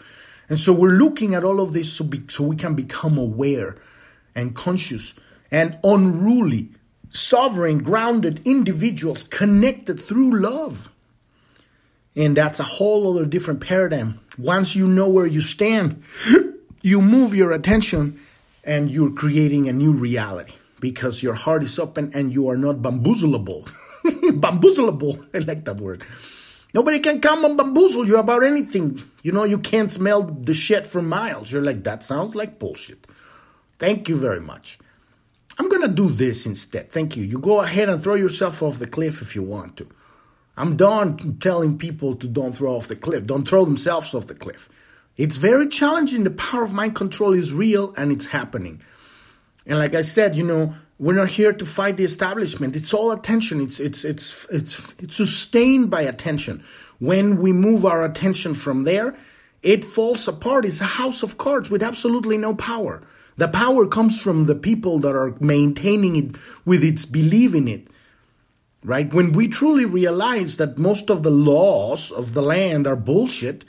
And 0.49 0.59
so 0.59 0.73
we're 0.73 0.89
looking 0.89 1.35
at 1.35 1.43
all 1.43 1.59
of 1.59 1.73
this 1.73 1.93
so, 1.93 2.03
be, 2.03 2.23
so 2.29 2.43
we 2.43 2.55
can 2.55 2.75
become 2.75 3.17
aware 3.17 3.77
and 4.35 4.55
conscious 4.55 5.13
and 5.51 5.77
unruly, 5.83 6.69
sovereign, 7.09 7.79
grounded 7.83 8.41
individuals 8.45 9.23
connected 9.23 10.01
through 10.01 10.39
love. 10.39 10.89
And 12.15 12.37
that's 12.37 12.59
a 12.59 12.63
whole 12.63 13.15
other 13.15 13.25
different 13.25 13.61
paradigm. 13.61 14.19
Once 14.37 14.75
you 14.75 14.87
know 14.87 15.07
where 15.07 15.25
you 15.25 15.41
stand, 15.41 16.03
you 16.81 17.01
move 17.01 17.33
your 17.33 17.51
attention 17.51 18.19
and 18.63 18.91
you're 18.91 19.11
creating 19.11 19.67
a 19.67 19.73
new 19.73 19.91
reality 19.91 20.53
because 20.79 21.23
your 21.23 21.33
heart 21.33 21.63
is 21.63 21.79
open 21.79 22.11
and 22.13 22.33
you 22.33 22.49
are 22.49 22.57
not 22.57 22.77
bamboozleable. 22.77 23.71
bamboozleable. 24.03 25.25
I 25.33 25.39
like 25.39 25.65
that 25.65 25.77
word. 25.77 26.03
Nobody 26.73 26.99
can 26.99 27.21
come 27.21 27.45
and 27.45 27.55
bamboozle 27.55 28.07
you 28.07 28.17
about 28.17 28.43
anything. 28.43 29.01
You 29.23 29.31
know, 29.31 29.45
you 29.45 29.57
can't 29.57 29.89
smell 29.89 30.23
the 30.23 30.53
shit 30.53 30.85
for 30.85 31.01
miles. 31.01 31.51
You're 31.51 31.63
like, 31.63 31.83
that 31.85 32.03
sounds 32.03 32.35
like 32.35 32.59
bullshit. 32.59 33.07
Thank 33.79 34.07
you 34.07 34.15
very 34.15 34.41
much. 34.41 34.77
I'm 35.57 35.69
going 35.69 35.81
to 35.81 35.87
do 35.87 36.09
this 36.09 36.45
instead. 36.45 36.91
Thank 36.91 37.15
you. 37.15 37.23
You 37.23 37.39
go 37.39 37.61
ahead 37.61 37.89
and 37.89 38.03
throw 38.03 38.15
yourself 38.15 38.61
off 38.61 38.79
the 38.79 38.87
cliff 38.87 39.21
if 39.21 39.35
you 39.35 39.41
want 39.41 39.77
to. 39.77 39.87
I'm 40.57 40.75
done 40.75 41.37
telling 41.39 41.77
people 41.77 42.15
to 42.17 42.27
don't 42.27 42.53
throw 42.53 42.75
off 42.75 42.87
the 42.87 42.95
cliff. 42.95 43.25
Don't 43.25 43.47
throw 43.47 43.65
themselves 43.65 44.13
off 44.13 44.27
the 44.27 44.35
cliff. 44.35 44.69
It's 45.15 45.37
very 45.37 45.67
challenging. 45.67 46.23
The 46.23 46.31
power 46.31 46.63
of 46.63 46.73
mind 46.73 46.95
control 46.95 47.33
is 47.33 47.53
real 47.53 47.93
and 47.95 48.11
it's 48.11 48.27
happening. 48.27 48.81
And 49.65 49.79
like 49.79 49.95
I 49.95 50.01
said, 50.01 50.35
you 50.35 50.43
know, 50.43 50.75
we're 50.99 51.13
not 51.13 51.29
here 51.29 51.53
to 51.53 51.65
fight 51.65 51.97
the 51.97 52.03
establishment. 52.03 52.75
It's 52.75 52.93
all 52.93 53.11
attention. 53.11 53.61
It's 53.61 53.79
it's 53.79 54.03
it's 54.05 54.45
it's 54.51 54.95
it's 54.99 55.15
sustained 55.15 55.89
by 55.89 56.01
attention. 56.01 56.63
When 56.99 57.37
we 57.37 57.51
move 57.51 57.85
our 57.85 58.03
attention 58.03 58.53
from 58.53 58.83
there, 58.83 59.15
it 59.61 59.85
falls 59.85 60.27
apart. 60.27 60.65
It's 60.65 60.81
a 60.81 60.85
house 60.85 61.23
of 61.23 61.37
cards 61.37 61.69
with 61.69 61.81
absolutely 61.81 62.37
no 62.37 62.53
power. 62.53 63.01
The 63.37 63.47
power 63.47 63.87
comes 63.87 64.21
from 64.21 64.45
the 64.45 64.55
people 64.55 64.99
that 64.99 65.15
are 65.15 65.35
maintaining 65.39 66.15
it 66.15 66.35
with 66.65 66.83
its 66.83 67.05
belief 67.05 67.55
in 67.55 67.67
it. 67.67 67.87
Right? 68.83 69.11
When 69.13 69.31
we 69.31 69.47
truly 69.47 69.85
realize 69.85 70.57
that 70.57 70.77
most 70.77 71.09
of 71.09 71.23
the 71.23 71.31
laws 71.31 72.11
of 72.11 72.33
the 72.33 72.41
land 72.41 72.85
are 72.85 72.97
bullshit, 72.97 73.63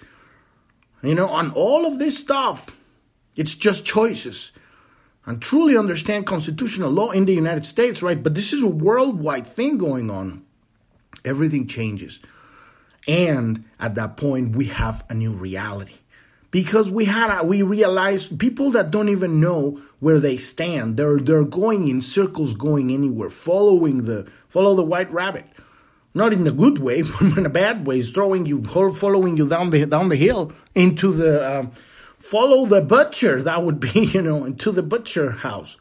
you 1.02 1.14
know, 1.14 1.28
on 1.28 1.52
all 1.52 1.86
of 1.86 1.98
this 1.98 2.18
stuff, 2.18 2.68
it's 3.36 3.54
just 3.54 3.84
choices 3.84 4.52
and 5.26 5.40
truly 5.40 5.76
understand 5.76 6.26
constitutional 6.26 6.90
law 6.90 7.10
in 7.10 7.24
the 7.24 7.32
United 7.32 7.64
States, 7.64 8.02
right? 8.02 8.22
But 8.22 8.34
this 8.34 8.52
is 8.52 8.62
a 8.62 8.66
worldwide 8.68 9.46
thing 9.46 9.78
going 9.78 10.10
on. 10.10 10.44
Everything 11.24 11.66
changes. 11.66 12.20
And 13.06 13.64
at 13.78 13.94
that 13.96 14.16
point, 14.16 14.56
we 14.56 14.66
have 14.66 15.04
a 15.08 15.14
new 15.14 15.32
reality. 15.32 15.94
Because 16.50 16.88
we 16.88 17.06
had 17.06 17.36
a, 17.36 17.44
we 17.44 17.62
realized 17.62 18.38
people 18.38 18.70
that 18.72 18.92
don't 18.92 19.08
even 19.08 19.40
know 19.40 19.80
where 19.98 20.20
they 20.20 20.36
stand, 20.36 20.96
they're 20.96 21.18
they're 21.18 21.42
going 21.42 21.88
in 21.88 22.00
circles, 22.00 22.54
going 22.54 22.92
anywhere, 22.92 23.28
following 23.28 24.04
the 24.04 24.30
follow 24.48 24.76
the 24.76 24.84
white 24.84 25.12
rabbit. 25.12 25.46
Not 26.16 26.32
in 26.32 26.46
a 26.46 26.52
good 26.52 26.78
way, 26.78 27.02
but 27.20 27.36
in 27.36 27.44
a 27.44 27.50
bad 27.50 27.86
way, 27.88 27.98
is 27.98 28.12
throwing 28.12 28.46
you, 28.46 28.62
following 28.62 29.36
you 29.36 29.48
down 29.48 29.70
the 29.70 29.84
down 29.84 30.10
the 30.10 30.16
hill 30.16 30.52
into 30.76 31.12
the 31.12 31.58
um, 31.58 31.72
follow 32.20 32.66
the 32.66 32.80
butcher. 32.80 33.42
That 33.42 33.64
would 33.64 33.80
be, 33.80 33.90
you 34.14 34.22
know, 34.22 34.44
into 34.44 34.70
the 34.70 34.82
butcher 34.82 35.32
house. 35.32 35.76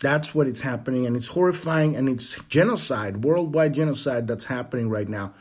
That's 0.00 0.34
what 0.34 0.48
it's 0.48 0.62
happening, 0.62 1.06
and 1.06 1.14
it's 1.14 1.28
horrifying, 1.28 1.94
and 1.94 2.08
it's 2.08 2.40
genocide, 2.48 3.22
worldwide 3.22 3.74
genocide 3.74 4.26
that's 4.26 4.46
happening 4.46 4.90
right 4.90 5.08
now. 5.08 5.34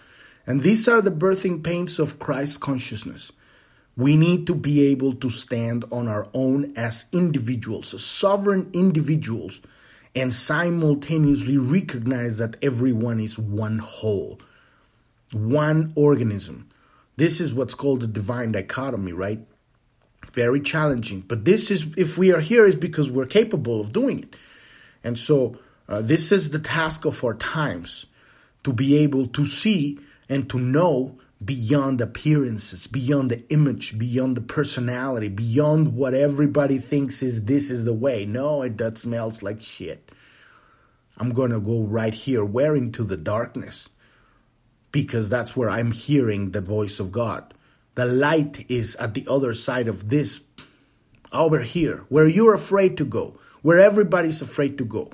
And 0.45 0.63
these 0.63 0.87
are 0.87 1.01
the 1.01 1.11
birthing 1.11 1.63
pains 1.63 1.99
of 1.99 2.19
Christ 2.19 2.59
consciousness. 2.59 3.31
We 3.95 4.17
need 4.17 4.47
to 4.47 4.55
be 4.55 4.87
able 4.87 5.13
to 5.15 5.29
stand 5.29 5.85
on 5.91 6.07
our 6.07 6.27
own 6.33 6.73
as 6.75 7.05
individuals, 7.11 7.93
as 7.93 8.03
sovereign 8.03 8.69
individuals, 8.73 9.61
and 10.15 10.33
simultaneously 10.33 11.57
recognize 11.57 12.37
that 12.37 12.57
everyone 12.61 13.19
is 13.19 13.37
one 13.37 13.79
whole, 13.79 14.39
one 15.31 15.93
organism. 15.95 16.69
This 17.15 17.39
is 17.39 17.53
what's 17.53 17.75
called 17.75 18.01
the 18.01 18.07
divine 18.07 18.51
dichotomy, 18.51 19.13
right? 19.13 19.39
very 20.33 20.59
challenging. 20.59 21.21
But 21.21 21.45
this 21.45 21.71
is, 21.71 21.87
if 21.97 22.17
we 22.17 22.33
are 22.33 22.41
here, 22.41 22.65
is 22.65 22.75
because 22.75 23.09
we're 23.09 23.25
capable 23.25 23.79
of 23.79 23.93
doing 23.93 24.19
it. 24.19 24.35
And 25.03 25.17
so, 25.17 25.57
uh, 25.87 26.01
this 26.01 26.31
is 26.31 26.49
the 26.49 26.59
task 26.59 27.05
of 27.05 27.23
our 27.23 27.33
times 27.35 28.05
to 28.63 28.73
be 28.73 28.97
able 28.97 29.27
to 29.27 29.45
see 29.45 29.99
and 30.29 30.49
to 30.49 30.59
know 30.59 31.19
beyond 31.43 31.99
appearances, 31.99 32.87
beyond 32.87 33.31
the 33.31 33.47
image, 33.51 33.97
beyond 33.97 34.37
the 34.37 34.41
personality, 34.41 35.27
beyond 35.27 35.95
what 35.95 36.13
everybody 36.13 36.77
thinks 36.77 37.21
is 37.21 37.45
this 37.45 37.69
is 37.69 37.85
the 37.85 37.93
way. 37.93 38.25
No, 38.25 38.61
it 38.61 38.77
that 38.77 38.97
smells 38.97 39.43
like 39.43 39.61
shit. 39.61 40.11
I'm 41.17 41.31
gonna 41.31 41.59
go 41.59 41.83
right 41.83 42.13
here, 42.13 42.43
where 42.43 42.75
into 42.75 43.03
the 43.03 43.17
darkness, 43.17 43.89
because 44.91 45.29
that's 45.29 45.55
where 45.55 45.69
I'm 45.69 45.91
hearing 45.91 46.51
the 46.51 46.61
voice 46.61 46.99
of 46.99 47.11
God. 47.11 47.53
The 47.95 48.05
light 48.05 48.65
is 48.69 48.95
at 48.95 49.13
the 49.13 49.27
other 49.29 49.53
side 49.53 49.87
of 49.87 50.09
this, 50.09 50.41
over 51.31 51.61
here, 51.61 52.05
where 52.09 52.27
you're 52.27 52.53
afraid 52.53 52.97
to 52.97 53.05
go, 53.05 53.37
where 53.61 53.79
everybody's 53.79 54.41
afraid 54.41 54.77
to 54.77 54.85
go, 54.85 55.11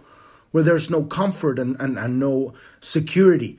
where 0.51 0.63
there's 0.63 0.89
no 0.89 1.03
comfort 1.03 1.59
and, 1.59 1.79
and, 1.79 1.97
and 1.97 2.19
no 2.19 2.53
security. 2.81 3.57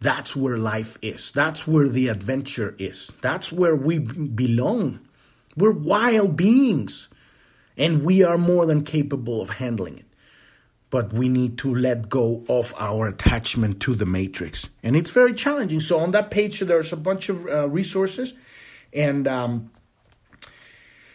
That's 0.00 0.36
where 0.36 0.58
life 0.58 0.98
is. 1.02 1.32
That's 1.32 1.66
where 1.66 1.88
the 1.88 2.08
adventure 2.08 2.74
is. 2.78 3.12
That's 3.20 3.50
where 3.50 3.74
we 3.74 3.98
belong. 3.98 5.00
We're 5.56 5.70
wild 5.70 6.36
beings, 6.36 7.08
and 7.76 8.02
we 8.02 8.22
are 8.22 8.38
more 8.38 8.66
than 8.66 8.84
capable 8.84 9.40
of 9.40 9.50
handling 9.50 9.98
it 9.98 10.02
but 10.88 11.12
we 11.12 11.28
need 11.28 11.58
to 11.58 11.74
let 11.74 12.08
go 12.08 12.44
of 12.48 12.72
our 12.78 13.08
attachment 13.08 13.80
to 13.80 13.96
the 13.96 14.06
matrix. 14.06 14.70
And 14.84 14.94
it's 14.94 15.10
very 15.10 15.34
challenging. 15.34 15.80
So, 15.80 15.98
on 15.98 16.12
that 16.12 16.30
page, 16.30 16.60
there's 16.60 16.92
a 16.92 16.96
bunch 16.96 17.28
of 17.28 17.44
uh, 17.44 17.68
resources 17.68 18.34
and 18.96 19.28
um, 19.28 19.70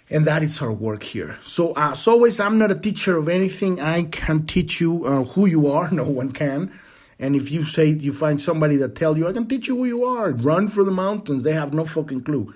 and 0.10 0.26
that 0.26 0.44
is 0.44 0.62
our 0.62 0.72
work 0.72 1.04
here. 1.04 1.38
So 1.41 1.74
uh, 1.74 1.91
as 1.91 2.08
always, 2.08 2.39
I'm 2.39 2.58
not 2.58 2.72
a 2.72 2.76
teacher 2.76 3.17
of 3.17 3.30
anything. 3.30 3.82
I 3.82 4.04
can 4.04 4.46
teach 4.46 4.80
you 4.80 5.06
uh, 5.06 5.24
who 5.24 5.46
you 5.46 5.67
are. 5.72 5.89
No 5.91 6.04
one 6.06 6.32
can. 6.32 6.72
And 7.21 7.36
if 7.36 7.51
you 7.51 7.63
say 7.63 7.89
you 7.89 8.12
find 8.12 8.41
somebody 8.41 8.75
that 8.77 8.95
tell 8.95 9.15
you, 9.15 9.27
I 9.27 9.31
can 9.31 9.47
teach 9.47 9.67
you 9.67 9.77
who 9.77 9.86
you 9.86 10.03
are, 10.03 10.31
run 10.31 10.67
for 10.67 10.84
the 10.84 10.91
mountains. 10.91 11.43
They 11.43 11.53
have 11.53 11.71
no 11.71 11.86
fucking 11.86 12.23
clue, 12.23 12.53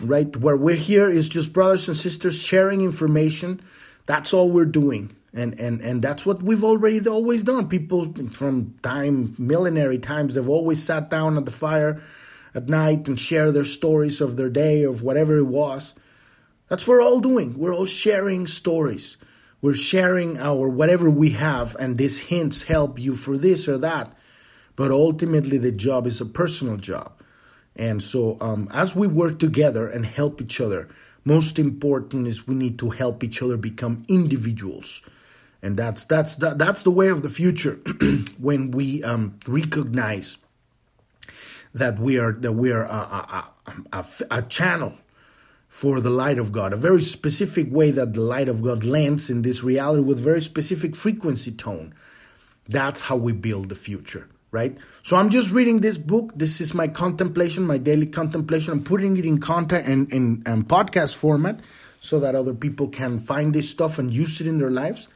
right? 0.00 0.34
Where 0.36 0.56
we're 0.56 0.76
here 0.76 1.10
is 1.10 1.28
just 1.28 1.52
brothers 1.52 1.88
and 1.88 1.96
sisters 1.96 2.38
sharing 2.38 2.82
information. 2.82 3.60
That's 4.06 4.32
all 4.32 4.50
we're 4.52 4.66
doing. 4.66 5.16
And, 5.34 5.58
and, 5.58 5.80
and 5.80 6.00
that's 6.00 6.24
what 6.24 6.42
we've 6.42 6.62
already 6.62 7.06
always 7.08 7.42
done. 7.42 7.68
People 7.68 8.14
from 8.32 8.76
time, 8.82 9.34
millenary 9.36 9.98
times, 9.98 10.34
they've 10.34 10.48
always 10.48 10.82
sat 10.82 11.10
down 11.10 11.36
at 11.36 11.44
the 11.44 11.50
fire 11.50 12.00
at 12.54 12.68
night 12.68 13.08
and 13.08 13.18
share 13.18 13.50
their 13.50 13.64
stories 13.64 14.20
of 14.20 14.36
their 14.36 14.48
day, 14.48 14.84
of 14.84 15.02
whatever 15.02 15.36
it 15.36 15.44
was. 15.44 15.94
That's 16.68 16.86
what 16.86 16.94
we're 16.94 17.02
all 17.02 17.20
doing. 17.20 17.58
We're 17.58 17.74
all 17.74 17.86
sharing 17.86 18.46
stories. 18.46 19.16
We're 19.60 19.74
sharing 19.74 20.38
our 20.38 20.68
whatever 20.68 21.10
we 21.10 21.30
have, 21.30 21.76
and 21.80 21.98
these 21.98 22.20
hints 22.20 22.62
help 22.62 22.98
you 22.98 23.16
for 23.16 23.36
this 23.36 23.68
or 23.68 23.78
that. 23.78 24.12
But 24.76 24.90
ultimately, 24.92 25.58
the 25.58 25.72
job 25.72 26.06
is 26.06 26.20
a 26.20 26.26
personal 26.26 26.76
job. 26.76 27.12
And 27.74 28.02
so, 28.02 28.36
um, 28.40 28.68
as 28.72 28.94
we 28.94 29.06
work 29.06 29.38
together 29.38 29.88
and 29.88 30.06
help 30.06 30.40
each 30.40 30.60
other, 30.60 30.88
most 31.24 31.58
important 31.58 32.26
is 32.26 32.46
we 32.46 32.54
need 32.54 32.78
to 32.78 32.90
help 32.90 33.22
each 33.22 33.42
other 33.42 33.56
become 33.56 34.04
individuals. 34.08 35.02
And 35.62 35.76
that's 35.76 36.04
that's 36.04 36.36
that, 36.36 36.58
that's 36.58 36.84
the 36.84 36.90
way 36.90 37.08
of 37.08 37.22
the 37.22 37.28
future 37.28 37.74
when 38.38 38.70
we 38.70 39.02
um, 39.02 39.38
recognize 39.46 40.38
that 41.74 41.98
we 41.98 42.18
are 42.18 42.32
that 42.32 42.52
we 42.52 42.70
are 42.72 42.84
a, 42.84 42.88
a, 42.88 43.52
a, 43.92 44.06
a, 44.30 44.42
channel 44.42 44.96
for 45.68 46.00
the 46.00 46.10
light 46.10 46.38
of 46.38 46.50
God, 46.50 46.72
a 46.72 46.76
very 46.76 47.02
specific 47.02 47.68
way 47.70 47.90
that 47.90 48.14
the 48.14 48.20
light 48.20 48.48
of 48.48 48.62
God 48.62 48.84
lands 48.84 49.30
in 49.30 49.42
this 49.42 49.62
reality 49.62 50.02
with 50.02 50.18
very 50.18 50.40
specific 50.40 50.96
frequency 50.96 51.52
tone. 51.52 51.94
That's 52.66 53.00
how 53.00 53.16
we 53.16 53.32
build 53.32 53.68
the 53.68 53.74
future. 53.74 54.28
right? 54.50 54.76
So 55.02 55.16
I'm 55.16 55.30
just 55.30 55.50
reading 55.50 55.80
this 55.80 55.98
book. 55.98 56.32
This 56.34 56.60
is 56.60 56.74
my 56.74 56.88
contemplation, 56.88 57.66
my 57.66 57.78
daily 57.78 58.06
contemplation. 58.06 58.72
I'm 58.72 58.84
putting 58.84 59.16
it 59.16 59.24
in 59.24 59.38
content 59.38 59.86
and 59.86 60.12
in, 60.12 60.64
podcast 60.64 61.14
format 61.14 61.60
so 62.00 62.20
that 62.20 62.34
other 62.34 62.54
people 62.54 62.88
can 62.88 63.18
find 63.18 63.54
this 63.54 63.68
stuff 63.68 63.98
and 63.98 64.12
use 64.12 64.40
it 64.40 64.46
in 64.46 64.58
their 64.58 64.70
lives. 64.70 65.08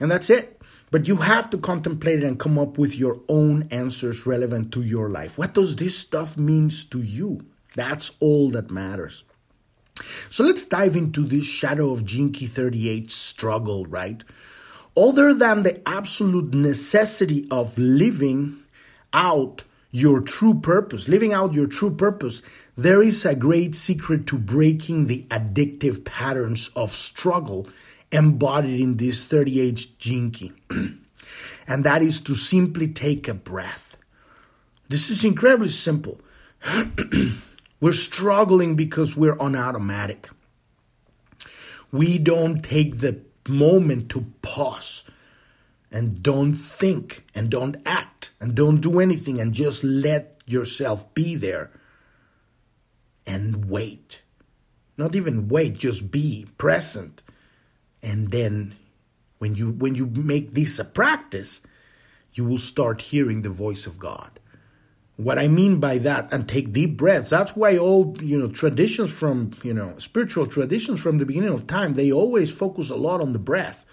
And 0.00 0.10
that's 0.10 0.30
it. 0.30 0.60
But 0.90 1.08
you 1.08 1.16
have 1.16 1.50
to 1.50 1.58
contemplate 1.58 2.22
it 2.22 2.24
and 2.24 2.38
come 2.38 2.58
up 2.58 2.78
with 2.78 2.94
your 2.96 3.20
own 3.28 3.68
answers 3.70 4.24
relevant 4.24 4.72
to 4.72 4.82
your 4.82 5.10
life. 5.10 5.36
What 5.36 5.52
does 5.52 5.76
this 5.76 5.98
stuff 5.98 6.36
means 6.36 6.84
to 6.86 7.02
you? 7.02 7.44
That's 7.74 8.12
all 8.20 8.50
that 8.50 8.70
matters. 8.70 9.24
So 10.28 10.44
let's 10.44 10.64
dive 10.64 10.96
into 10.96 11.24
this 11.24 11.44
Shadow 11.44 11.92
of 11.92 12.06
Key 12.06 12.46
38 12.46 13.10
struggle, 13.10 13.86
right? 13.86 14.22
Other 14.96 15.34
than 15.34 15.62
the 15.62 15.86
absolute 15.88 16.54
necessity 16.54 17.46
of 17.50 17.76
living 17.78 18.56
out 19.12 19.64
your 19.90 20.20
true 20.20 20.54
purpose, 20.54 21.08
living 21.08 21.32
out 21.32 21.54
your 21.54 21.66
true 21.66 21.94
purpose, 21.94 22.42
there 22.76 23.00
is 23.00 23.24
a 23.24 23.34
great 23.34 23.74
secret 23.74 24.26
to 24.26 24.38
breaking 24.38 25.06
the 25.06 25.22
addictive 25.30 26.04
patterns 26.04 26.70
of 26.76 26.92
struggle 26.92 27.68
embodied 28.12 28.80
in 28.80 28.96
this 28.96 29.24
38 29.24 29.98
gene 29.98 30.30
key. 30.30 30.52
and 31.66 31.84
that 31.84 32.02
is 32.02 32.20
to 32.20 32.34
simply 32.34 32.88
take 32.88 33.28
a 33.28 33.34
breath. 33.34 33.96
This 34.88 35.10
is 35.10 35.24
incredibly 35.24 35.68
simple. 35.68 36.20
we're 37.80 37.92
struggling 37.92 38.74
because 38.74 39.16
we're 39.16 39.38
on 39.38 39.54
automatic. 39.54 40.28
We 41.92 42.18
don't 42.18 42.62
take 42.62 43.00
the 43.00 43.20
moment 43.48 44.10
to 44.10 44.26
pause 44.42 45.04
and 45.90 46.22
don't 46.22 46.54
think 46.54 47.24
and 47.34 47.50
don't 47.50 47.76
act 47.86 48.30
and 48.40 48.54
don't 48.54 48.80
do 48.80 49.00
anything 49.00 49.40
and 49.40 49.54
just 49.54 49.84
let 49.84 50.40
yourself 50.46 51.12
be 51.14 51.34
there 51.34 51.70
and 53.26 53.66
wait. 53.66 54.22
Not 54.96 55.14
even 55.14 55.48
wait, 55.48 55.78
just 55.78 56.10
be 56.10 56.46
present. 56.58 57.22
And 58.02 58.30
then 58.30 58.76
when 59.38 59.54
you 59.54 59.70
when 59.72 59.94
you 59.94 60.06
make 60.06 60.54
this 60.54 60.78
a 60.78 60.84
practice, 60.84 61.60
you 62.32 62.44
will 62.44 62.58
start 62.58 63.00
hearing 63.02 63.42
the 63.42 63.50
voice 63.50 63.86
of 63.86 63.98
God. 63.98 64.35
What 65.16 65.38
I 65.38 65.48
mean 65.48 65.80
by 65.80 65.98
that, 65.98 66.32
and 66.32 66.46
take 66.46 66.72
deep 66.72 66.96
breaths. 66.96 67.30
That's 67.30 67.56
why 67.56 67.78
all 67.78 68.16
you 68.20 68.38
know 68.38 68.48
traditions 68.48 69.12
from 69.12 69.52
you 69.62 69.72
know 69.72 69.96
spiritual 69.98 70.46
traditions 70.46 71.00
from 71.00 71.18
the 71.18 71.26
beginning 71.26 71.54
of 71.54 71.66
time 71.66 71.94
they 71.94 72.12
always 72.12 72.50
focus 72.50 72.90
a 72.90 72.96
lot 72.96 73.20
on 73.22 73.32
the 73.32 73.38
breath, 73.38 73.86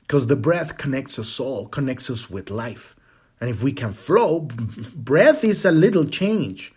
because 0.00 0.26
the 0.26 0.36
breath 0.36 0.78
connects 0.78 1.18
us 1.18 1.38
all, 1.38 1.66
connects 1.68 2.08
us 2.08 2.30
with 2.30 2.50
life, 2.50 2.96
and 3.40 3.50
if 3.50 3.62
we 3.62 3.72
can 3.72 3.92
flow, 3.92 4.40
breath 4.94 5.44
is 5.44 5.64
a 5.64 5.70
little 5.70 6.06
change. 6.06 6.72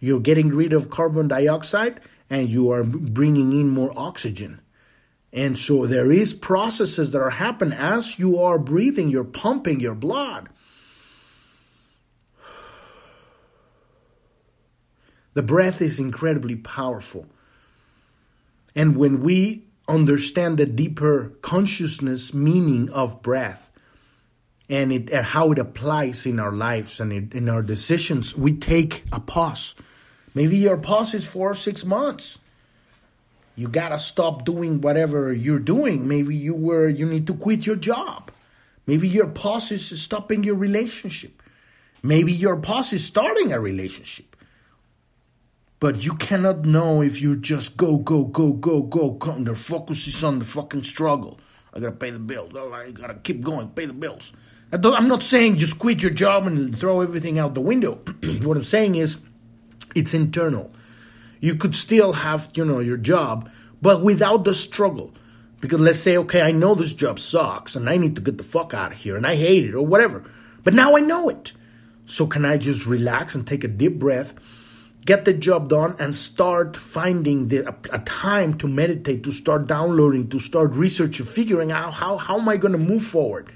You're 0.00 0.20
getting 0.20 0.48
rid 0.48 0.72
of 0.72 0.90
carbon 0.90 1.28
dioxide 1.28 2.00
and 2.30 2.48
you 2.48 2.70
are 2.70 2.84
bringing 2.84 3.52
in 3.52 3.68
more 3.68 3.92
oxygen. 3.96 4.60
And 5.32 5.58
so 5.58 5.86
there 5.86 6.10
is 6.10 6.32
processes 6.32 7.12
that 7.12 7.20
are 7.20 7.30
happening 7.30 7.78
as 7.78 8.18
you 8.18 8.38
are 8.40 8.58
breathing, 8.58 9.10
you're 9.10 9.24
pumping 9.24 9.78
your 9.80 9.94
blood. 9.94 10.48
The 15.34 15.42
breath 15.42 15.80
is 15.80 15.98
incredibly 15.98 16.56
powerful. 16.56 17.26
And 18.74 18.96
when 18.96 19.22
we 19.22 19.64
understand 19.88 20.58
the 20.58 20.66
deeper 20.66 21.32
consciousness 21.42 22.32
meaning 22.32 22.90
of 22.90 23.22
breath 23.22 23.70
and, 24.68 24.92
it, 24.92 25.10
and 25.10 25.26
how 25.26 25.52
it 25.52 25.58
applies 25.58 26.26
in 26.26 26.38
our 26.38 26.52
lives 26.52 27.00
and 27.00 27.12
in, 27.12 27.30
in 27.32 27.48
our 27.48 27.62
decisions, 27.62 28.36
we 28.36 28.52
take 28.52 29.04
a 29.12 29.20
pause 29.20 29.74
Maybe 30.34 30.56
your 30.56 30.76
pause 30.76 31.14
is 31.14 31.26
for 31.26 31.54
six 31.54 31.84
months. 31.84 32.38
You 33.56 33.68
gotta 33.68 33.98
stop 33.98 34.44
doing 34.44 34.80
whatever 34.80 35.32
you're 35.32 35.58
doing. 35.58 36.06
Maybe 36.06 36.36
you 36.36 36.54
were 36.54 36.88
you 36.88 37.06
need 37.06 37.26
to 37.26 37.34
quit 37.34 37.66
your 37.66 37.76
job. 37.76 38.30
Maybe 38.86 39.08
your 39.08 39.26
pause 39.26 39.72
is 39.72 40.00
stopping 40.00 40.44
your 40.44 40.54
relationship. 40.54 41.42
Maybe 42.02 42.32
your 42.32 42.56
pause 42.56 42.92
is 42.92 43.04
starting 43.04 43.52
a 43.52 43.60
relationship. 43.60 44.36
But 45.80 46.04
you 46.04 46.12
cannot 46.12 46.66
know 46.66 47.00
if 47.00 47.22
you 47.22 47.36
just 47.36 47.78
go, 47.78 47.96
go, 47.96 48.24
go, 48.24 48.52
go, 48.52 48.82
go, 48.82 49.14
come. 49.14 49.44
Their 49.44 49.54
focus 49.54 50.06
is 50.06 50.22
on 50.22 50.38
the 50.38 50.44
fucking 50.44 50.82
struggle. 50.82 51.40
I 51.72 51.80
gotta 51.80 51.96
pay 51.96 52.10
the 52.10 52.18
bills. 52.18 52.52
I 52.54 52.90
gotta 52.90 53.14
keep 53.14 53.40
going, 53.40 53.70
pay 53.70 53.86
the 53.86 53.94
bills. 53.94 54.34
I'm 54.72 55.08
not 55.08 55.22
saying 55.22 55.56
just 55.56 55.78
quit 55.78 56.02
your 56.02 56.10
job 56.10 56.46
and 56.46 56.78
throw 56.78 57.00
everything 57.00 57.38
out 57.38 57.54
the 57.54 57.62
window. 57.62 57.94
what 58.42 58.56
I'm 58.56 58.62
saying 58.62 58.96
is 58.96 59.18
it's 59.96 60.12
internal. 60.12 60.70
You 61.40 61.54
could 61.54 61.74
still 61.74 62.12
have, 62.12 62.50
you 62.54 62.64
know, 62.64 62.80
your 62.80 62.98
job, 62.98 63.50
but 63.80 64.02
without 64.02 64.44
the 64.44 64.54
struggle. 64.54 65.14
Because 65.60 65.80
let's 65.80 65.98
say, 65.98 66.16
okay, 66.18 66.42
I 66.42 66.52
know 66.52 66.74
this 66.74 66.92
job 66.92 67.18
sucks 67.18 67.74
and 67.74 67.88
I 67.88 67.96
need 67.96 68.16
to 68.16 68.20
get 68.20 68.36
the 68.36 68.44
fuck 68.44 68.74
out 68.74 68.92
of 68.92 68.98
here 68.98 69.16
and 69.16 69.26
I 69.26 69.34
hate 69.34 69.64
it 69.64 69.74
or 69.74 69.84
whatever. 69.84 70.30
But 70.62 70.74
now 70.74 70.96
I 70.96 71.00
know 71.00 71.30
it. 71.30 71.52
So 72.04 72.26
can 72.26 72.44
I 72.44 72.58
just 72.58 72.86
relax 72.86 73.34
and 73.34 73.46
take 73.46 73.64
a 73.64 73.68
deep 73.68 73.98
breath, 73.98 74.34
get 75.10 75.24
the 75.24 75.32
job 75.32 75.68
done, 75.68 75.96
and 75.98 76.14
start 76.14 76.76
finding 76.76 77.48
the, 77.48 77.68
a, 77.68 77.74
a 77.96 77.98
time 78.00 78.56
to 78.56 78.68
meditate, 78.68 79.24
to 79.24 79.32
start 79.32 79.66
downloading, 79.66 80.28
to 80.28 80.38
start 80.38 80.72
researching, 80.74 81.26
figuring 81.26 81.72
out 81.72 81.92
how, 81.94 82.16
how 82.16 82.38
am 82.38 82.48
I 82.48 82.56
going 82.56 82.70
to 82.70 82.78
move 82.78 83.02
forward? 83.02 83.50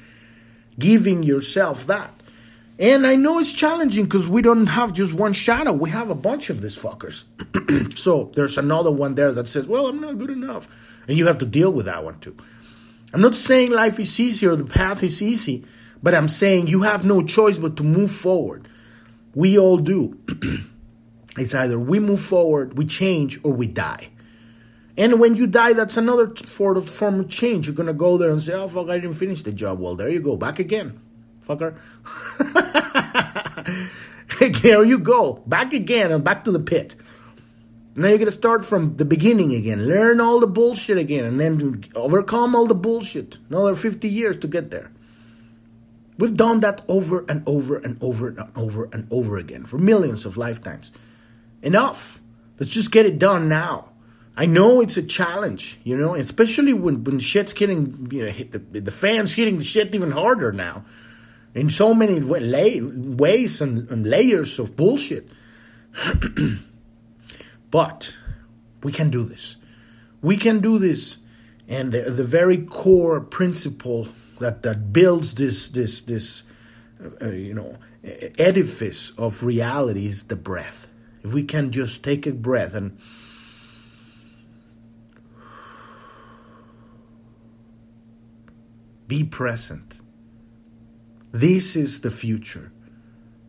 Giving 0.80 1.22
yourself 1.22 1.86
that. 1.86 2.12
And 2.80 3.06
I 3.06 3.14
know 3.14 3.38
it's 3.38 3.52
challenging 3.52 4.06
because 4.06 4.28
we 4.28 4.42
don't 4.42 4.66
have 4.66 4.92
just 4.92 5.12
one 5.12 5.32
shadow. 5.32 5.72
We 5.72 5.90
have 5.90 6.10
a 6.10 6.16
bunch 6.16 6.50
of 6.50 6.60
these 6.60 6.76
fuckers. 6.76 7.22
so 7.96 8.32
there's 8.34 8.58
another 8.58 8.90
one 8.90 9.14
there 9.14 9.30
that 9.30 9.46
says, 9.46 9.64
well, 9.64 9.86
I'm 9.86 10.00
not 10.00 10.18
good 10.18 10.30
enough. 10.30 10.66
And 11.06 11.16
you 11.16 11.28
have 11.28 11.38
to 11.38 11.46
deal 11.46 11.70
with 11.70 11.86
that 11.86 12.02
one 12.02 12.18
too. 12.18 12.36
I'm 13.12 13.20
not 13.20 13.36
saying 13.36 13.70
life 13.70 14.00
is 14.00 14.18
easy 14.18 14.44
or 14.44 14.56
the 14.56 14.64
path 14.64 15.04
is 15.04 15.22
easy, 15.22 15.64
but 16.02 16.16
I'm 16.16 16.26
saying 16.26 16.66
you 16.66 16.82
have 16.82 17.04
no 17.04 17.22
choice 17.22 17.58
but 17.58 17.76
to 17.76 17.84
move 17.84 18.10
forward. 18.10 18.66
We 19.36 19.56
all 19.56 19.76
do. 19.76 20.18
it's 21.38 21.54
either 21.54 21.78
we 21.78 22.00
move 22.00 22.20
forward, 22.20 22.76
we 22.78 22.86
change, 22.86 23.40
or 23.42 23.52
we 23.52 23.66
die. 23.66 24.10
And 24.96 25.18
when 25.18 25.34
you 25.34 25.46
die, 25.46 25.72
that's 25.72 25.96
another 25.96 26.28
form 26.28 26.76
of, 26.76 27.28
change. 27.28 27.66
You're 27.66 27.74
going 27.74 27.88
to 27.88 27.92
go 27.92 28.16
there 28.16 28.30
and 28.30 28.40
say, 28.40 28.52
oh, 28.52 28.68
fuck, 28.68 28.88
I 28.88 28.98
didn't 28.98 29.16
finish 29.16 29.42
the 29.42 29.52
job. 29.52 29.80
Well, 29.80 29.96
there 29.96 30.08
you 30.08 30.20
go, 30.20 30.36
back 30.36 30.60
again 30.60 31.00
fucker. 31.44 31.76
there 34.62 34.84
you 34.84 34.98
go. 34.98 35.42
Back 35.46 35.72
again 35.72 36.12
and 36.12 36.24
back 36.24 36.44
to 36.44 36.52
the 36.52 36.60
pit. 36.60 36.96
Now 37.96 38.08
you're 38.08 38.18
going 38.18 38.26
to 38.26 38.32
start 38.32 38.64
from 38.64 38.96
the 38.96 39.04
beginning 39.04 39.54
again. 39.54 39.86
Learn 39.86 40.20
all 40.20 40.40
the 40.40 40.48
bullshit 40.48 40.98
again 40.98 41.24
and 41.24 41.38
then 41.38 41.84
overcome 41.94 42.56
all 42.56 42.66
the 42.66 42.74
bullshit. 42.74 43.38
Another 43.48 43.76
50 43.76 44.08
years 44.08 44.36
to 44.38 44.48
get 44.48 44.70
there. 44.70 44.90
We've 46.18 46.36
done 46.36 46.60
that 46.60 46.84
over 46.88 47.24
and 47.28 47.42
over 47.46 47.76
and 47.76 48.02
over 48.02 48.28
and 48.28 48.50
over 48.56 48.88
and 48.92 49.06
over 49.10 49.36
again 49.36 49.64
for 49.64 49.78
millions 49.78 50.26
of 50.26 50.36
lifetimes. 50.36 50.92
Enough. 51.64 52.20
Let's 52.60 52.70
just 52.70 52.92
get 52.92 53.06
it 53.06 53.18
done 53.18 53.48
now. 53.48 53.88
I 54.36 54.46
know 54.46 54.80
it's 54.80 54.96
a 54.96 55.02
challenge, 55.02 55.78
you 55.82 55.96
know, 55.96 56.14
especially 56.14 56.72
when, 56.72 57.04
when 57.04 57.20
shit's 57.20 57.52
getting, 57.52 58.08
you 58.10 58.26
know, 58.26 58.32
the, 58.32 58.80
the 58.80 58.90
fans 58.90 59.32
hitting 59.32 59.58
the 59.58 59.64
shit 59.64 59.94
even 59.94 60.10
harder 60.10 60.52
now 60.52 60.84
in 61.54 61.70
so 61.70 61.94
many 61.94 62.20
ways 62.20 63.60
and, 63.60 63.88
and 63.90 64.06
layers 64.06 64.58
of 64.58 64.76
bullshit. 64.76 65.30
but 67.70 68.16
we 68.82 68.92
can 68.92 69.08
do 69.08 69.24
this. 69.24 69.56
We 70.20 70.36
can 70.36 70.60
do 70.60 70.78
this. 70.78 71.16
And 71.66 71.92
the, 71.92 72.10
the 72.10 72.24
very 72.24 72.58
core 72.58 73.20
principle 73.20 74.08
that, 74.40 74.62
that 74.64 74.92
builds 74.92 75.36
this, 75.36 75.68
this, 75.70 76.02
this 76.02 76.42
uh, 77.22 77.28
you 77.28 77.54
know, 77.54 77.78
edifice 78.38 79.12
of 79.16 79.44
reality 79.44 80.06
is 80.08 80.24
the 80.24 80.36
breath. 80.36 80.88
If 81.24 81.32
we 81.32 81.42
can 81.42 81.72
just 81.72 82.02
take 82.02 82.26
a 82.26 82.32
breath 82.32 82.74
and 82.74 82.98
be 89.08 89.24
present 89.24 89.98
this 91.34 91.74
is 91.74 92.02
the 92.02 92.12
future. 92.12 92.70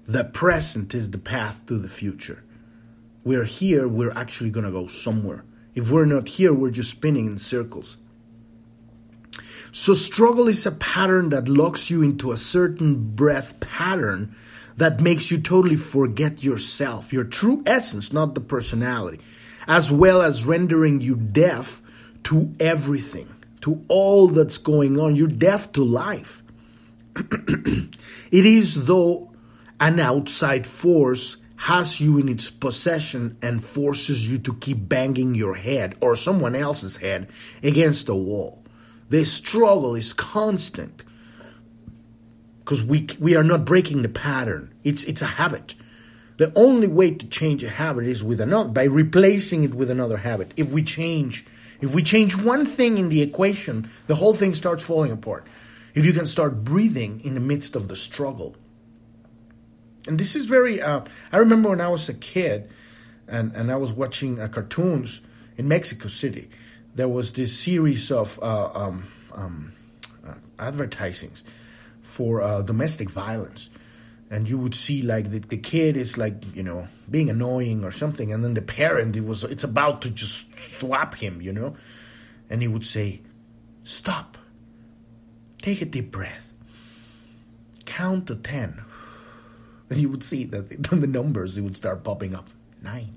The 0.07 0.23
present 0.23 0.95
is 0.95 1.11
the 1.11 1.19
path 1.19 1.67
to 1.67 1.77
the 1.77 1.87
future. 1.87 2.43
We're 3.23 3.43
here, 3.43 3.87
we're 3.87 4.17
actually 4.17 4.49
going 4.49 4.65
to 4.65 4.71
go 4.71 4.87
somewhere. 4.87 5.45
If 5.75 5.91
we're 5.91 6.05
not 6.05 6.27
here, 6.27 6.51
we're 6.51 6.71
just 6.71 6.89
spinning 6.89 7.27
in 7.27 7.37
circles. 7.37 7.97
So, 9.71 9.93
struggle 9.93 10.47
is 10.47 10.65
a 10.65 10.71
pattern 10.71 11.29
that 11.29 11.47
locks 11.47 11.91
you 11.91 12.01
into 12.01 12.31
a 12.31 12.37
certain 12.37 13.13
breath 13.13 13.59
pattern 13.59 14.35
that 14.77 14.99
makes 14.99 15.31
you 15.31 15.39
totally 15.39 15.77
forget 15.77 16.43
yourself, 16.43 17.13
your 17.13 17.23
true 17.23 17.63
essence, 17.65 18.11
not 18.11 18.35
the 18.35 18.41
personality, 18.41 19.19
as 19.67 19.91
well 19.91 20.21
as 20.21 20.43
rendering 20.43 21.01
you 21.01 21.15
deaf 21.15 21.81
to 22.23 22.53
everything, 22.59 23.33
to 23.61 23.83
all 23.87 24.27
that's 24.27 24.57
going 24.57 24.99
on. 24.99 25.15
You're 25.15 25.27
deaf 25.27 25.71
to 25.73 25.83
life 25.83 26.41
it 28.31 28.45
is 28.45 28.85
though 28.87 29.31
an 29.79 29.99
outside 29.99 30.67
force 30.67 31.37
has 31.55 32.01
you 32.01 32.17
in 32.17 32.27
its 32.27 32.51
possession 32.51 33.37
and 33.41 33.63
forces 33.63 34.29
you 34.29 34.37
to 34.37 34.53
keep 34.55 34.89
banging 34.89 35.33
your 35.33 35.55
head 35.55 35.95
or 36.01 36.15
someone 36.15 36.55
else's 36.55 36.97
head 36.97 37.29
against 37.63 38.09
a 38.09 38.15
wall. 38.15 38.61
The 39.09 39.23
struggle 39.23 39.95
is 39.95 40.11
constant 40.11 41.03
because 42.65 42.83
we, 42.83 43.07
we 43.19 43.35
are 43.35 43.43
not 43.43 43.63
breaking 43.63 44.01
the 44.01 44.09
pattern. 44.09 44.73
It's, 44.83 45.03
it's 45.03 45.21
a 45.21 45.27
habit. 45.27 45.75
The 46.37 46.51
only 46.55 46.87
way 46.87 47.11
to 47.11 47.27
change 47.27 47.63
a 47.63 47.69
habit 47.69 48.07
is 48.07 48.23
with 48.23 48.41
another, 48.41 48.69
by 48.69 48.85
replacing 48.85 49.63
it 49.63 49.75
with 49.75 49.91
another 49.91 50.17
habit. 50.17 50.51
If 50.57 50.71
we 50.71 50.81
change, 50.81 51.45
if 51.79 51.93
we 51.93 52.01
change 52.01 52.35
one 52.35 52.65
thing 52.65 52.97
in 52.97 53.09
the 53.09 53.21
equation, 53.21 53.87
the 54.07 54.15
whole 54.15 54.33
thing 54.33 54.55
starts 54.55 54.83
falling 54.83 55.11
apart. 55.11 55.45
If 55.93 56.05
you 56.05 56.11
can 56.11 56.25
start 56.25 56.63
breathing 56.63 57.21
in 57.23 57.35
the 57.35 57.39
midst 57.39 57.75
of 57.75 57.87
the 57.87 57.95
struggle, 57.95 58.55
and 60.07 60.19
this 60.19 60.35
is 60.35 60.45
very. 60.45 60.81
Uh, 60.81 61.01
I 61.31 61.37
remember 61.37 61.69
when 61.69 61.81
I 61.81 61.87
was 61.87 62.09
a 62.09 62.13
kid, 62.13 62.69
and 63.27 63.53
and 63.53 63.71
I 63.71 63.77
was 63.77 63.93
watching 63.93 64.41
uh, 64.41 64.49
cartoons 64.49 65.21
in 65.55 65.67
Mexico 65.67 66.09
City. 66.09 66.49
There 66.95 67.07
was 67.07 67.33
this 67.33 67.57
series 67.57 68.11
of 68.11 68.37
uh, 68.43 68.71
um, 68.73 69.07
um, 69.33 69.71
uh, 70.27 70.33
advertisings 70.59 71.43
for 72.05 72.41
uh, 72.41 72.61
domestic 72.61 73.09
violence, 73.09 73.69
and 74.29 74.47
you 74.47 74.57
would 74.57 74.75
see 74.75 75.01
like 75.01 75.31
the, 75.31 75.39
the 75.39 75.57
kid 75.57 75.97
is 75.97 76.17
like 76.17 76.55
you 76.55 76.63
know 76.63 76.87
being 77.09 77.29
annoying 77.29 77.83
or 77.83 77.91
something, 77.91 78.31
and 78.31 78.43
then 78.43 78.53
the 78.53 78.61
parent 78.61 79.15
it 79.15 79.25
was 79.25 79.43
it's 79.43 79.63
about 79.63 80.01
to 80.03 80.09
just 80.09 80.45
slap 80.79 81.15
him, 81.15 81.41
you 81.41 81.51
know, 81.51 81.75
and 82.49 82.61
he 82.61 82.67
would 82.67 82.85
say, 82.85 83.21
"Stop, 83.83 84.37
take 85.61 85.81
a 85.81 85.85
deep 85.85 86.11
breath, 86.11 86.53
count 87.85 88.27
to 88.27 88.35
ten. 88.35 88.81
And 89.87 89.99
you 89.99 90.09
would 90.09 90.23
see 90.23 90.45
that 90.45 90.67
the 90.89 91.05
numbers 91.05 91.59
it 91.59 91.61
would 91.61 91.77
start 91.77 92.03
popping 92.03 92.33
up. 92.33 92.49
Nine, 92.81 93.13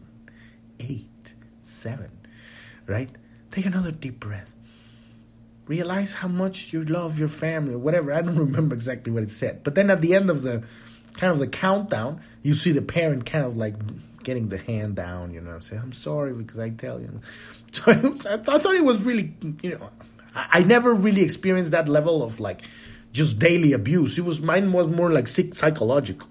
eight, 0.79 1.33
seven, 1.63 2.11
right? 2.87 3.09
Take 3.51 3.65
another 3.65 3.91
deep 3.91 4.21
breath. 4.21 4.53
Realize 5.69 6.15
how 6.15 6.29
much 6.29 6.73
you 6.73 6.85
love 6.85 7.19
your 7.19 7.29
family 7.29 7.75
or 7.75 7.79
whatever. 7.79 8.13
I 8.13 8.23
don't 8.23 8.37
remember 8.49 8.75
exactly 8.75 9.13
what 9.13 9.23
it 9.23 9.31
said. 9.31 9.63
But 9.63 9.75
then 9.75 9.91
at 9.91 10.01
the 10.01 10.15
end 10.15 10.31
of 10.31 10.43
the 10.43 10.65
kind 11.15 11.33
of 11.33 11.39
the 11.39 11.47
countdown, 11.47 12.21
you 12.43 12.55
see 12.55 12.73
the 12.73 12.83
parent 12.83 13.27
kind 13.27 13.45
of 13.45 13.57
like 13.57 13.75
getting 14.23 14.49
the 14.49 14.59
hand 14.59 14.97
down, 14.97 15.33
you 15.33 15.41
know, 15.41 15.59
say, 15.59 15.77
I'm 15.77 15.93
sorry 15.93 16.33
because 16.33 16.59
I 16.59 16.71
tell 16.71 17.01
you. 17.01 17.21
So 17.71 17.83
I, 17.93 17.97
was, 17.97 18.25
I 18.25 18.39
thought 18.39 18.75
it 18.75 18.85
was 18.85 18.99
really, 19.03 19.35
you 19.61 19.73
know, 19.77 19.91
I, 20.35 20.61
I 20.61 20.63
never 20.63 20.95
really 20.95 21.21
experienced 21.21 21.73
that 21.73 21.87
level 21.87 22.23
of 22.23 22.41
like 22.41 22.63
just 23.13 23.39
daily 23.39 23.75
abuse. 23.75 24.19
It 24.19 24.25
was 24.25 24.41
mine 24.41 24.73
was 24.73 24.87
more 24.87 25.13
like 25.13 25.29
sick 25.29 25.55
psychological 25.55 26.31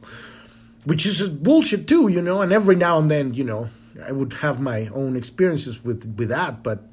which 0.88 1.05
is 1.05 1.27
bullshit 1.27 1.85
too, 1.85 2.07
you 2.07 2.21
know. 2.21 2.41
And 2.41 2.53
every 2.53 2.77
now 2.77 2.97
and 2.97 3.11
then, 3.11 3.33
you 3.33 3.43
know, 3.43 3.67
I 4.01 4.13
would 4.13 4.31
have 4.33 4.61
my 4.61 4.88
own 4.88 5.17
experiences 5.17 5.83
with 5.83 6.15
with 6.17 6.29
that, 6.29 6.63
but 6.63 6.83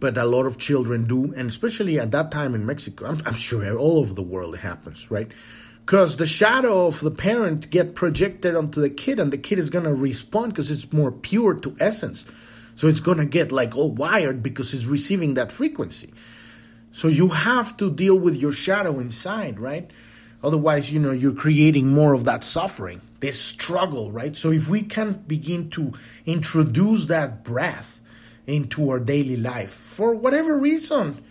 but 0.00 0.16
a 0.16 0.24
lot 0.24 0.46
of 0.46 0.56
children 0.56 1.06
do, 1.06 1.32
and 1.34 1.48
especially 1.48 2.00
at 2.00 2.10
that 2.10 2.30
time 2.30 2.54
in 2.54 2.64
Mexico, 2.64 3.06
I'm, 3.06 3.22
I'm 3.26 3.34
sure 3.34 3.76
all 3.76 3.98
over 3.98 4.14
the 4.14 4.22
world 4.22 4.54
it 4.54 4.60
happens, 4.60 5.10
right? 5.10 5.30
Because 5.84 6.16
the 6.16 6.26
shadow 6.26 6.86
of 6.86 7.00
the 7.00 7.10
parent 7.10 7.68
get 7.70 7.94
projected 7.94 8.56
onto 8.56 8.80
the 8.80 8.90
kid, 8.90 9.20
and 9.20 9.30
the 9.30 9.38
kid 9.38 9.58
is 9.58 9.68
gonna 9.68 9.94
respond 9.94 10.52
because 10.52 10.70
it's 10.70 10.90
more 10.92 11.12
pure 11.12 11.54
to 11.54 11.76
essence. 11.78 12.24
So 12.74 12.88
it's 12.88 13.00
gonna 13.00 13.26
get 13.26 13.52
like 13.52 13.76
all 13.76 13.90
wired 13.90 14.42
because 14.42 14.72
it's 14.72 14.86
receiving 14.86 15.34
that 15.34 15.52
frequency. 15.52 16.14
So 16.92 17.08
you 17.08 17.28
have 17.28 17.76
to 17.76 17.90
deal 17.90 18.18
with 18.18 18.36
your 18.36 18.52
shadow 18.52 18.98
inside, 18.98 19.60
right? 19.60 19.90
Otherwise, 20.42 20.90
you 20.90 20.98
know, 20.98 21.12
you're 21.12 21.34
creating 21.34 21.88
more 21.88 22.14
of 22.14 22.24
that 22.24 22.42
suffering, 22.42 23.02
this 23.20 23.38
struggle, 23.38 24.10
right? 24.10 24.34
So 24.34 24.50
if 24.50 24.68
we 24.68 24.82
can 24.82 25.12
begin 25.26 25.68
to 25.70 25.92
introduce 26.24 27.06
that 27.06 27.44
breath 27.44 27.99
into 28.50 28.90
our 28.90 28.98
daily 28.98 29.36
life 29.36 29.70
for 29.70 30.14
whatever 30.14 30.58
reason, 30.58 31.22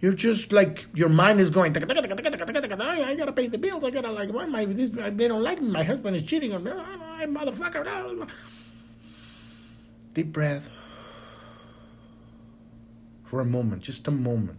you're 0.00 0.12
just 0.12 0.52
like 0.52 0.86
your 0.94 1.08
mind 1.08 1.40
is 1.40 1.50
going. 1.50 1.76
I 1.76 1.80
gotta 1.80 3.32
pay 3.32 3.48
the 3.48 3.58
bills. 3.58 3.84
I 3.84 3.90
gotta 3.90 4.10
like 4.10 4.32
why 4.32 4.46
my 4.46 4.64
this 4.64 4.90
they 4.90 5.28
don't 5.28 5.42
like 5.42 5.60
me. 5.60 5.70
My 5.70 5.84
husband 5.84 6.16
is 6.16 6.22
cheating 6.22 6.52
on 6.52 6.64
me. 6.64 6.70
Motherfucker. 6.70 8.28
Deep 10.12 10.32
breath 10.32 10.70
for 13.24 13.40
a 13.40 13.44
moment, 13.44 13.82
just 13.82 14.06
a 14.08 14.10
moment. 14.10 14.58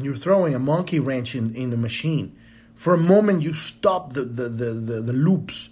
and 0.00 0.06
you're 0.06 0.16
throwing 0.16 0.54
a 0.54 0.58
monkey 0.58 0.98
wrench 0.98 1.34
in, 1.34 1.54
in 1.54 1.68
the 1.68 1.76
machine, 1.76 2.34
for 2.74 2.94
a 2.94 2.98
moment 2.98 3.42
you 3.42 3.52
stop 3.52 4.14
the, 4.14 4.22
the, 4.22 4.48
the, 4.48 4.64
the, 4.72 5.00
the 5.02 5.12
loops. 5.12 5.68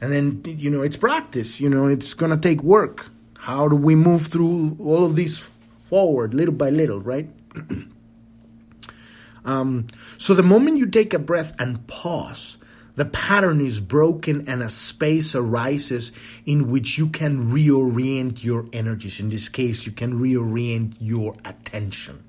And 0.00 0.12
then, 0.12 0.42
you 0.44 0.70
know, 0.70 0.82
it's 0.82 0.96
practice, 0.96 1.60
you 1.60 1.68
know, 1.68 1.86
it's 1.86 2.14
going 2.14 2.30
to 2.30 2.36
take 2.36 2.62
work. 2.62 3.10
How 3.38 3.68
do 3.68 3.76
we 3.76 3.94
move 3.94 4.26
through 4.26 4.76
all 4.80 5.04
of 5.04 5.16
these 5.16 5.48
forward, 5.84 6.34
little 6.34 6.54
by 6.54 6.70
little, 6.70 7.00
right? 7.00 7.28
um, 9.44 9.86
so 10.18 10.34
the 10.34 10.42
moment 10.42 10.78
you 10.78 10.86
take 10.86 11.14
a 11.14 11.18
breath 11.18 11.54
and 11.58 11.86
pause, 11.86 12.58
the 12.96 13.04
pattern 13.04 13.60
is 13.60 13.80
broken 13.80 14.48
and 14.48 14.62
a 14.62 14.70
space 14.70 15.34
arises 15.34 16.12
in 16.46 16.70
which 16.70 16.96
you 16.96 17.08
can 17.08 17.50
reorient 17.50 18.44
your 18.44 18.66
energies. 18.72 19.20
In 19.20 19.28
this 19.28 19.48
case, 19.48 19.84
you 19.84 19.92
can 19.92 20.20
reorient 20.20 20.94
your 21.00 21.36
attention. 21.44 22.22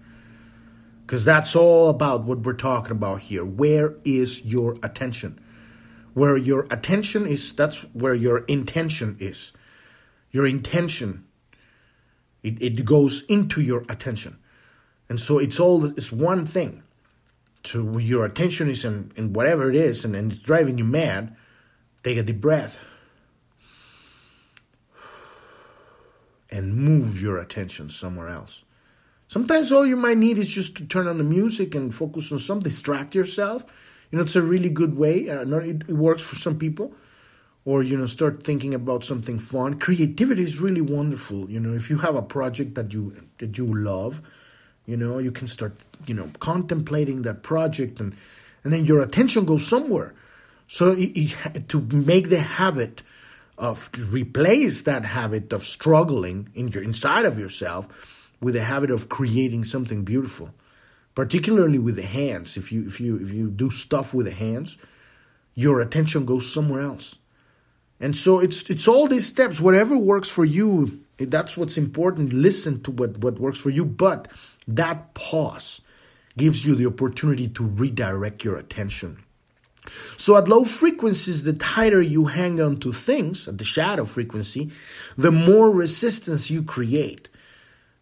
Because 1.06 1.24
that's 1.24 1.56
all 1.56 1.90
about 1.90 2.24
what 2.24 2.40
we're 2.40 2.54
talking 2.54 2.92
about 2.92 3.22
here. 3.22 3.46
Where 3.46 3.96
is 4.04 4.44
your 4.44 4.78
attention? 4.82 5.40
Where 6.16 6.38
your 6.38 6.62
attention 6.72 7.28
is, 7.28 7.54
that's 7.54 7.82
where 7.94 8.16
your 8.16 8.40
intention 8.46 9.18
is. 9.20 9.52
Your 10.32 10.48
intention, 10.48 11.26
it, 12.42 12.62
it 12.62 12.86
goes 12.86 13.24
into 13.24 13.60
your 13.62 13.84
attention. 13.90 14.38
And 15.10 15.20
so 15.20 15.40
it's 15.40 15.60
all, 15.60 15.84
it's 15.84 16.14
one 16.14 16.46
thing. 16.46 16.84
So 17.66 17.98
your 17.98 18.24
attention 18.24 18.70
is 18.70 18.86
in, 18.86 19.12
in 19.18 19.34
whatever 19.34 19.70
it 19.70 19.76
is 19.76 20.06
and, 20.06 20.16
and 20.16 20.32
it's 20.32 20.40
driving 20.40 20.78
you 20.78 20.86
mad, 20.86 21.36
take 22.02 22.18
a 22.18 22.24
deep 22.24 22.40
breath. 22.40 22.80
And 26.50 26.78
move 26.78 27.22
your 27.22 27.40
attention 27.40 27.90
somewhere 27.90 28.30
else. 28.30 28.64
Sometimes 29.28 29.70
all 29.70 29.86
you 29.86 29.98
might 29.98 30.18
need 30.18 30.38
is 30.38 30.48
just 30.48 30.78
to 30.78 30.86
turn 30.86 31.08
on 31.08 31.18
the 31.18 31.26
music 31.26 31.76
and 31.76 31.94
focus 31.94 32.32
on 32.32 32.40
something, 32.40 32.64
distract 32.64 33.16
yourself. 33.16 33.66
You 34.16 34.20
know, 34.20 34.24
it's 34.24 34.38
a 34.38 34.42
really 34.42 34.70
good 34.70 34.96
way. 34.96 35.30
Uh, 35.30 35.42
it, 35.58 35.82
it 35.90 35.94
works 35.94 36.22
for 36.22 36.36
some 36.36 36.58
people. 36.58 36.94
Or, 37.66 37.84
you 37.84 37.98
know, 37.98 38.06
start 38.06 38.46
thinking 38.46 38.74
about 38.74 39.04
something 39.04 39.40
fun. 39.40 39.78
Creativity 39.78 40.42
is 40.42 40.58
really 40.58 40.80
wonderful. 40.80 41.50
You 41.50 41.60
know, 41.60 41.74
if 41.74 41.90
you 41.90 41.98
have 41.98 42.16
a 42.16 42.22
project 42.22 42.76
that 42.76 42.94
you 42.94 43.14
that 43.40 43.58
you 43.58 43.66
love, 43.66 44.22
you 44.86 44.96
know, 44.96 45.18
you 45.18 45.34
can 45.34 45.48
start, 45.48 45.74
you 46.06 46.14
know, 46.14 46.32
contemplating 46.40 47.24
that 47.24 47.44
project 47.44 48.00
and 48.00 48.16
and 48.64 48.72
then 48.72 48.86
your 48.86 49.02
attention 49.02 49.44
goes 49.44 49.68
somewhere. 49.68 50.14
So 50.70 50.94
it, 50.94 51.12
it, 51.18 51.68
to 51.68 51.82
make 51.82 52.30
the 52.30 52.40
habit 52.40 53.02
of 53.58 53.90
replace 54.12 54.84
that 54.84 55.04
habit 55.04 55.52
of 55.52 55.68
struggling 55.68 56.48
in 56.56 56.70
your 56.70 56.84
inside 56.84 57.26
of 57.26 57.38
yourself 57.38 58.32
with 58.40 58.56
a 58.56 58.64
habit 58.64 58.92
of 58.92 59.10
creating 59.10 59.66
something 59.66 60.06
beautiful, 60.06 60.54
particularly 61.16 61.80
with 61.80 61.96
the 61.96 62.04
hands. 62.04 62.58
If 62.58 62.72
you 62.72 62.86
if 62.86 63.00
you 63.00 63.16
if 63.18 63.32
you 63.32 63.50
do 63.50 63.70
stuff 63.70 64.14
with 64.14 64.28
the 64.28 64.34
hands, 64.34 64.78
your 65.56 65.82
attention 65.82 66.26
goes 66.26 66.52
somewhere 66.52 66.82
else. 66.82 67.16
And 68.00 68.16
so 68.16 68.40
it's 68.40 68.70
it's 68.70 68.88
all 68.88 69.08
these 69.08 69.26
steps. 69.26 69.60
Whatever 69.60 69.98
works 69.98 70.30
for 70.30 70.46
you, 70.46 71.02
that's 71.18 71.56
what's 71.56 71.78
important. 71.78 72.34
Listen 72.34 72.82
to 72.84 72.92
what, 72.92 73.18
what 73.20 73.40
works 73.40 73.58
for 73.58 73.70
you. 73.70 73.86
But 73.86 74.28
that 74.68 75.14
pause 75.14 75.82
gives 76.38 76.66
you 76.66 76.76
the 76.76 76.86
opportunity 76.86 77.48
to 77.48 77.64
redirect 77.64 78.44
your 78.44 78.58
attention. 78.58 79.24
So 80.18 80.36
at 80.36 80.48
low 80.48 80.66
frequencies, 80.66 81.44
the 81.44 81.54
tighter 81.54 82.02
you 82.02 82.26
hang 82.26 82.60
on 82.60 82.78
to 82.78 82.92
things, 82.92 83.48
at 83.48 83.58
the 83.58 83.64
shadow 83.64 84.04
frequency, 84.06 84.72
the 85.16 85.32
more 85.32 85.70
resistance 85.70 86.50
you 86.50 86.64
create. 86.64 87.30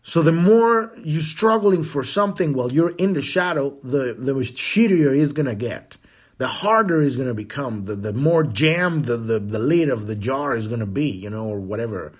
So 0.03 0.21
the 0.21 0.33
more 0.33 0.91
you're 1.01 1.21
struggling 1.21 1.81
for 1.81 2.03
something 2.03 2.53
while 2.53 2.71
you're 2.71 2.95
in 2.95 3.13
the 3.13 3.21
shadow, 3.21 3.71
the, 3.83 4.13
the 4.17 4.33
shittier 4.33 5.17
it's 5.17 5.31
gonna 5.31 5.55
get. 5.55 5.97
The 6.37 6.47
harder 6.47 7.01
it's 7.01 7.15
gonna 7.15 7.33
become. 7.33 7.83
The, 7.83 7.95
the 7.95 8.13
more 8.13 8.43
jammed 8.43 9.05
the, 9.05 9.15
the, 9.15 9.39
the 9.39 9.59
lid 9.59 9.89
of 9.89 10.05
the 10.05 10.15
jar 10.15 10.55
is 10.55 10.67
gonna 10.67 10.85
be, 10.85 11.09
you 11.09 11.29
know, 11.29 11.45
or 11.45 11.59
whatever. 11.59 12.11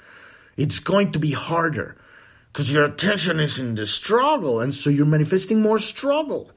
It's 0.56 0.80
going 0.80 1.12
to 1.12 1.20
be 1.20 1.32
harder. 1.32 1.98
Because 2.54 2.72
your 2.72 2.86
attention 2.86 3.40
is 3.40 3.58
in 3.58 3.76
the 3.76 3.88
struggle, 3.88 4.62
and 4.62 4.74
so 4.74 4.90
you're 4.92 5.08
manifesting 5.08 5.62
more 5.62 5.80
struggle. 5.80 6.52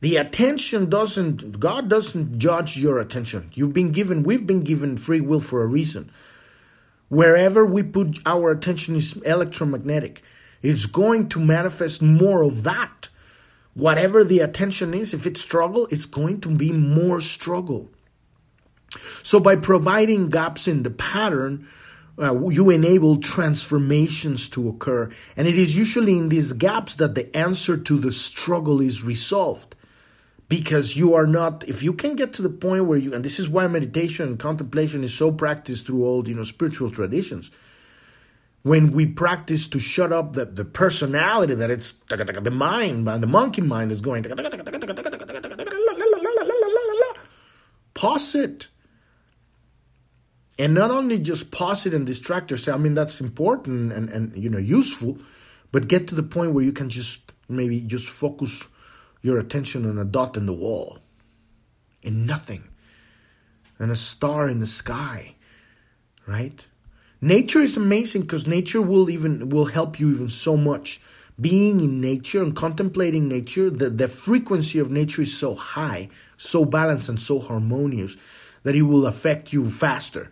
The 0.00 0.16
attention 0.16 0.90
doesn't, 0.90 1.58
God 1.58 1.88
doesn't 1.88 2.38
judge 2.38 2.76
your 2.76 2.98
attention. 2.98 3.50
You've 3.54 3.72
been 3.72 3.92
given, 3.92 4.22
we've 4.22 4.46
been 4.46 4.62
given 4.62 4.98
free 4.98 5.22
will 5.22 5.40
for 5.40 5.62
a 5.62 5.66
reason. 5.66 6.10
Wherever 7.14 7.64
we 7.64 7.84
put 7.84 8.18
our 8.26 8.50
attention 8.50 8.96
is 8.96 9.16
electromagnetic. 9.18 10.20
it's 10.62 10.86
going 10.86 11.28
to 11.28 11.38
manifest 11.38 12.02
more 12.02 12.42
of 12.42 12.64
that. 12.64 13.08
Whatever 13.74 14.24
the 14.24 14.40
attention 14.40 14.92
is, 14.92 15.14
if 15.14 15.24
it's 15.24 15.40
struggle, 15.40 15.86
it's 15.92 16.06
going 16.06 16.40
to 16.40 16.48
be 16.48 16.72
more 16.72 17.20
struggle. 17.20 17.88
So 19.22 19.38
by 19.38 19.54
providing 19.54 20.28
gaps 20.28 20.66
in 20.66 20.82
the 20.82 20.90
pattern, 20.90 21.68
uh, 22.18 22.48
you 22.48 22.70
enable 22.70 23.18
transformations 23.18 24.48
to 24.48 24.68
occur. 24.68 25.10
And 25.36 25.46
it 25.46 25.56
is 25.56 25.76
usually 25.76 26.18
in 26.18 26.30
these 26.30 26.52
gaps 26.52 26.96
that 26.96 27.14
the 27.14 27.34
answer 27.36 27.76
to 27.76 27.98
the 27.98 28.10
struggle 28.10 28.80
is 28.80 29.04
resolved. 29.04 29.76
Because 30.48 30.96
you 30.96 31.14
are 31.14 31.26
not, 31.26 31.66
if 31.66 31.82
you 31.82 31.92
can 31.92 32.16
get 32.16 32.34
to 32.34 32.42
the 32.42 32.50
point 32.50 32.84
where 32.84 32.98
you, 32.98 33.14
and 33.14 33.24
this 33.24 33.38
is 33.38 33.48
why 33.48 33.66
meditation 33.66 34.26
and 34.26 34.38
contemplation 34.38 35.02
is 35.02 35.14
so 35.14 35.32
practiced 35.32 35.86
through 35.86 36.04
all, 36.04 36.28
you 36.28 36.34
know, 36.34 36.44
spiritual 36.44 36.90
traditions. 36.90 37.50
When 38.62 38.92
we 38.92 39.06
practice 39.06 39.68
to 39.68 39.78
shut 39.78 40.12
up 40.12 40.34
the, 40.34 40.44
the 40.46 40.64
personality 40.64 41.54
that 41.54 41.70
it's 41.70 41.92
the 42.08 42.50
mind, 42.50 43.06
the 43.06 43.26
monkey 43.26 43.62
mind 43.62 43.92
is 43.92 44.00
going, 44.00 44.24
pause 47.94 48.34
it 48.34 48.68
and 50.58 50.74
not 50.74 50.90
only 50.90 51.18
just 51.18 51.50
pause 51.50 51.86
it 51.86 51.94
and 51.94 52.06
distract 52.06 52.50
yourself. 52.50 52.78
I 52.78 52.82
mean, 52.82 52.94
that's 52.94 53.20
important 53.20 53.92
and, 53.92 54.08
and 54.08 54.36
you 54.36 54.48
know 54.48 54.58
useful, 54.58 55.18
but 55.72 55.88
get 55.88 56.08
to 56.08 56.14
the 56.14 56.22
point 56.22 56.52
where 56.52 56.64
you 56.64 56.72
can 56.72 56.88
just 56.88 57.32
maybe 57.48 57.80
just 57.80 58.08
focus 58.08 58.68
your 59.24 59.38
attention 59.38 59.88
on 59.88 59.98
a 59.98 60.04
dot 60.04 60.36
in 60.36 60.46
the 60.46 60.52
wall, 60.52 60.98
and 62.04 62.26
nothing, 62.26 62.68
and 63.78 63.90
a 63.90 63.96
star 63.96 64.48
in 64.48 64.60
the 64.60 64.66
sky, 64.66 65.34
right? 66.26 66.66
Nature 67.20 67.62
is 67.62 67.76
amazing 67.76 68.22
because 68.22 68.46
nature 68.46 68.82
will 68.82 69.08
even 69.08 69.48
will 69.48 69.64
help 69.64 69.98
you 69.98 70.10
even 70.10 70.28
so 70.28 70.56
much. 70.56 71.00
Being 71.40 71.80
in 71.80 72.00
nature 72.00 72.42
and 72.42 72.54
contemplating 72.54 73.26
nature, 73.26 73.68
the, 73.68 73.90
the 73.90 74.06
frequency 74.06 74.78
of 74.78 74.90
nature 74.90 75.22
is 75.22 75.36
so 75.36 75.56
high, 75.56 76.10
so 76.36 76.64
balanced 76.64 77.08
and 77.08 77.18
so 77.18 77.40
harmonious 77.40 78.16
that 78.62 78.76
it 78.76 78.82
will 78.82 79.06
affect 79.06 79.52
you 79.52 79.68
faster 79.68 80.30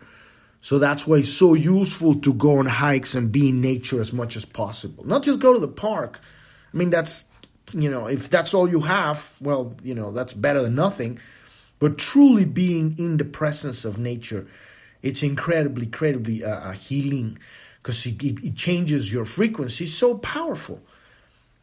so 0.62 0.78
that's 0.78 1.09
why 1.09 1.16
it's 1.16 1.32
so 1.32 1.55
useful 1.55 2.14
to 2.20 2.32
go 2.32 2.59
on 2.59 2.66
hikes 2.66 3.16
and 3.16 3.32
be 3.32 3.49
in 3.49 3.61
nature 3.61 4.01
as 4.01 4.12
much 4.12 4.36
as 4.36 4.45
possible. 4.45 5.05
Not 5.05 5.24
just 5.24 5.40
go 5.40 5.53
to 5.53 5.59
the 5.59 5.66
park. 5.66 6.20
I 6.72 6.76
mean, 6.76 6.88
that's, 6.88 7.26
you 7.73 7.91
know, 7.91 8.07
if 8.07 8.29
that's 8.31 8.55
all 8.55 8.68
you 8.68 8.81
have, 8.81 9.33
well, 9.41 9.75
you 9.83 9.95
know, 9.95 10.11
that's 10.12 10.35
better 10.35 10.62
than 10.62 10.75
nothing. 10.75 11.18
But 11.79 11.99
truly 11.99 12.45
being 12.45 12.97
in 12.99 13.16
the 13.16 13.25
presence 13.25 13.85
of 13.85 13.99
nature, 13.99 14.47
it's 15.03 15.23
incredibly, 15.23 15.87
incredibly 15.87 16.45
uh, 16.45 16.49
uh 16.49 16.73
healing 16.73 17.39
because 17.83 18.07
it, 18.07 18.23
it, 18.23 18.55
changes 18.55 19.12
your 19.12 19.25
frequency 19.25 19.87
so 19.87 20.16
powerful. 20.16 20.81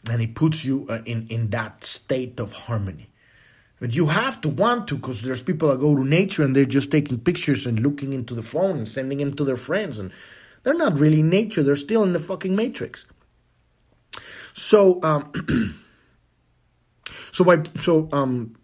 And 0.10 0.22
it 0.22 0.36
puts 0.36 0.66
you 0.66 0.86
uh, 0.89 1.01
in, 1.05 1.28
in 1.30 1.49
that 1.51 1.84
state 1.84 2.39
of 2.39 2.51
harmony. 2.53 3.10
But 3.80 3.95
you 3.95 4.07
have 4.07 4.41
to 4.41 4.49
want 4.49 4.89
to 4.89 4.95
because 4.95 5.22
there's 5.22 5.41
people 5.41 5.70
that 5.70 5.80
go 5.80 5.95
to 5.95 6.03
nature 6.03 6.43
and 6.43 6.53
they're 6.53 6.66
just 6.66 6.91
taking 6.91 7.20
pictures 7.20 7.66
and 7.66 7.80
looking 7.80 8.12
into 8.12 8.34
the 8.34 8.43
phone 8.43 8.78
and 8.80 8.88
sending 8.88 9.20
them 9.20 9.34
to 9.36 9.45
their 9.45 9.55
friends. 9.55 9.99
And 9.99 10.12
they're 10.64 10.74
not 10.74 10.99
really 10.99 11.24
nature, 11.24 11.64
they're 11.64 11.78
still 11.78 12.03
in 12.03 12.12
the 12.12 12.20
fucking 12.20 12.55
matrix. 12.55 13.05
So, 14.53 15.01
um, 15.03 15.32
so 17.32 17.43
by 17.43 17.63
so 17.80 18.09
um, 18.11 18.55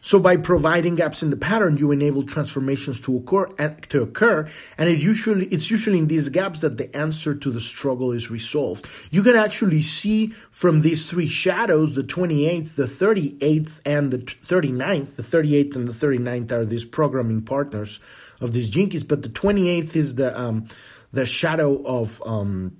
so 0.00 0.18
by 0.18 0.36
providing 0.36 0.96
gaps 0.96 1.22
in 1.22 1.30
the 1.30 1.36
pattern, 1.36 1.76
you 1.76 1.90
enable 1.90 2.22
transformations 2.22 3.00
to 3.02 3.16
occur 3.16 3.48
and 3.58 3.82
to 3.90 4.02
occur, 4.02 4.48
and 4.78 4.88
it 4.88 5.00
usually 5.00 5.46
it's 5.46 5.70
usually 5.70 5.98
in 5.98 6.08
these 6.08 6.28
gaps 6.28 6.60
that 6.60 6.76
the 6.76 6.94
answer 6.96 7.34
to 7.34 7.50
the 7.50 7.60
struggle 7.60 8.12
is 8.12 8.30
resolved. 8.30 8.86
You 9.10 9.22
can 9.22 9.36
actually 9.36 9.82
see 9.82 10.28
from 10.50 10.80
these 10.80 11.08
three 11.08 11.28
shadows, 11.28 11.94
the 11.94 12.02
28th, 12.02 12.74
the 12.74 12.84
38th, 12.84 13.80
and 13.84 14.12
the 14.12 14.18
39th. 14.18 15.16
The 15.16 15.22
38th 15.22 15.76
and 15.76 15.88
the 15.88 15.92
39th 15.92 16.52
are 16.52 16.64
these 16.64 16.84
programming 16.84 17.42
partners 17.42 18.00
of 18.40 18.52
these 18.52 18.70
gene 18.70 18.90
keys, 18.90 19.04
but 19.04 19.22
the 19.22 19.28
28th 19.28 19.96
is 19.96 20.14
the 20.16 20.38
um, 20.38 20.66
the 21.12 21.26
shadow 21.26 21.82
of 21.84 22.22
um, 22.26 22.76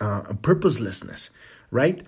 uh, 0.00 0.34
purposelessness, 0.42 1.30
right? 1.70 2.04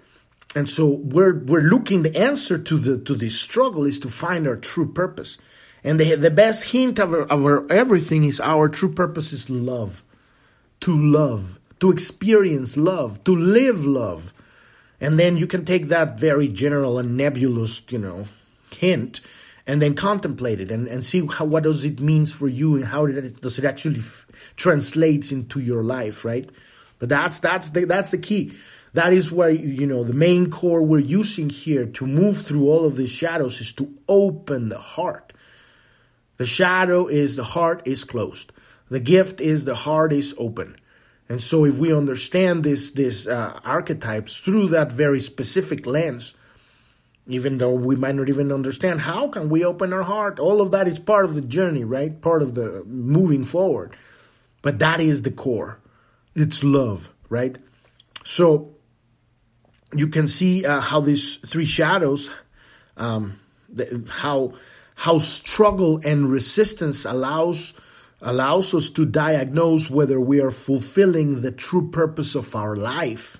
And 0.57 0.68
so 0.68 0.86
we're 0.86 1.38
we're 1.38 1.61
looking 1.61 2.03
the 2.03 2.16
answer 2.16 2.59
to 2.59 2.78
the 2.78 2.99
to 2.99 3.14
this 3.14 3.38
struggle 3.38 3.84
is 3.84 4.01
to 4.01 4.09
find 4.09 4.46
our 4.46 4.57
true 4.57 4.90
purpose. 4.90 5.38
And 5.84 6.01
the, 6.01 6.16
the 6.16 6.30
best 6.30 6.72
hint 6.72 6.99
of 6.99 7.14
our, 7.14 7.22
of 7.22 7.44
our 7.44 7.70
everything 7.70 8.24
is 8.24 8.40
our 8.40 8.68
true 8.68 8.92
purpose 8.92 9.32
is 9.32 9.49
love. 9.49 10.03
To 10.80 10.96
love 10.96 11.59
to 11.80 11.90
experience 11.90 12.76
love 12.76 13.22
to 13.24 13.34
live 13.34 13.84
love. 13.84 14.32
And 15.01 15.18
then 15.18 15.36
you 15.36 15.46
can 15.46 15.64
take 15.64 15.88
that 15.88 16.18
very 16.18 16.49
general 16.49 16.99
and 16.99 17.16
nebulous 17.16 17.82
you 17.88 17.99
know 17.99 18.26
hint 18.70 19.20
and 19.66 19.82
then 19.82 19.94
contemplate 19.94 20.61
it 20.61 20.70
and, 20.70 20.88
and 20.88 21.05
see 21.05 21.26
how, 21.26 21.44
what 21.44 21.62
does 21.62 21.84
it 21.84 22.01
means 22.01 22.32
for 22.32 22.49
you 22.49 22.74
and 22.74 22.86
how 22.86 23.05
it, 23.05 23.40
does 23.40 23.59
it 23.59 23.64
actually 23.64 23.99
f- 23.99 24.26
translates 24.57 25.30
into 25.30 25.61
your 25.61 25.82
life 25.82 26.24
right? 26.24 26.49
But 26.99 27.09
that's 27.11 27.38
that's 27.38 27.70
the, 27.70 27.84
that's 27.84 28.11
the 28.11 28.18
key 28.18 28.55
that 28.93 29.12
is 29.12 29.30
why, 29.30 29.51
you 29.51 29.86
know, 29.86 30.03
the 30.05 30.14
main 30.14 30.51
core 30.51 30.82
we're 30.82 30.99
using 30.99 31.51
here 31.51 31.86
to 31.86 32.07
move 32.07 32.43
through 32.43 32.68
all 32.68 32.84
of 32.84 32.97
these 32.97 33.11
shadows 33.11 33.61
is 33.61 33.72
to 33.74 33.93
open 34.09 34.68
the 34.68 34.78
heart. 34.78 35.32
The 36.36 36.47
shadow 36.47 37.07
is 37.07 37.36
the 37.36 37.45
heart 37.45 37.82
is 37.84 38.05
closed. 38.05 38.53
The 38.89 39.01
gift 39.01 39.41
is 39.41 39.64
the 39.64 39.74
heart 39.74 40.12
is 40.12 40.34
open. 40.39 40.76
And 41.28 41.43
so 41.43 41.64
if 41.64 41.76
we 41.76 41.93
understand 41.93 42.64
this, 42.64 42.93
this 42.93 43.26
uh, 43.26 43.61
archetypes 43.64 44.39
through 44.39 44.68
that 44.68 44.91
very 44.91 45.20
specific 45.20 45.84
lens, 45.84 46.34
even 47.26 47.59
though 47.59 47.74
we 47.74 47.97
might 47.97 48.14
not 48.14 48.30
even 48.30 48.51
understand 48.51 49.03
how 49.03 49.28
can 49.28 49.51
we 49.51 49.62
open 49.62 49.93
our 49.93 50.05
heart, 50.05 50.39
all 50.39 50.62
of 50.62 50.70
that 50.70 50.89
is 50.89 50.99
part 50.99 51.26
of 51.26 51.34
the 51.34 51.43
journey, 51.43 51.84
right? 51.84 52.22
Part 52.22 52.43
of 52.43 52.55
the 52.55 52.82
moving 52.86 53.45
forward. 53.45 53.95
But 54.62 54.78
that 54.78 55.01
is 55.01 55.22
the 55.22 55.30
core. 55.30 55.78
It's 56.34 56.64
love, 56.64 57.11
right? 57.28 57.57
So 58.24 58.74
you 59.95 60.09
can 60.09 60.28
see 60.28 60.64
uh, 60.64 60.80
how 60.80 61.01
these 61.01 61.36
three 61.36 61.64
shadows, 61.64 62.30
um, 62.97 63.41
the, 63.68 64.05
how 64.09 64.55
how 64.95 65.18
struggle 65.18 66.01
and 66.05 66.30
resistance 66.30 67.05
allows 67.05 67.72
allows 68.20 68.74
us 68.74 68.91
to 68.91 69.07
diagnose 69.07 69.89
whether 69.89 70.18
we 70.18 70.41
are 70.41 70.51
fulfilling 70.51 71.41
the 71.41 71.53
true 71.53 71.89
purpose 71.91 72.34
of 72.34 72.55
our 72.57 72.76
life. 72.76 73.39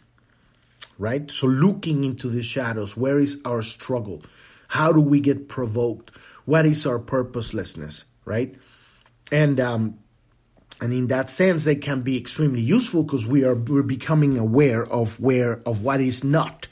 Right? 0.99 1.31
So 1.31 1.47
looking 1.47 2.05
into 2.05 2.29
the 2.29 2.43
shadows, 2.43 2.97
where 2.97 3.19
is 3.19 3.41
our 3.45 3.63
struggle? 3.63 4.23
How 4.69 4.93
do 4.93 5.01
we 5.01 5.21
get 5.21 5.49
provoked? 5.49 6.11
What 6.45 6.67
is 6.67 6.87
our 6.87 6.99
purposelessness? 6.99 8.05
Right? 8.25 8.55
And 9.31 9.61
um, 9.61 9.99
and 10.81 10.93
in 10.93 11.09
that 11.09 11.29
sense 11.29 11.65
they 11.65 11.75
can 11.75 12.03
be 12.03 12.17
extremely 12.17 12.61
useful 12.61 13.03
because 13.03 13.27
we 13.27 13.45
are 13.45 13.55
we're 13.55 13.83
becoming 13.83 14.39
aware 14.39 14.85
of 14.85 15.19
where 15.21 15.61
of 15.67 15.83
what 15.83 16.01
is 16.01 16.23
not. 16.23 16.69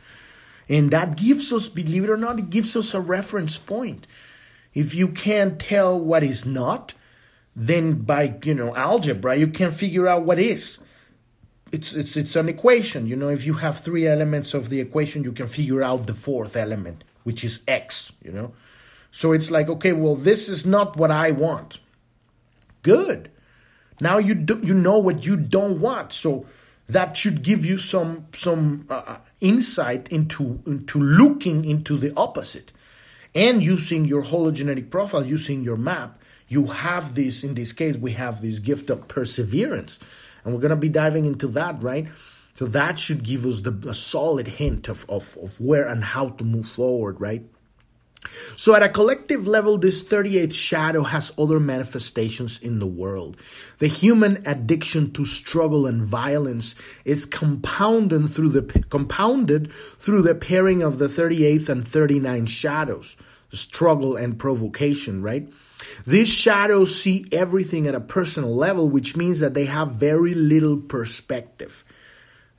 And 0.69 0.91
that 0.91 1.17
gives 1.17 1.53
us 1.53 1.69
believe 1.69 2.05
it 2.05 2.11
or 2.11 2.17
not 2.17 2.39
it 2.39 2.51
gives 2.51 2.77
us 2.77 2.95
a 2.95 3.01
reference 3.01 3.59
point. 3.59 4.07
If 4.75 4.95
you 4.95 5.09
can't 5.09 5.59
tell 5.59 5.99
what 5.99 6.23
is 6.23 6.45
not 6.45 6.95
then 7.55 7.95
by 8.03 8.39
you 8.45 8.55
know 8.55 8.77
algebra 8.77 9.37
you 9.37 9.49
can 9.49 9.71
figure 9.71 10.07
out 10.07 10.25
what 10.25 10.39
is. 10.39 10.79
It's 11.73 11.93
it's 11.93 12.17
it's 12.17 12.37
an 12.37 12.49
equation 12.49 13.07
you 13.07 13.17
know. 13.17 13.29
If 13.29 13.45
you 13.45 13.55
have 13.55 13.81
three 13.81 14.07
elements 14.07 14.55
of 14.55 14.69
the 14.69 14.81
equation 14.81 15.25
you 15.25 15.33
can 15.33 15.49
figure 15.49 15.83
out 15.83 16.07
the 16.07 16.15
fourth 16.15 16.57
element 16.57 17.03
which 17.25 17.43
is 17.43 17.61
x 17.67 18.13
you 18.23 18.31
know. 18.31 18.53
So 19.11 19.33
it's 19.33 19.51
like 19.51 19.69
okay 19.69 19.93
well 19.93 20.15
this 20.15 20.49
is 20.49 20.65
not 20.65 20.97
what 20.97 21.11
i 21.11 21.33
want. 21.33 21.81
Good 22.83 23.33
now 24.01 24.19
you 24.19 24.35
do, 24.35 24.61
you 24.63 24.75
know 24.75 24.99
what 24.99 25.25
you 25.25 25.37
don't 25.37 25.81
want. 25.81 26.13
So 26.13 26.47
that 26.89 27.17
should 27.17 27.43
give 27.43 27.65
you 27.65 27.79
some 27.79 28.27
some 28.33 28.87
uh, 28.89 28.95
uh, 28.95 29.19
insight 29.41 30.09
into 30.09 30.63
into 30.67 30.99
looking 30.99 31.65
into 31.65 31.97
the 31.97 32.13
opposite. 32.17 32.73
And 33.35 33.63
using 33.63 34.07
your 34.07 34.23
hologenetic 34.23 34.91
profile 34.91 35.27
using 35.27 35.63
your 35.63 35.77
map 35.77 36.23
you 36.49 36.67
have 36.67 37.15
this 37.15 37.43
in 37.43 37.55
this 37.55 37.73
case 37.73 37.97
we 37.97 38.13
have 38.13 38.41
this 38.41 38.61
gift 38.61 38.89
of 38.89 39.09
perseverance. 39.09 39.99
And 40.45 40.55
we're 40.55 40.61
going 40.61 40.71
to 40.71 40.77
be 40.77 40.89
diving 40.89 41.25
into 41.25 41.49
that 41.49 41.83
right? 41.83 42.09
So 42.55 42.67
that 42.67 42.99
should 42.99 43.23
give 43.23 43.45
us 43.45 43.63
the 43.63 43.73
a 43.89 43.95
solid 43.95 44.47
hint 44.47 44.89
of, 44.89 45.05
of, 45.11 45.37
of 45.43 45.61
where 45.61 45.87
and 45.87 46.03
how 46.05 46.31
to 46.31 46.45
move 46.45 46.69
forward 46.69 47.21
right 47.21 47.45
so, 48.57 48.75
at 48.75 48.83
a 48.83 48.89
collective 48.89 49.47
level, 49.47 49.79
this 49.79 50.03
38th 50.03 50.55
shadow 50.55 51.03
has 51.03 51.33
other 51.39 51.61
manifestations 51.61 52.59
in 52.59 52.79
the 52.79 52.87
world. 52.87 53.37
The 53.79 53.87
human 53.87 54.43
addiction 54.47 55.13
to 55.13 55.25
struggle 55.25 55.87
and 55.87 56.03
violence 56.03 56.75
is 57.05 57.27
compounded 57.27 58.31
through 58.31 58.51
the 58.51 58.63
compounded 58.89 59.73
through 59.73 60.23
the 60.23 60.35
pairing 60.35 60.83
of 60.83 60.99
the 60.99 61.09
38th 61.09 61.69
and 61.69 61.87
39 61.87 62.47
shadows, 62.47 63.17
struggle 63.51 64.17
and 64.17 64.39
provocation, 64.39 65.23
right? 65.23 65.49
These 66.07 66.29
shadows 66.29 67.01
see 67.01 67.25
everything 67.33 67.87
at 67.87 67.95
a 67.95 68.01
personal 68.01 68.55
level, 68.55 68.89
which 68.89 69.17
means 69.17 69.41
that 69.41 69.55
they 69.55 69.67
have 69.67 69.93
very 69.93 70.35
little 70.35 70.77
perspective. 70.79 71.85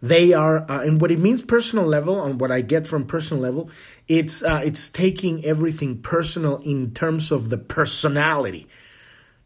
They 0.01 0.33
are, 0.33 0.69
uh, 0.69 0.81
and 0.81 1.01
what 1.01 1.11
it 1.11 1.19
means 1.19 1.41
personal 1.41 1.85
level, 1.85 2.23
and 2.23 2.39
what 2.39 2.51
I 2.51 2.61
get 2.61 2.85
from 2.85 3.05
personal 3.05 3.41
level, 3.41 3.69
it's 4.07 4.41
uh, 4.41 4.61
it's 4.63 4.89
taking 4.89 5.43
everything 5.43 6.01
personal 6.01 6.57
in 6.57 6.93
terms 6.93 7.31
of 7.31 7.49
the 7.49 7.57
personality, 7.57 8.67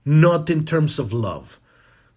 not 0.06 0.50
in 0.50 0.64
terms 0.64 1.00
of 1.00 1.14
love. 1.14 1.60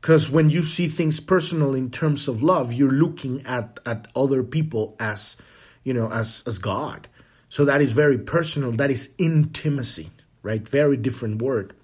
Because 0.00 0.28
when 0.28 0.50
you 0.50 0.62
see 0.62 0.88
things 0.88 1.18
personal 1.18 1.74
in 1.74 1.90
terms 1.90 2.28
of 2.28 2.42
love, 2.42 2.72
you're 2.72 2.90
looking 2.90 3.44
at 3.46 3.80
at 3.86 4.08
other 4.14 4.42
people 4.42 4.96
as, 5.00 5.36
you 5.82 5.94
know, 5.94 6.10
as 6.10 6.42
as 6.46 6.58
God. 6.58 7.08
So 7.48 7.64
that 7.64 7.80
is 7.80 7.92
very 7.92 8.18
personal. 8.18 8.72
That 8.72 8.90
is 8.90 9.10
intimacy, 9.16 10.10
right? 10.42 10.68
Very 10.68 10.96
different 10.96 11.40
word. 11.40 11.74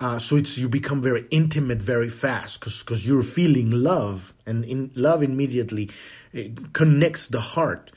Uh, 0.00 0.18
so 0.18 0.34
it's 0.34 0.56
you 0.56 0.68
become 0.68 1.02
very 1.02 1.26
intimate 1.30 1.80
very 1.80 2.08
fast 2.08 2.58
because 2.58 3.06
you're 3.06 3.22
feeling 3.22 3.70
love 3.70 4.32
and 4.46 4.64
in 4.64 4.90
love 4.94 5.22
immediately 5.22 5.90
connects 6.72 7.26
the 7.26 7.40
heart 7.40 7.92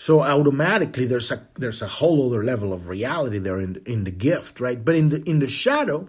so 0.00 0.22
automatically 0.22 1.04
there's 1.04 1.30
a 1.30 1.46
there's 1.58 1.82
a 1.82 1.86
whole 1.86 2.26
other 2.26 2.42
level 2.42 2.72
of 2.72 2.88
reality 2.88 3.38
there 3.38 3.60
in 3.60 3.82
in 3.84 4.04
the 4.04 4.10
gift 4.10 4.58
right? 4.58 4.82
But 4.82 4.94
in 4.94 5.10
the 5.10 5.22
in 5.28 5.40
the 5.40 5.46
shadow 5.46 6.08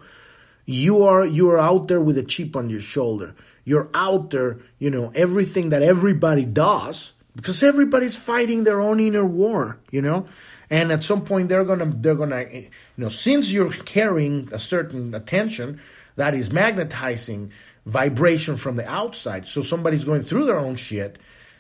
you 0.66 1.04
are 1.04 1.26
you 1.26 1.50
are 1.50 1.60
out 1.60 1.90
there 1.90 2.00
with 2.00 2.18
a 2.18 2.24
chip 2.24 2.56
on 2.56 2.70
your 2.70 2.80
shoulder. 2.80 3.36
You're 3.66 3.90
out 3.94 4.30
there 4.30 4.60
you 4.80 4.90
know 4.90 5.12
everything 5.14 5.70
that 5.72 5.84
everybody 5.84 6.46
does 6.46 7.12
because 7.36 7.62
everybody's 7.62 8.16
fighting 8.16 8.64
their 8.64 8.80
own 8.80 9.02
inner 9.02 9.26
war 9.26 9.78
you 9.92 10.02
know? 10.02 10.26
And 10.70 10.90
at 10.94 11.04
some 11.04 11.26
point 11.26 11.50
they're 11.50 11.66
gonna 11.66 11.92
they're 11.94 12.16
gonna 12.16 12.46
you 12.50 12.70
know 12.96 13.10
since 13.10 13.52
you're 13.52 13.72
carrying 13.72 14.48
a 14.54 14.60
certain 14.60 15.14
attention 15.14 15.82
that 16.16 16.34
is 16.34 16.50
magnetizing 16.50 17.52
vibration 17.86 18.56
from 18.56 18.78
the 18.78 18.90
outside 18.90 19.46
so 19.46 19.62
somebody's 19.62 20.06
going 20.06 20.22
through 20.22 20.46
their 20.46 20.60
own 20.60 20.78
shit 20.78 21.20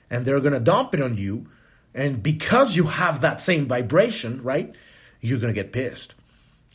and 0.09 0.25
they're 0.25 0.39
gonna 0.39 0.61
dump 0.61 0.93
it 0.93 1.01
on 1.01 1.17
you 1.17 1.45
and 1.93 2.21
because 2.23 2.75
you 2.75 2.85
have 2.85 3.21
that 3.21 3.41
same 3.41 3.67
vibration 3.67 4.41
right 4.43 4.73
you're 5.19 5.39
gonna 5.39 5.53
get 5.53 5.71
pissed. 5.71 6.15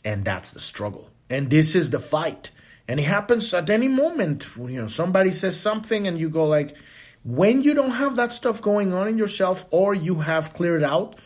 And 0.05 0.23
that's 0.23 0.51
the 0.51 0.59
struggle. 0.61 1.09
And 1.29 1.49
this 1.49 1.75
is 1.75 1.89
the 1.89 1.99
fight. 1.99 2.51
And 2.87 2.97
it 2.97 3.03
happens 3.03 3.53
at 3.53 3.69
any 3.69 3.89
moment. 3.89 4.47
You 4.57 4.81
know 4.81 4.87
somebody 4.87 5.31
says 5.31 5.59
something 5.59 6.07
and 6.07 6.17
you 6.17 6.29
go 6.29 6.45
like 6.45 6.75
when 7.23 7.61
you 7.61 7.73
don't 7.73 7.91
have 7.91 8.15
that 8.15 8.31
stuff 8.31 8.61
going 8.61 8.93
on 8.93 9.07
in 9.07 9.17
yourself 9.17 9.65
or 9.69 9.93
you 9.93 10.19
have 10.19 10.53
cleared 10.53 10.83
out 10.83 11.17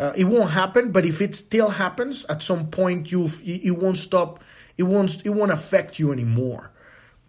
uh, 0.00 0.14
it 0.16 0.24
won't 0.24 0.50
happen, 0.50 0.92
but 0.92 1.04
if 1.04 1.20
it 1.20 1.34
still 1.34 1.68
happens, 1.68 2.24
at 2.24 2.40
some 2.40 2.68
point 2.70 3.12
you 3.12 3.28
it 3.44 3.76
won't 3.76 3.98
stop. 3.98 4.42
It 4.78 4.84
won't 4.84 5.26
it 5.26 5.28
won't 5.28 5.52
affect 5.52 5.98
you 5.98 6.10
anymore, 6.10 6.70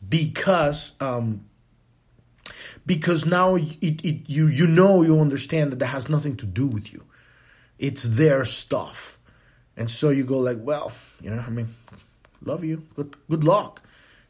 because 0.07 0.93
um, 1.01 1.43
because 2.91 3.25
now 3.25 3.55
it, 3.55 4.03
it 4.03 4.29
you 4.29 4.47
you 4.47 4.67
know 4.67 5.01
you 5.01 5.21
understand 5.21 5.71
that 5.71 5.79
that 5.79 5.93
has 5.95 6.09
nothing 6.09 6.35
to 6.35 6.45
do 6.45 6.67
with 6.67 6.91
you. 6.91 7.05
It's 7.79 8.03
their 8.03 8.43
stuff, 8.43 9.17
and 9.77 9.89
so 9.89 10.09
you 10.09 10.25
go 10.25 10.37
like, 10.37 10.57
well, 10.59 10.91
you 11.21 11.29
know, 11.29 11.39
I 11.39 11.49
mean, 11.49 11.73
love 12.43 12.65
you, 12.65 12.85
good 12.97 13.15
good 13.29 13.45
luck, 13.45 13.81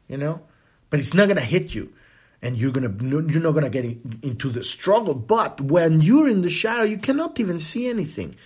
you 0.06 0.16
know, 0.16 0.42
but 0.90 1.00
it's 1.00 1.12
not 1.12 1.26
gonna 1.26 1.40
hit 1.40 1.74
you. 1.74 1.92
And 2.40 2.56
you're 2.56 2.70
gonna 2.70 2.94
you're 3.02 3.42
not 3.42 3.50
gonna 3.52 3.68
get 3.68 3.84
into 4.22 4.48
the 4.48 4.62
struggle. 4.62 5.14
But 5.14 5.60
when 5.60 6.00
you're 6.00 6.28
in 6.28 6.42
the 6.42 6.50
shadow, 6.50 6.84
you 6.84 6.98
cannot 6.98 7.40
even 7.40 7.58
see 7.58 7.88
anything, 7.88 8.36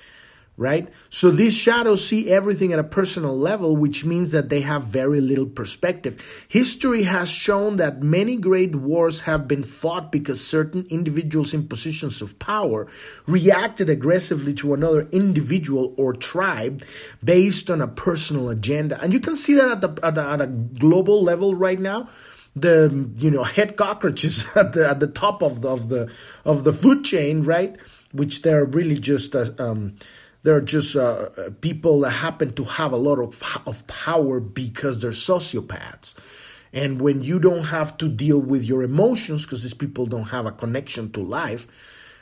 right? 0.56 0.88
So 1.10 1.30
these 1.30 1.54
shadows 1.54 2.06
see 2.06 2.30
everything 2.30 2.72
at 2.72 2.78
a 2.78 2.84
personal 2.84 3.36
level, 3.36 3.76
which 3.76 4.04
means 4.04 4.30
that 4.32 4.48
they 4.48 4.62
have 4.62 4.84
very 4.84 5.20
little 5.20 5.46
perspective. 5.46 6.46
History 6.48 7.02
has 7.02 7.28
shown 7.28 7.76
that 7.76 8.02
many 8.02 8.36
great 8.36 8.74
wars 8.74 9.22
have 9.22 9.46
been 9.46 9.64
fought 9.64 10.10
because 10.10 10.44
certain 10.44 10.86
individuals 10.88 11.52
in 11.52 11.68
positions 11.68 12.22
of 12.22 12.38
power 12.38 12.86
reacted 13.26 13.90
aggressively 13.90 14.54
to 14.54 14.72
another 14.72 15.08
individual 15.12 15.94
or 15.98 16.14
tribe 16.14 16.82
based 17.22 17.68
on 17.68 17.82
a 17.82 17.88
personal 17.88 18.48
agenda, 18.48 19.00
and 19.02 19.12
you 19.12 19.20
can 19.20 19.36
see 19.36 19.54
that 19.54 19.68
at 19.68 19.80
the 19.80 20.06
at 20.06 20.16
a, 20.16 20.28
at 20.28 20.40
a 20.40 20.46
global 20.46 21.22
level 21.22 21.54
right 21.54 21.80
now 21.80 22.08
the 22.56 23.10
you 23.16 23.30
know 23.30 23.44
head 23.44 23.76
cockroaches 23.76 24.46
at 24.54 24.72
the 24.72 24.88
at 24.88 24.98
the 24.98 25.06
top 25.06 25.42
of 25.42 25.60
the 25.60 25.68
of 25.68 25.88
the 25.90 26.10
of 26.44 26.64
the 26.64 26.72
food 26.72 27.04
chain, 27.04 27.42
right? 27.42 27.76
Which 28.12 28.42
they're 28.42 28.64
really 28.64 28.98
just 28.98 29.36
uh, 29.36 29.50
um, 29.58 29.96
they're 30.46 30.60
just 30.60 30.94
uh, 30.94 31.28
people 31.60 31.98
that 32.02 32.10
happen 32.10 32.52
to 32.52 32.62
have 32.62 32.92
a 32.92 32.96
lot 32.96 33.18
of 33.18 33.42
of 33.66 33.84
power 33.88 34.38
because 34.38 35.00
they're 35.00 35.10
sociopaths. 35.10 36.14
And 36.72 37.00
when 37.00 37.24
you 37.24 37.40
don't 37.40 37.64
have 37.64 37.98
to 37.98 38.08
deal 38.08 38.40
with 38.40 38.62
your 38.62 38.84
emotions, 38.84 39.44
because 39.44 39.64
these 39.64 39.74
people 39.74 40.06
don't 40.06 40.28
have 40.28 40.46
a 40.46 40.52
connection 40.52 41.10
to 41.12 41.20
life, 41.20 41.66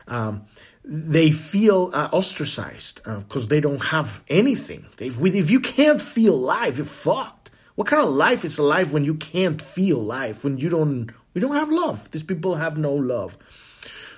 um, 0.09 0.47
they 0.83 1.33
feel 1.33 1.91
uh, 1.93 2.09
ostracized 2.12 3.03
because 3.05 3.45
uh, 3.45 3.49
they 3.49 3.61
don't 3.61 3.85
have 3.85 4.25
anything. 4.29 4.87
If, 4.99 5.20
if 5.20 5.51
you 5.51 5.61
can't 5.61 6.01
feel 6.01 6.39
life, 6.39 6.79
you're 6.79 6.87
fucked. 6.87 7.51
What 7.75 7.89
kind 7.89 8.03
of 8.03 8.09
life 8.09 8.43
is 8.47 8.59
life 8.59 8.91
when 8.91 9.05
you 9.05 9.16
can't 9.16 9.61
feel 9.61 9.99
life, 9.99 10.45
when 10.45 10.57
you 10.57 10.70
don't 10.70 11.11
we 11.35 11.43
don't 11.43 11.57
have 11.57 11.70
love. 11.70 12.11
These 12.11 12.22
people 12.22 12.55
have 12.55 12.79
no 12.79 12.95
love. 12.95 13.37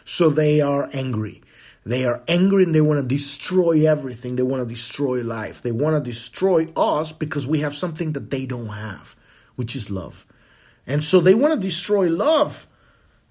So 0.05 0.31
they 0.31 0.61
are 0.61 0.89
angry. 0.93 1.43
They 1.87 2.05
are 2.05 2.21
angry 2.27 2.65
and 2.65 2.75
they 2.75 2.81
want 2.81 2.99
to 2.99 3.07
destroy 3.07 3.89
everything. 3.89 4.35
They 4.35 4.43
want 4.43 4.61
to 4.61 4.69
destroy 4.69 5.23
life. 5.23 5.63
They 5.63 5.71
want 5.71 5.95
to 5.95 6.11
destroy 6.11 6.67
us 6.77 7.13
because 7.13 7.47
we 7.47 7.61
have 7.61 7.77
something 7.77 8.13
that 8.15 8.29
they 8.29 8.45
don't 8.45 8.71
have, 8.71 9.15
which 9.55 9.77
is 9.77 9.89
love. 9.89 10.27
And 10.85 11.05
so 11.05 11.21
they 11.21 11.33
want 11.35 11.55
to 11.55 11.61
destroy 11.61 12.09
love. 12.09 12.67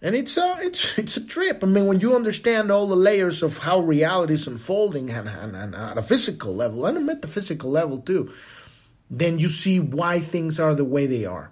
And 0.02 0.16
it's 0.16 0.38
a 0.38 0.56
it's 0.62 0.98
it's 0.98 1.18
a 1.18 1.26
trip. 1.26 1.66
I 1.66 1.68
mean, 1.68 1.86
when 1.86 2.00
you 2.00 2.16
understand 2.16 2.72
all 2.72 2.88
the 2.88 2.96
layers 2.96 3.44
of 3.44 3.58
how 3.58 3.82
reality 3.82 4.36
is 4.36 4.48
unfolding 4.48 5.10
and, 5.10 5.28
and, 5.28 5.54
and 5.54 5.76
at 5.76 5.98
a 5.98 6.02
physical 6.02 6.56
level 6.56 6.86
and 6.86 6.98
a 6.98 7.02
metaphysical 7.02 7.70
level 7.70 7.98
too, 7.98 8.32
then 9.10 9.38
you 9.38 9.50
see 9.50 9.82
why 9.82 10.20
things 10.20 10.62
are 10.62 10.74
the 10.74 10.86
way 10.86 11.08
they 11.08 11.26
are. 11.26 11.52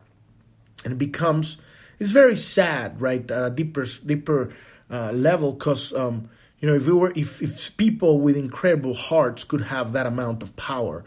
And 0.86 0.94
it 0.94 0.98
becomes, 0.98 1.58
it's 2.00 2.12
very 2.12 2.38
sad, 2.38 3.02
right, 3.02 3.30
at 3.30 3.44
a 3.44 3.50
deeper, 3.50 3.86
deeper 4.06 4.54
uh, 4.90 5.12
level, 5.12 5.54
because, 5.54 5.94
um, 5.94 6.30
you 6.64 6.70
know, 6.70 6.76
if, 6.76 6.88
we 6.88 6.94
were, 6.94 7.12
if, 7.14 7.42
if 7.42 7.76
people 7.76 8.22
with 8.22 8.38
incredible 8.38 8.94
hearts 8.94 9.44
could 9.44 9.60
have 9.60 9.92
that 9.92 10.06
amount 10.06 10.42
of 10.42 10.56
power, 10.56 11.04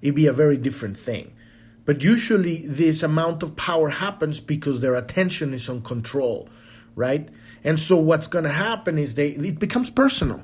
it'd 0.00 0.14
be 0.14 0.26
a 0.26 0.32
very 0.32 0.56
different 0.56 0.96
thing. 0.96 1.36
But 1.84 2.02
usually, 2.02 2.66
this 2.66 3.02
amount 3.02 3.42
of 3.42 3.54
power 3.54 3.90
happens 3.90 4.40
because 4.40 4.80
their 4.80 4.94
attention 4.94 5.52
is 5.52 5.68
on 5.68 5.82
control, 5.82 6.48
right? 6.94 7.28
And 7.62 7.78
so, 7.78 7.98
what's 7.98 8.28
going 8.28 8.44
to 8.44 8.50
happen 8.50 8.96
is 8.96 9.14
they 9.14 9.32
it 9.32 9.58
becomes 9.58 9.90
personal. 9.90 10.42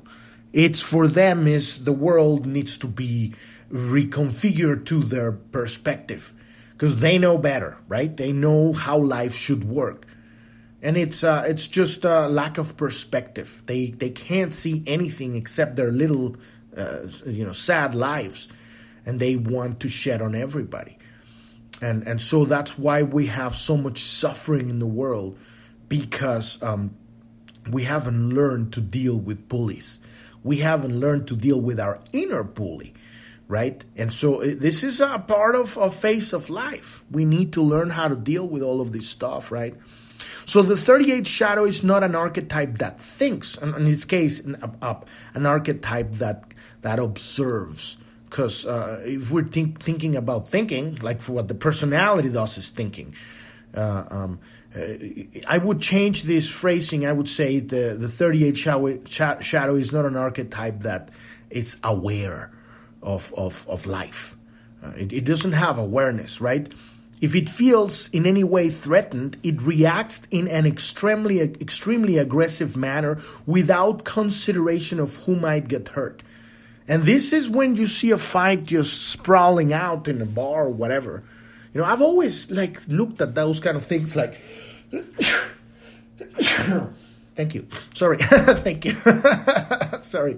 It's 0.53 0.79
for 0.79 1.07
them 1.07 1.47
is 1.47 1.83
the 1.83 1.91
world 1.91 2.45
needs 2.45 2.77
to 2.77 2.87
be 2.87 3.33
reconfigured 3.71 4.85
to 4.85 5.01
their 5.01 5.31
perspective 5.31 6.33
because 6.73 6.97
they 6.97 7.17
know 7.17 7.39
better, 7.39 7.79
right? 7.87 8.15
They 8.15 8.31
know 8.31 8.73
how 8.73 8.99
life 8.99 9.33
should 9.33 9.63
work. 9.63 10.05
And 10.81 10.97
it's 10.97 11.23
uh, 11.23 11.43
it's 11.45 11.67
just 11.67 12.05
a 12.05 12.27
lack 12.27 12.57
of 12.57 12.75
perspective. 12.75 13.61
They 13.65 13.91
they 13.91 14.09
can't 14.09 14.53
see 14.53 14.83
anything 14.87 15.35
except 15.35 15.75
their 15.75 15.91
little 15.91 16.37
uh, 16.75 17.07
you 17.25 17.45
know 17.45 17.51
sad 17.51 17.93
lives, 17.93 18.49
and 19.05 19.19
they 19.19 19.35
want 19.35 19.79
to 19.81 19.89
shed 19.89 20.21
on 20.21 20.33
everybody. 20.33 20.97
And 21.81 22.07
and 22.07 22.19
so 22.19 22.45
that's 22.45 22.77
why 22.77 23.03
we 23.03 23.27
have 23.27 23.55
so 23.55 23.77
much 23.77 24.01
suffering 24.01 24.69
in 24.69 24.79
the 24.79 24.87
world 24.87 25.37
because 25.87 26.61
um, 26.63 26.95
we 27.69 27.83
haven't 27.83 28.29
learned 28.29 28.73
to 28.73 28.81
deal 28.81 29.17
with 29.17 29.47
bullies. 29.47 29.99
We 30.43 30.57
haven't 30.57 30.99
learned 30.99 31.27
to 31.27 31.35
deal 31.35 31.61
with 31.61 31.79
our 31.79 31.99
inner 32.11 32.43
bully 32.43 32.95
right? 33.51 33.83
And 33.97 34.13
so 34.13 34.41
uh, 34.41 34.55
this 34.55 34.81
is 34.81 35.01
a 35.01 35.19
part 35.19 35.55
of 35.55 35.75
a 35.75 35.91
phase 35.91 36.31
of 36.31 36.49
life. 36.49 37.03
We 37.11 37.25
need 37.25 37.51
to 37.53 37.61
learn 37.61 37.89
how 37.89 38.07
to 38.07 38.15
deal 38.15 38.47
with 38.47 38.63
all 38.63 38.79
of 38.79 38.93
this 38.93 39.09
stuff, 39.09 39.51
right? 39.51 39.75
So 40.45 40.61
the 40.61 40.75
38th 40.75 41.27
shadow 41.27 41.65
is 41.65 41.83
not 41.83 42.03
an 42.03 42.15
archetype 42.15 42.77
that 42.77 42.99
thinks, 42.99 43.57
and 43.57 43.75
in 43.75 43.87
its 43.87 44.05
case, 44.05 44.39
an, 44.39 44.57
an 45.33 45.45
archetype 45.45 46.13
that 46.13 46.43
that 46.81 46.99
observes. 46.99 47.97
Because 48.29 48.65
uh, 48.65 49.01
if 49.03 49.29
we're 49.29 49.43
think, 49.43 49.83
thinking 49.83 50.15
about 50.15 50.47
thinking, 50.47 50.95
like 51.01 51.21
for 51.21 51.33
what 51.33 51.47
the 51.47 51.55
personality 51.55 52.29
does 52.29 52.57
is 52.57 52.69
thinking, 52.69 53.13
uh, 53.75 54.05
um, 54.09 54.39
uh, 54.73 54.79
I 55.47 55.57
would 55.57 55.81
change 55.81 56.23
this 56.23 56.47
phrasing. 56.49 57.05
I 57.05 57.11
would 57.11 57.27
say 57.27 57.59
the 57.59 57.95
the 57.97 58.07
38th 58.07 58.57
shadow, 58.57 59.39
shadow 59.41 59.75
is 59.75 59.91
not 59.91 60.05
an 60.05 60.15
archetype 60.15 60.79
that 60.81 61.09
is 61.49 61.77
aware 61.83 62.51
of, 63.03 63.33
of, 63.35 63.65
of 63.67 63.85
life. 63.85 64.37
Uh, 64.83 64.91
it, 64.97 65.13
it 65.13 65.25
doesn't 65.25 65.51
have 65.51 65.77
awareness, 65.77 66.41
right? 66.41 66.73
If 67.21 67.35
it 67.35 67.47
feels 67.47 68.09
in 68.09 68.25
any 68.25 68.43
way 68.43 68.69
threatened, 68.69 69.37
it 69.43 69.61
reacts 69.61 70.23
in 70.31 70.47
an 70.47 70.65
extremely 70.65 71.39
extremely 71.39 72.17
aggressive 72.17 72.75
manner 72.75 73.21
without 73.45 74.03
consideration 74.03 74.99
of 74.99 75.15
who 75.17 75.35
might 75.35 75.67
get 75.67 75.89
hurt. 75.89 76.23
And 76.87 77.03
this 77.03 77.31
is 77.31 77.47
when 77.47 77.75
you 77.75 77.85
see 77.85 78.09
a 78.09 78.17
fight 78.17 78.65
just 78.65 79.07
sprawling 79.07 79.71
out 79.71 80.07
in 80.07 80.21
a 80.21 80.25
bar 80.25 80.65
or 80.65 80.69
whatever. 80.69 81.23
You 81.73 81.81
know, 81.81 81.87
I've 81.87 82.01
always 82.01 82.49
like 82.49 82.85
looked 82.87 83.21
at 83.21 83.35
those 83.35 83.59
kind 83.59 83.77
of 83.77 83.85
things 83.85 84.15
like 84.15 84.41
Thank 87.35 87.55
you. 87.55 87.67
Sorry. 87.93 88.17
Thank 88.17 88.85
you. 88.85 88.95
Sorry. 90.01 90.37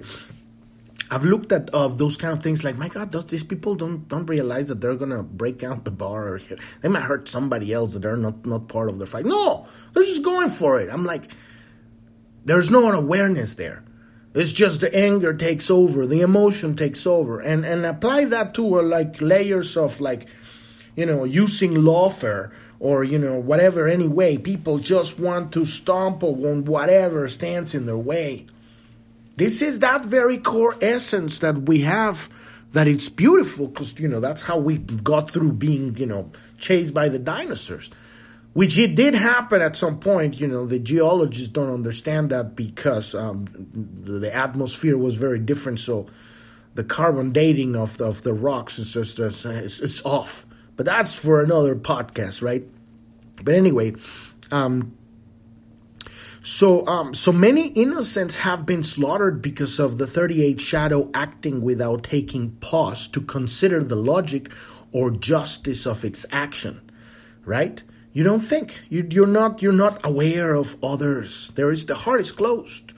I've 1.11 1.25
looked 1.25 1.51
at 1.51 1.69
uh, 1.73 1.89
those 1.89 2.17
kind 2.17 2.33
of 2.33 2.41
things 2.41 2.63
like, 2.63 2.77
my 2.77 2.87
God, 2.87 3.11
those, 3.11 3.25
these 3.25 3.43
people 3.43 3.75
don't 3.75 4.07
don't 4.07 4.25
realize 4.25 4.67
that 4.69 4.81
they're 4.81 4.95
gonna 4.95 5.23
break 5.23 5.63
out 5.63 5.85
the 5.85 5.91
bar 5.91 6.27
or 6.27 6.41
they 6.81 6.89
might 6.89 7.03
hurt 7.03 7.29
somebody 7.29 7.73
else 7.73 7.93
that 7.93 8.01
they're 8.01 8.17
not 8.17 8.45
not 8.45 8.67
part 8.67 8.89
of 8.89 8.99
the 8.99 9.05
fight. 9.05 9.25
No, 9.25 9.67
they're 9.93 10.05
just 10.05 10.23
going 10.23 10.49
for 10.49 10.79
it. 10.79 10.89
I'm 10.91 11.05
like, 11.05 11.31
there's 12.45 12.69
no 12.69 12.91
awareness 12.91 13.55
there. 13.55 13.83
It's 14.33 14.51
just 14.51 14.81
the 14.81 14.93
anger 14.95 15.33
takes 15.33 15.69
over, 15.69 16.07
the 16.07 16.21
emotion 16.21 16.75
takes 16.75 17.05
over, 17.05 17.39
and 17.39 17.65
and 17.65 17.85
apply 17.85 18.25
that 18.25 18.53
to 18.55 18.79
uh, 18.79 18.81
like 18.81 19.21
layers 19.21 19.77
of 19.77 20.01
like, 20.01 20.27
you 20.95 21.05
know, 21.05 21.23
using 21.23 21.73
lawfare 21.73 22.51
or 22.79 23.03
you 23.03 23.19
know 23.19 23.39
whatever. 23.39 23.87
Anyway, 23.87 24.37
people 24.37 24.79
just 24.79 25.19
want 25.19 25.51
to 25.53 25.65
stomp 25.65 26.23
on 26.23 26.65
whatever 26.65 27.29
stands 27.29 27.75
in 27.75 27.85
their 27.85 27.97
way. 27.97 28.47
This 29.35 29.61
is 29.61 29.79
that 29.79 30.05
very 30.05 30.37
core 30.37 30.77
essence 30.81 31.39
that 31.39 31.63
we 31.63 31.81
have. 31.81 32.29
That 32.73 32.87
it's 32.87 33.07
beautiful 33.07 33.67
because 33.67 33.99
you 33.99 34.07
know 34.07 34.19
that's 34.19 34.41
how 34.41 34.57
we 34.57 34.79
got 34.79 35.29
through 35.29 35.53
being 35.53 35.95
you 35.97 36.07
know 36.07 36.31
chased 36.57 36.93
by 36.93 37.07
the 37.07 37.19
dinosaurs 37.19 37.91
which 38.53 38.77
it 38.77 38.95
did 38.95 39.15
happen 39.15 39.61
at 39.61 39.75
some 39.75 39.99
point. 39.99 40.39
You 40.39 40.47
know, 40.47 40.65
the 40.65 40.79
geologists 40.79 41.49
don't 41.49 41.73
understand 41.73 42.29
that 42.29 42.55
because 42.55 43.13
um, 43.15 43.45
the 44.03 44.33
atmosphere 44.33 44.97
was 44.97 45.15
very 45.15 45.39
different. 45.39 45.79
So 45.79 46.07
the 46.75 46.83
carbon 46.83 47.31
dating 47.31 47.75
of 47.75 47.97
the, 47.97 48.05
of 48.05 48.23
the 48.23 48.33
rocks 48.33 48.79
is 48.79 48.93
just 48.93 49.19
it's, 49.19 49.45
it's 49.45 50.05
off. 50.05 50.45
But 50.75 50.85
that's 50.85 51.13
for 51.13 51.41
another 51.43 51.75
podcast, 51.75 52.41
right? 52.41 52.63
But 53.43 53.55
anyway, 53.55 53.95
um, 54.51 54.95
so 56.43 56.85
um, 56.87 57.13
so 57.13 57.31
many 57.31 57.69
innocents 57.69 58.35
have 58.35 58.65
been 58.65 58.83
slaughtered 58.83 59.41
because 59.41 59.79
of 59.79 59.97
the 59.97 60.05
38 60.05 60.59
shadow 60.59 61.09
acting 61.13 61.61
without 61.61 62.03
taking 62.03 62.51
pause 62.57 63.07
to 63.07 63.21
consider 63.21 63.81
the 63.81 63.95
logic 63.95 64.51
or 64.91 65.09
justice 65.09 65.87
of 65.87 66.03
its 66.03 66.25
action, 66.33 66.81
right? 67.45 67.81
You 68.11 68.25
don't 68.25 68.41
think. 68.41 68.81
You, 68.89 69.07
you're 69.09 69.25
not. 69.25 69.61
You're 69.61 69.71
not 69.71 70.05
aware 70.05 70.53
of 70.53 70.75
others. 70.83 71.51
There 71.55 71.71
is 71.71 71.85
the 71.85 71.95
heart 71.95 72.19
is 72.19 72.33
closed. 72.33 72.91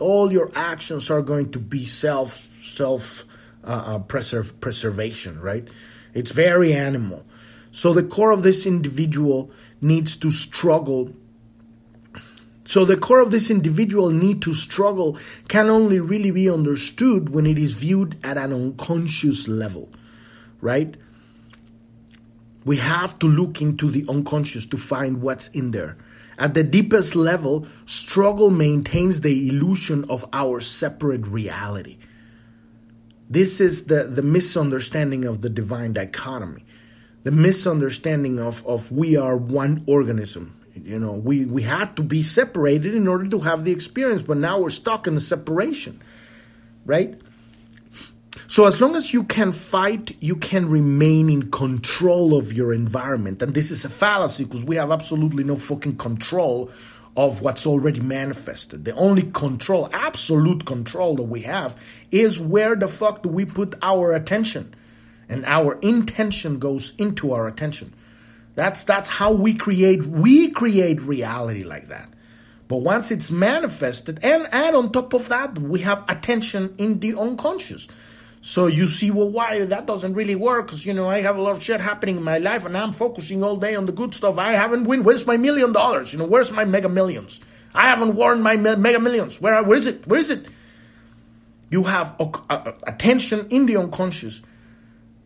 All 0.00 0.32
your 0.32 0.50
actions 0.54 1.10
are 1.10 1.20
going 1.20 1.52
to 1.52 1.58
be 1.58 1.84
self 1.84 2.48
self 2.64 3.26
uh, 3.62 3.66
uh, 3.70 3.98
preserve, 3.98 4.58
preservation. 4.62 5.38
Right? 5.40 5.68
It's 6.14 6.30
very 6.30 6.72
animal. 6.72 7.26
So 7.70 7.92
the 7.92 8.02
core 8.02 8.30
of 8.30 8.42
this 8.42 8.64
individual 8.64 9.50
needs 9.82 10.16
to 10.16 10.30
struggle. 10.30 11.12
So 12.68 12.84
the 12.84 12.98
core 12.98 13.20
of 13.20 13.30
this 13.30 13.50
individual 13.50 14.10
need 14.10 14.42
to 14.42 14.52
struggle 14.52 15.16
can 15.48 15.70
only 15.70 16.00
really 16.00 16.30
be 16.30 16.50
understood 16.50 17.30
when 17.30 17.46
it 17.46 17.56
is 17.56 17.72
viewed 17.72 18.18
at 18.22 18.36
an 18.36 18.52
unconscious 18.52 19.48
level, 19.48 19.88
right? 20.60 20.94
We 22.66 22.76
have 22.76 23.18
to 23.20 23.26
look 23.26 23.62
into 23.62 23.90
the 23.90 24.04
unconscious 24.06 24.66
to 24.66 24.76
find 24.76 25.22
what's 25.22 25.48
in 25.48 25.70
there. 25.70 25.96
At 26.36 26.52
the 26.52 26.62
deepest 26.62 27.16
level, 27.16 27.66
struggle 27.86 28.50
maintains 28.50 29.22
the 29.22 29.48
illusion 29.48 30.04
of 30.10 30.26
our 30.34 30.60
separate 30.60 31.26
reality. 31.26 31.96
This 33.30 33.62
is 33.62 33.84
the, 33.84 34.04
the 34.04 34.22
misunderstanding 34.22 35.24
of 35.24 35.40
the 35.40 35.48
divine 35.48 35.94
dichotomy, 35.94 36.66
the 37.24 37.30
misunderstanding 37.30 38.38
of, 38.38 38.62
of 38.66 38.92
we 38.92 39.16
are 39.16 39.38
one 39.38 39.84
organism. 39.86 40.57
You 40.84 40.98
know, 40.98 41.12
we, 41.12 41.44
we 41.44 41.62
had 41.62 41.96
to 41.96 42.02
be 42.02 42.22
separated 42.22 42.94
in 42.94 43.08
order 43.08 43.28
to 43.28 43.40
have 43.40 43.64
the 43.64 43.72
experience, 43.72 44.22
but 44.22 44.36
now 44.36 44.60
we're 44.60 44.70
stuck 44.70 45.06
in 45.06 45.14
the 45.14 45.20
separation, 45.20 46.00
right? 46.84 47.20
So 48.46 48.66
as 48.66 48.80
long 48.80 48.96
as 48.96 49.12
you 49.12 49.24
can 49.24 49.52
fight, 49.52 50.16
you 50.20 50.36
can 50.36 50.68
remain 50.68 51.28
in 51.28 51.50
control 51.50 52.36
of 52.36 52.52
your 52.52 52.72
environment. 52.72 53.42
And 53.42 53.52
this 53.52 53.70
is 53.70 53.84
a 53.84 53.90
fallacy 53.90 54.44
because 54.44 54.64
we 54.64 54.76
have 54.76 54.90
absolutely 54.90 55.44
no 55.44 55.56
fucking 55.56 55.96
control 55.96 56.70
of 57.16 57.42
what's 57.42 57.66
already 57.66 58.00
manifested. 58.00 58.84
The 58.84 58.94
only 58.94 59.24
control, 59.32 59.90
absolute 59.92 60.64
control 60.64 61.16
that 61.16 61.24
we 61.24 61.42
have 61.42 61.76
is 62.10 62.38
where 62.38 62.76
the 62.76 62.88
fuck 62.88 63.22
do 63.22 63.28
we 63.28 63.44
put 63.44 63.74
our 63.82 64.12
attention? 64.14 64.74
And 65.28 65.44
our 65.44 65.78
intention 65.80 66.58
goes 66.58 66.94
into 66.96 67.34
our 67.34 67.48
attention. 67.48 67.92
That's 68.58 68.82
that's 68.82 69.08
how 69.08 69.30
we 69.30 69.54
create 69.54 70.04
we 70.04 70.50
create 70.50 71.00
reality 71.00 71.62
like 71.62 71.86
that. 71.90 72.08
But 72.66 72.78
once 72.78 73.12
it's 73.12 73.30
manifested 73.30 74.18
and 74.20 74.48
and 74.50 74.74
on 74.74 74.90
top 74.90 75.12
of 75.14 75.28
that, 75.28 75.56
we 75.60 75.78
have 75.82 76.02
attention 76.08 76.74
in 76.76 76.98
the 76.98 77.14
unconscious. 77.14 77.86
So 78.40 78.66
you 78.66 78.88
see, 78.88 79.12
well, 79.12 79.28
why 79.30 79.64
that 79.64 79.86
doesn't 79.86 80.12
really 80.14 80.34
work? 80.34 80.66
Because 80.66 80.84
you 80.84 80.92
know 80.92 81.08
I 81.08 81.22
have 81.22 81.36
a 81.36 81.40
lot 81.40 81.52
of 81.52 81.62
shit 81.62 81.80
happening 81.80 82.16
in 82.16 82.24
my 82.24 82.38
life, 82.38 82.64
and 82.64 82.76
I'm 82.76 82.90
focusing 82.90 83.44
all 83.44 83.56
day 83.56 83.76
on 83.76 83.86
the 83.86 83.92
good 83.92 84.12
stuff. 84.12 84.38
I 84.38 84.54
haven't 84.54 84.88
win. 84.88 85.04
Where's 85.04 85.24
my 85.24 85.36
million 85.36 85.72
dollars? 85.72 86.12
You 86.12 86.18
know, 86.18 86.26
where's 86.26 86.50
my 86.50 86.64
mega 86.64 86.88
millions? 86.88 87.40
I 87.74 87.86
haven't 87.86 88.16
won 88.16 88.42
my 88.42 88.56
mega 88.56 88.98
millions. 88.98 89.40
Where 89.40 89.62
where 89.62 89.78
is 89.78 89.86
it? 89.86 90.04
Where 90.08 90.18
is 90.18 90.30
it? 90.30 90.48
You 91.70 91.84
have 91.84 92.16
a, 92.18 92.28
a, 92.50 92.74
attention 92.88 93.46
in 93.50 93.66
the 93.66 93.76
unconscious 93.76 94.42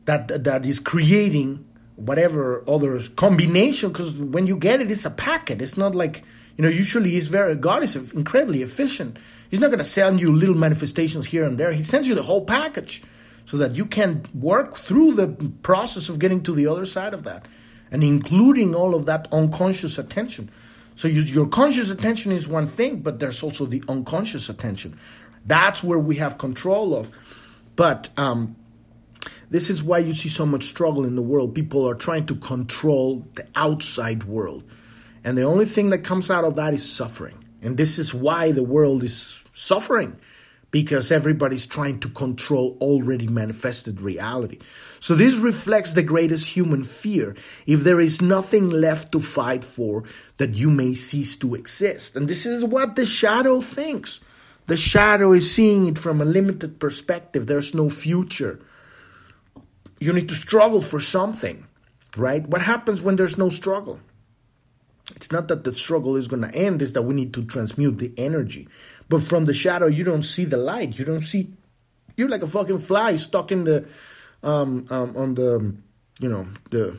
that 0.05 0.45
that 0.45 0.67
is 0.67 0.81
creating 0.81 1.65
whatever 1.97 2.65
other 2.69 3.01
combination. 3.17 3.91
Because 3.91 4.15
when 4.15 4.47
you 4.47 4.57
get 4.57 4.81
it, 4.81 4.91
it's 4.91 5.05
a 5.05 5.11
packet. 5.11 5.63
It's 5.63 5.77
not 5.77 5.95
like 5.95 6.25
you 6.57 6.63
know. 6.63 6.69
Usually, 6.69 7.11
he's 7.11 7.29
very 7.29 7.55
God 7.55 7.83
is 7.83 7.97
incredibly 8.13 8.63
efficient 8.63 9.19
He's 9.53 9.61
not 9.61 9.67
going 9.67 9.81
to 9.81 9.85
send 9.85 10.19
you 10.19 10.33
little 10.33 10.55
manifestations 10.55 11.27
here 11.27 11.45
and 11.45 11.59
there. 11.59 11.75
He 11.75 11.83
sends 11.83 12.09
you 12.09 12.15
the 12.15 12.23
whole 12.23 12.43
package 12.43 13.03
so 13.45 13.59
that 13.59 13.77
you 13.77 13.85
can 13.85 14.25
work 14.33 14.79
through 14.79 15.13
the 15.13 15.29
process 15.61 16.09
of 16.09 16.19
getting 16.19 16.43
to 16.45 16.53
the 16.53 16.67
other 16.67 16.87
side 16.87 17.13
of 17.13 17.25
that 17.25 17.45
and 17.91 18.03
including 18.03 18.75
all 18.75 18.95
of 18.95 19.05
that 19.05 19.29
unconscious 19.31 19.99
attention. 19.99 20.51
So 20.97 21.07
you, 21.07 21.21
your 21.21 21.47
conscious 21.47 21.91
attention 21.91 22.33
is 22.33 22.49
one 22.49 22.67
thing, 22.67 23.01
but 23.01 23.21
there's 23.21 23.43
also 23.43 23.67
the 23.67 23.85
unconscious 23.91 24.49
attention. 24.49 24.99
That's 25.45 25.85
where 25.85 25.99
we 25.99 26.17
have 26.17 26.39
control 26.39 26.95
of. 26.95 27.11
But 27.77 28.09
um, 28.17 28.57
this 29.51 29.69
is 29.71 29.83
why 29.83 29.99
you 29.99 30.13
see 30.13 30.29
so 30.29 30.47
much 30.47 30.65
struggle 30.65 31.05
in 31.05 31.17
the 31.17 31.23
world. 31.23 31.55
People 31.55 31.89
are 31.89 31.95
trying 31.95 32.27
to 32.27 32.35
control 32.37 33.27
the 33.35 33.47
outside 33.55 34.25
world. 34.25 34.65
And 35.25 35.37
the 35.37 35.43
only 35.43 35.67
thing 35.67 35.91
that 35.91 35.99
comes 35.99 36.31
out 36.31 36.45
of 36.45 36.57
that 36.57 36.75
is 36.75 36.91
suffering. 36.91 37.45
And 37.61 37.77
this 37.77 37.99
is 37.99 38.13
why 38.13 38.53
the 38.53 38.65
world 38.65 39.05
is 39.05 39.43
suffering 39.55 40.17
because 40.73 41.13
everybody's 41.13 41.67
trying 41.67 42.01
to 42.01 42.09
control 42.09 42.79
already 42.81 43.29
manifested 43.29 44.01
reality. 44.01 44.59
So 45.01 45.15
this 45.15 45.37
reflects 45.37 45.93
the 45.93 46.03
greatest 46.03 46.49
human 46.49 46.83
fear. 46.83 47.37
If 47.67 47.85
there 47.85 48.01
is 48.01 48.23
nothing 48.23 48.71
left 48.71 49.13
to 49.13 49.21
fight 49.21 49.63
for, 49.63 50.05
that 50.39 50.57
you 50.57 50.71
may 50.71 50.95
cease 50.95 51.37
to 51.37 51.55
exist. 51.55 52.17
And 52.17 52.27
this 52.27 52.47
is 52.47 52.65
what 52.65 52.97
the 52.97 53.05
shadow 53.05 53.61
thinks. 53.61 54.21
The 54.67 54.79
shadow 54.79 55.33
is 55.33 55.55
seeing 55.55 55.87
it 55.87 55.99
from 55.99 56.23
a 56.23 56.25
limited 56.25 56.81
perspective. 56.81 57.47
There's 57.47 57.75
no 57.75 57.91
future. 57.91 58.59
You 60.03 60.13
need 60.13 60.29
to 60.31 60.35
struggle 60.35 60.83
for 60.83 60.99
something, 60.99 61.65
right? 62.17 62.45
What 62.45 62.63
happens 62.63 63.01
when 63.01 63.15
there's 63.15 63.39
no 63.39 63.51
struggle? 63.51 64.01
It's 65.15 65.31
not 65.31 65.47
that 65.47 65.63
the 65.63 65.73
struggle 65.73 66.17
is 66.17 66.27
going 66.27 66.43
to 66.43 66.53
end, 66.53 66.83
it's 66.83 66.91
that 66.93 67.03
we 67.03 67.15
need 67.15 67.33
to 67.35 67.45
transmute 67.45 67.99
the 67.99 68.13
energy. 68.17 68.67
But 69.09 69.23
from 69.23 69.45
the 69.45 69.55
shadow, 69.55 69.87
you 69.87 70.03
don't 70.03 70.25
see 70.25 70.45
the 70.45 70.57
light. 70.57 70.99
You 70.99 71.05
don't 71.05 71.23
see, 71.23 71.53
you're 72.17 72.29
like 72.29 72.43
a 72.43 72.49
fucking 72.49 72.81
fly 72.81 73.15
stuck 73.15 73.53
in 73.53 73.63
the, 73.63 73.87
um, 74.43 74.89
um 74.91 75.17
on 75.17 75.35
the, 75.35 75.77
you 76.19 76.29
know, 76.29 76.49
the, 76.73 76.99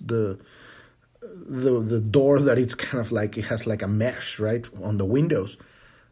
the, 0.00 0.38
the, 1.20 1.80
the 1.80 2.00
door 2.00 2.38
that 2.38 2.56
it's 2.56 2.76
kind 2.76 3.00
of 3.00 3.10
like, 3.10 3.36
it 3.36 3.46
has 3.46 3.66
like 3.66 3.82
a 3.82 3.88
mesh, 3.88 4.38
right, 4.38 4.64
on 4.80 4.98
the 4.98 5.04
windows. 5.04 5.56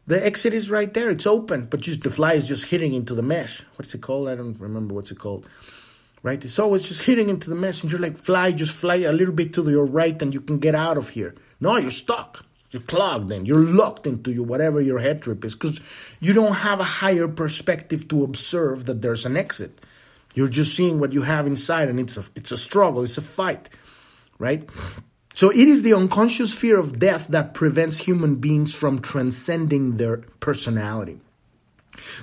The 0.07 0.21
exit 0.21 0.53
is 0.53 0.69
right 0.69 0.93
there. 0.93 1.09
It's 1.09 1.25
open, 1.25 1.67
but 1.67 1.79
just 1.79 2.03
the 2.03 2.09
fly 2.09 2.33
is 2.33 2.49
just 2.49 2.65
hitting 2.65 2.93
into 2.93 3.15
the 3.15 3.21
mesh. 3.21 3.63
What's 3.77 3.95
it 3.95 4.01
called? 4.01 4.27
I 4.27 4.35
don't 4.35 4.59
remember 4.59 4.93
what's 4.93 5.11
it 5.11 5.19
called 5.19 5.47
right? 6.23 6.43
It's 6.43 6.57
always 6.57 6.87
just 6.87 7.03
hitting 7.03 7.29
into 7.29 7.49
the 7.49 7.83
you're 7.83 7.99
like, 7.99 8.17
fly, 8.17 8.53
just 8.53 8.73
fly 8.73 8.95
a 8.95 9.11
little 9.11 9.33
bit 9.33 9.53
to 9.53 9.69
your 9.69 9.85
right, 9.85 10.19
and 10.21 10.33
you 10.33 10.41
can 10.41 10.57
get 10.57 10.73
out 10.73 10.97
of 10.97 11.09
here. 11.09 11.35
No, 11.59 11.77
you're 11.77 11.91
stuck. 11.91 12.45
You're 12.71 12.81
clogged 12.81 13.29
then. 13.29 13.45
You're 13.45 13.59
locked 13.59 14.07
into 14.07 14.31
your 14.31 14.45
whatever 14.45 14.81
your 14.81 14.97
head 14.97 15.21
trip 15.21 15.45
is 15.45 15.53
because 15.53 15.79
you 16.19 16.33
don't 16.33 16.55
have 16.55 16.79
a 16.79 16.83
higher 16.83 17.27
perspective 17.27 18.07
to 18.07 18.23
observe 18.23 18.85
that 18.85 19.03
there's 19.03 19.27
an 19.27 19.37
exit. 19.37 19.79
You're 20.33 20.47
just 20.47 20.75
seeing 20.75 20.99
what 20.99 21.13
you 21.13 21.21
have 21.21 21.45
inside, 21.45 21.89
and 21.89 21.99
it's 21.99 22.17
a 22.17 22.25
it's 22.33 22.51
a 22.51 22.57
struggle, 22.57 23.03
it's 23.03 23.19
a 23.19 23.21
fight, 23.21 23.69
right? 24.39 24.67
So 25.35 25.51
it 25.51 25.67
is 25.67 25.83
the 25.83 25.93
unconscious 25.93 26.57
fear 26.57 26.79
of 26.79 26.97
death 26.97 27.27
that 27.27 27.53
prevents 27.53 27.97
human 27.99 28.35
beings 28.35 28.73
from 28.73 28.99
transcending 28.99 29.97
their 29.97 30.17
personality. 30.39 31.19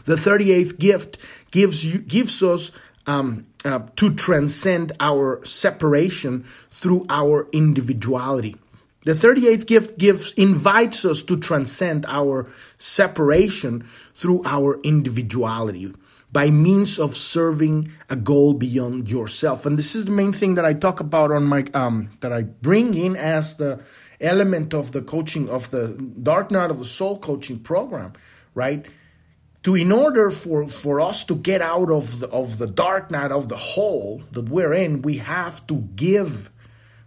The 0.05 0.15
38th 0.15 0.79
gift 0.79 1.19
gives 1.53 1.85
you 1.85 2.01
gives 2.01 2.43
us 2.43 2.73
um, 3.07 3.47
uh, 3.65 3.81
to 3.97 4.15
transcend 4.15 4.93
our 5.01 5.45
separation 5.45 6.45
through 6.71 7.07
our 7.09 7.49
individuality. 7.53 8.57
The 9.03 9.13
38th 9.13 9.67
gift 9.67 9.99
gives 9.99 10.33
invites 10.35 11.05
us 11.05 11.23
to 11.23 11.39
transcend 11.39 12.05
our 12.07 12.51
separation 12.79 13.89
through 14.15 14.43
our 14.45 14.79
individuality 14.83 15.95
by 16.33 16.51
means 16.51 16.99
of 16.99 17.17
serving 17.17 17.93
a 18.09 18.17
goal 18.17 18.53
beyond 18.53 19.11
yourself. 19.11 19.67
And 19.67 19.79
this 19.79 19.95
is 19.95 20.05
the 20.05 20.11
main 20.11 20.33
thing 20.33 20.55
that 20.55 20.65
I 20.65 20.75
talk 20.75 21.01
about 21.01 21.33
on 21.33 21.45
my 21.45 21.65
um 21.73 22.11
that 22.21 22.33
I 22.33 22.43
bring 22.43 22.95
in 22.95 23.17
as 23.17 23.57
the 23.57 23.81
element 24.21 24.75
of 24.75 24.93
the 24.93 25.01
coaching 25.01 25.49
of 25.49 25.71
the 25.71 25.89
dark 26.23 26.51
night 26.51 26.71
of 26.71 26.79
the 26.79 26.85
soul 26.85 27.19
coaching 27.19 27.59
program, 27.59 28.13
right? 28.55 28.87
To 29.65 29.75
in 29.75 29.93
order 29.93 30.31
for 30.31 30.69
for 30.69 31.01
us 31.01 31.23
to 31.25 31.35
get 31.37 31.61
out 31.61 31.91
of 31.91 32.21
the 32.21 32.29
of 32.29 32.57
the 32.57 32.67
dark 32.67 33.11
night 33.11 33.31
of 33.31 33.49
the 33.49 33.57
hole 33.57 34.23
that 34.33 34.49
we're 34.49 34.73
in, 34.73 35.03
we 35.03 35.19
have 35.19 35.67
to 35.67 35.89
give, 35.97 36.51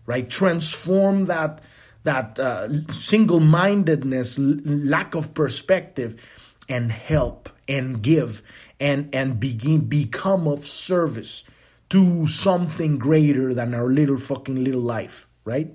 right? 0.05 0.29
Transform 0.29 1.25
that 1.25 1.61
that 2.03 2.37
uh, 2.37 2.91
single-mindedness, 2.91 4.37
lack 4.37 5.15
of 5.15 5.33
perspective, 5.33 6.21
and 6.69 6.91
help 6.91 7.49
and 7.67 8.03
give 8.03 8.43
and 8.79 9.09
and 9.15 9.39
begin 9.39 9.81
become 9.85 10.47
of 10.47 10.65
service 10.67 11.45
to 11.89 12.27
something 12.27 12.97
greater 12.97 13.53
than 13.53 13.73
our 13.73 13.87
little 13.87 14.17
fucking 14.17 14.63
little 14.63 14.81
life, 14.81 15.27
right? 15.43 15.73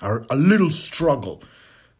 Our 0.00 0.24
a 0.30 0.36
little 0.36 0.70
struggle. 0.70 1.42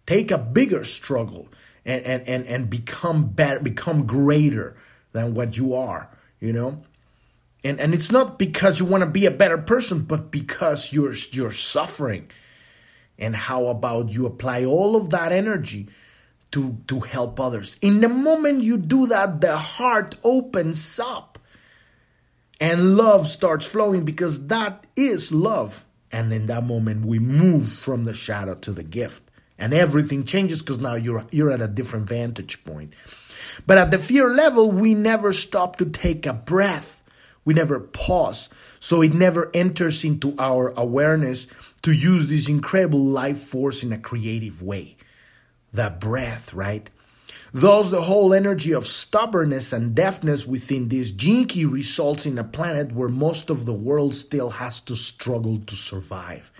Take 0.07 0.31
a 0.31 0.39
bigger 0.39 0.85
struggle 0.85 1.49
and 1.87 2.05
and 2.05 2.29
and, 2.29 2.47
and 2.47 2.69
become 2.69 3.29
better, 3.29 3.61
become 3.61 4.07
greater 4.07 4.77
than 5.13 5.33
what 5.33 5.57
you 5.57 5.75
are, 5.75 6.11
you 6.41 6.53
know? 6.53 6.83
And 7.65 7.81
and 7.81 7.95
it's 7.95 8.13
not 8.13 8.39
because 8.39 8.79
you 8.79 8.85
want 8.85 9.03
to 9.03 9.11
be 9.11 9.25
a 9.25 9.31
better 9.31 9.57
person, 9.57 10.03
but 10.03 10.31
because 10.31 10.93
you're 10.93 11.15
you're 11.31 11.53
suffering. 11.53 12.31
And 13.19 13.35
how 13.35 13.69
about 13.69 14.11
you 14.11 14.27
apply 14.27 14.67
all 14.67 14.95
of 14.95 15.09
that 15.09 15.33
energy 15.33 15.89
to, 16.53 16.79
to 16.89 17.01
help 17.01 17.39
others. 17.41 17.77
In 17.83 18.01
the 18.01 18.09
moment 18.09 18.63
you 18.63 18.79
do 18.79 19.07
that, 19.09 19.41
the 19.41 19.57
heart 19.57 20.17
opens 20.23 20.99
up 20.99 21.39
and 22.61 22.97
love 22.97 23.29
starts 23.29 23.67
flowing 23.67 24.05
because 24.05 24.47
that 24.47 24.87
is 24.97 25.33
love. 25.33 25.85
And 26.13 26.33
in 26.33 26.47
that 26.47 26.65
moment, 26.65 27.05
we 27.05 27.19
move 27.19 27.71
from 27.71 28.05
the 28.05 28.15
shadow 28.15 28.55
to 28.55 28.73
the 28.73 28.83
gift. 28.83 29.26
And 29.59 29.73
everything 29.73 30.25
changes 30.25 30.61
because 30.61 30.79
now 30.79 30.95
you're, 30.95 31.25
you're 31.31 31.51
at 31.51 31.63
a 31.63 31.69
different 31.69 32.09
vantage 32.09 32.63
point. 32.65 32.93
But 33.67 33.79
at 33.79 33.91
the 33.91 33.99
fear 33.99 34.29
level, 34.29 34.71
we 34.71 34.95
never 34.95 35.33
stop 35.33 35.77
to 35.77 35.87
take 35.87 36.27
a 36.27 36.33
breath. 36.33 37.03
We 37.45 37.55
never 37.55 37.81
pause. 37.81 38.51
So 38.81 39.01
it 39.03 39.15
never 39.15 39.51
enters 39.55 40.05
into 40.05 40.35
our 40.39 40.75
awareness 40.77 41.47
to 41.83 41.93
use 41.93 42.27
this 42.27 42.49
incredible 42.49 43.05
life 43.05 43.39
force 43.39 43.83
in 43.83 43.93
a 43.93 43.99
creative 43.99 44.63
way 44.63 44.97
the 45.73 45.91
breath, 45.91 46.55
right? 46.55 46.89
Thus, 47.53 47.91
the 47.91 48.03
whole 48.03 48.35
energy 48.35 48.73
of 48.73 48.87
stubbornness 48.87 49.73
and 49.73 49.95
deafness 49.95 50.47
within 50.47 50.89
this 50.89 51.13
key 51.13 51.65
results 51.65 52.27
in 52.27 52.39
a 52.39 52.45
planet 52.45 52.93
where 52.93 53.09
most 53.09 53.51
of 53.51 53.65
the 53.65 53.73
world 53.73 54.15
still 54.15 54.51
has 54.51 54.81
to 54.83 54.97
struggle 54.97 55.59
to 55.59 55.75
survive. 55.75 56.51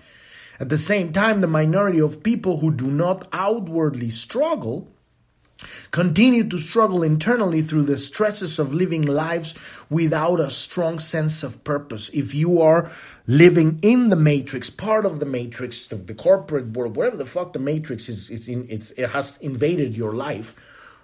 At 0.59 0.69
the 0.69 0.77
same 0.77 1.11
time, 1.11 1.41
the 1.41 1.47
minority 1.47 1.99
of 1.99 2.23
people 2.23 2.59
who 2.59 2.71
do 2.71 2.87
not 2.87 3.27
outwardly 3.31 4.09
struggle 4.09 4.91
continue 5.91 6.47
to 6.47 6.59
struggle 6.59 7.03
internally 7.03 7.61
through 7.61 7.83
the 7.83 7.97
stresses 7.97 8.59
of 8.59 8.73
living 8.73 9.01
lives 9.01 9.55
without 9.89 10.39
a 10.39 10.49
strong 10.49 10.99
sense 10.99 11.43
of 11.43 11.63
purpose. 11.63 12.09
If 12.09 12.33
you 12.35 12.61
are 12.61 12.91
living 13.25 13.79
in 13.81 14.09
the 14.09 14.15
matrix, 14.15 14.69
part 14.69 15.05
of 15.05 15.19
the 15.19 15.25
matrix, 15.25 15.87
the, 15.87 15.95
the 15.95 16.13
corporate 16.13 16.75
world, 16.75 16.95
whatever 16.95 17.17
the 17.17 17.25
fuck 17.25 17.53
the 17.53 17.59
matrix 17.59 18.09
is, 18.09 18.29
it's 18.29 18.47
in, 18.47 18.67
it's, 18.69 18.91
it 18.91 19.09
has 19.09 19.37
invaded 19.37 19.97
your 19.97 20.13
life, 20.13 20.55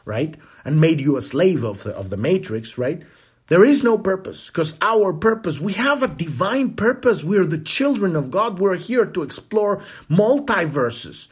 right? 0.05 0.35
And 0.63 0.79
made 0.79 1.01
you 1.01 1.17
a 1.17 1.21
slave 1.21 1.63
of 1.63 1.83
the, 1.83 1.95
of 1.95 2.09
the 2.09 2.17
matrix, 2.17 2.77
right? 2.77 3.03
There 3.47 3.65
is 3.65 3.83
no 3.83 3.97
purpose 3.97 4.47
because 4.47 4.77
our 4.81 5.13
purpose, 5.13 5.59
we 5.59 5.73
have 5.73 6.01
a 6.01 6.07
divine 6.07 6.75
purpose. 6.75 7.23
We're 7.23 7.45
the 7.45 7.57
children 7.57 8.15
of 8.15 8.31
God. 8.31 8.59
We're 8.59 8.77
here 8.77 9.05
to 9.05 9.21
explore 9.21 9.83
multiverses 10.09 11.27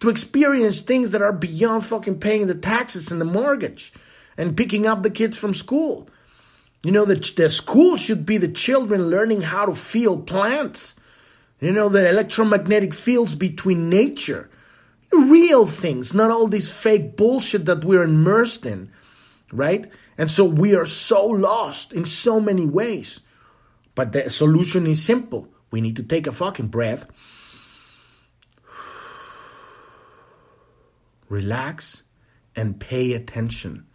to 0.00 0.08
experience 0.08 0.80
things 0.80 1.10
that 1.10 1.22
are 1.22 1.32
beyond 1.32 1.84
fucking 1.84 2.20
paying 2.20 2.46
the 2.46 2.54
taxes 2.54 3.10
and 3.10 3.20
the 3.20 3.24
mortgage 3.24 3.92
and 4.36 4.56
picking 4.56 4.86
up 4.86 5.02
the 5.02 5.10
kids 5.10 5.36
from 5.36 5.54
school. 5.54 6.08
You 6.84 6.92
know, 6.92 7.04
the, 7.04 7.16
the 7.36 7.50
school 7.50 7.96
should 7.96 8.24
be 8.24 8.36
the 8.36 8.48
children 8.48 9.08
learning 9.08 9.42
how 9.42 9.66
to 9.66 9.74
feel 9.74 10.18
plants. 10.18 10.94
You 11.60 11.72
know, 11.72 11.88
the 11.88 12.08
electromagnetic 12.08 12.94
fields 12.94 13.34
between 13.34 13.88
nature. 13.88 14.48
Real 15.10 15.66
things, 15.66 16.14
not 16.14 16.30
all 16.30 16.46
this 16.46 16.70
fake 16.70 17.16
bullshit 17.16 17.64
that 17.64 17.84
we're 17.84 18.04
immersed 18.04 18.64
in, 18.64 18.92
right? 19.52 19.86
And 20.16 20.30
so 20.30 20.44
we 20.44 20.74
are 20.74 20.86
so 20.86 21.24
lost 21.26 21.92
in 21.92 22.04
so 22.06 22.40
many 22.40 22.66
ways. 22.66 23.20
But 23.94 24.12
the 24.12 24.30
solution 24.30 24.86
is 24.86 25.04
simple. 25.04 25.48
We 25.70 25.80
need 25.80 25.96
to 25.96 26.02
take 26.02 26.26
a 26.26 26.32
fucking 26.32 26.68
breath 26.68 27.06
relax 31.28 32.02
and 32.56 32.80
pay 32.80 33.12
attention. 33.12 33.86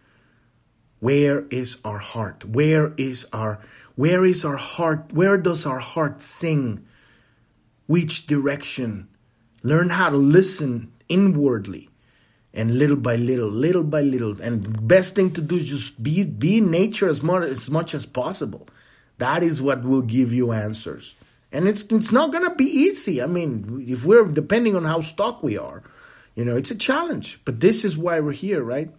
Where 1.00 1.46
is 1.48 1.78
our 1.84 1.98
heart? 1.98 2.44
Where 2.44 2.94
is 2.96 3.26
our 3.32 3.60
where 3.96 4.24
is 4.24 4.44
our 4.44 4.56
heart? 4.56 5.12
Where 5.12 5.36
does 5.36 5.66
our 5.66 5.78
heart 5.78 6.22
sing? 6.22 6.86
Which 7.86 8.26
direction? 8.26 9.08
Learn 9.62 9.90
how 9.90 10.10
to 10.10 10.16
listen 10.16 10.92
inwardly 11.08 11.90
and 12.54 12.78
little 12.78 12.96
by 12.96 13.16
little, 13.16 13.48
little 13.48 13.82
by 13.82 14.00
little. 14.00 14.40
And 14.40 14.86
best 14.86 15.14
thing 15.14 15.32
to 15.32 15.42
do 15.42 15.56
is 15.56 15.68
just 15.68 16.02
be 16.02 16.24
be 16.24 16.58
in 16.58 16.70
nature 16.70 17.08
as 17.08 17.22
much 17.22 17.42
as 17.42 17.68
much 17.68 17.94
as 17.94 18.06
possible. 18.06 18.66
That 19.18 19.42
is 19.42 19.60
what 19.60 19.84
will 19.84 20.02
give 20.02 20.32
you 20.32 20.52
answers. 20.52 21.16
And 21.52 21.68
it's 21.68 21.82
it's 21.84 22.12
not 22.12 22.32
gonna 22.32 22.54
be 22.54 22.64
easy. 22.64 23.20
I 23.20 23.26
mean, 23.26 23.84
if 23.86 24.06
we're 24.06 24.24
depending 24.24 24.76
on 24.76 24.84
how 24.84 25.00
stuck 25.00 25.42
we 25.42 25.58
are, 25.58 25.82
you 26.34 26.44
know, 26.44 26.56
it's 26.56 26.70
a 26.70 26.76
challenge, 26.76 27.40
but 27.44 27.60
this 27.60 27.84
is 27.84 27.98
why 27.98 28.20
we're 28.20 28.32
here, 28.32 28.62
right? 28.62 28.90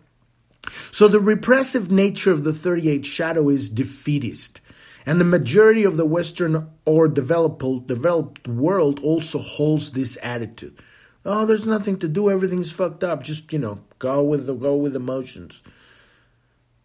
So 0.92 1.08
the 1.08 1.20
repressive 1.20 1.92
nature 1.92 2.32
of 2.32 2.44
the 2.44 2.54
38 2.54 3.06
shadow 3.06 3.50
is 3.50 3.70
defeatist. 3.70 4.62
And 5.06 5.22
the 5.22 5.26
majority 5.26 5.84
of 5.84 5.98
the 5.98 6.06
Western 6.06 6.68
or 6.84 7.08
developed, 7.08 7.88
developed 7.88 8.48
world 8.48 9.00
also 9.04 9.38
holds 9.38 9.92
this 9.92 10.18
attitude. 10.24 10.82
Oh, 11.26 11.46
there's 11.46 11.66
nothing 11.66 11.98
to 12.00 12.08
do. 12.08 12.30
Everything's 12.30 12.72
fucked 12.72 13.04
up. 13.04 13.24
Just, 13.24 13.52
you 13.52 13.60
know, 13.60 13.80
go 14.00 14.24
with 14.24 14.46
the, 14.46 14.54
go 14.54 14.76
with 14.76 14.96
emotions. 14.96 15.64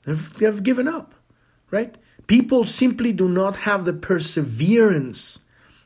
They've, 0.05 0.33
they've 0.35 0.63
given 0.63 0.89
up, 0.89 1.15
right? 1.71 1.95
People 2.27 2.65
simply 2.65 3.13
do 3.13 3.29
not 3.29 3.57
have 3.57 3.85
the 3.85 3.93
perseverance 3.93 5.41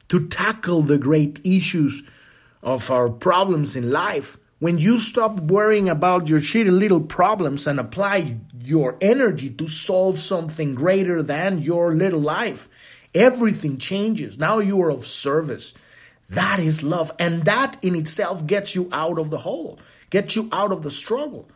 to 0.08 0.28
tackle 0.28 0.82
the 0.82 0.98
great 0.98 1.40
issues 1.44 2.02
of 2.62 2.90
our 2.90 3.08
problems 3.08 3.76
in 3.76 3.90
life 3.90 4.38
when 4.64 4.78
you 4.78 4.98
stop 4.98 5.40
worrying 5.40 5.90
about 5.90 6.28
your 6.28 6.40
shitty 6.40 6.70
little 6.70 7.00
problems 7.00 7.66
and 7.66 7.78
apply 7.78 8.38
your 8.60 8.96
energy 9.00 9.50
to 9.50 9.68
solve 9.68 10.18
something 10.18 10.74
greater 10.74 11.22
than 11.22 11.58
your 11.58 11.92
little 11.92 12.20
life, 12.20 12.68
everything 13.14 13.76
changes. 13.76 14.38
Now 14.38 14.60
you 14.60 14.80
are 14.80 14.90
of 14.90 15.04
service. 15.04 15.74
That 16.30 16.60
is 16.60 16.82
love. 16.82 17.12
And 17.18 17.44
that 17.44 17.76
in 17.82 17.94
itself 17.94 18.46
gets 18.46 18.74
you 18.74 18.88
out 18.92 19.18
of 19.18 19.30
the 19.30 19.38
hole, 19.38 19.78
gets 20.10 20.36
you 20.36 20.48
out 20.52 20.72
of 20.72 20.82
the 20.82 20.90
struggle. 20.90 21.48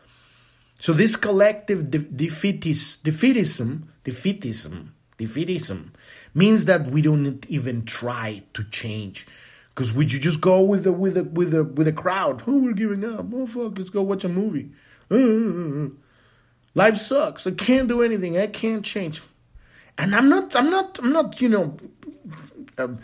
So 0.79 0.93
this 0.93 1.15
collective 1.15 1.91
de- 1.91 1.99
defeatis- 1.99 2.99
defeatism, 2.99 3.83
defeatism, 4.05 4.89
defeatism 5.17 5.89
means 6.33 6.65
that 6.65 6.87
we 6.87 7.01
don't 7.01 7.45
even 7.49 7.83
try 7.85 8.43
to 8.53 8.63
change. 8.65 9.27
Because 9.69 9.93
would 9.93 10.11
you 10.11 10.19
just 10.19 10.41
go 10.41 10.61
with 10.61 10.83
the 10.83 10.93
with 10.93 11.15
the 11.15 11.23
with 11.23 11.51
the 11.51 11.63
with 11.63 11.85
the 11.85 11.93
crowd? 11.93 12.43
Oh, 12.47 12.59
we're 12.59 12.73
giving 12.73 13.03
up. 13.05 13.25
Oh 13.33 13.47
fuck, 13.47 13.77
let's 13.77 13.89
go 13.89 14.01
watch 14.01 14.23
a 14.23 14.29
movie. 14.29 14.71
Uh, 15.09 15.15
uh, 15.15 15.85
uh, 15.85 15.89
Life 16.75 16.97
sucks. 16.97 17.47
I 17.47 17.51
can't 17.51 17.87
do 17.87 18.01
anything. 18.01 18.37
I 18.37 18.47
can't 18.47 18.85
change. 18.85 19.21
And 19.97 20.15
I'm 20.15 20.29
not. 20.29 20.55
I'm 20.55 20.69
not. 20.69 20.99
I'm 20.99 21.11
not. 21.11 21.41
You 21.41 21.49
know, 21.49 21.77
um, 22.77 22.99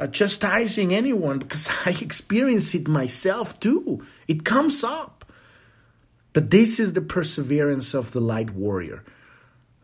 uh, 0.00 0.06
chastising 0.06 0.94
anyone 0.94 1.38
because 1.38 1.68
I 1.86 1.90
experience 1.90 2.74
it 2.74 2.88
myself 2.88 3.60
too. 3.60 4.04
It 4.26 4.44
comes 4.44 4.82
up. 4.82 5.24
But 6.32 6.50
this 6.50 6.78
is 6.78 6.92
the 6.92 7.02
perseverance 7.02 7.92
of 7.92 8.12
the 8.12 8.20
light 8.20 8.50
warrior 8.50 9.04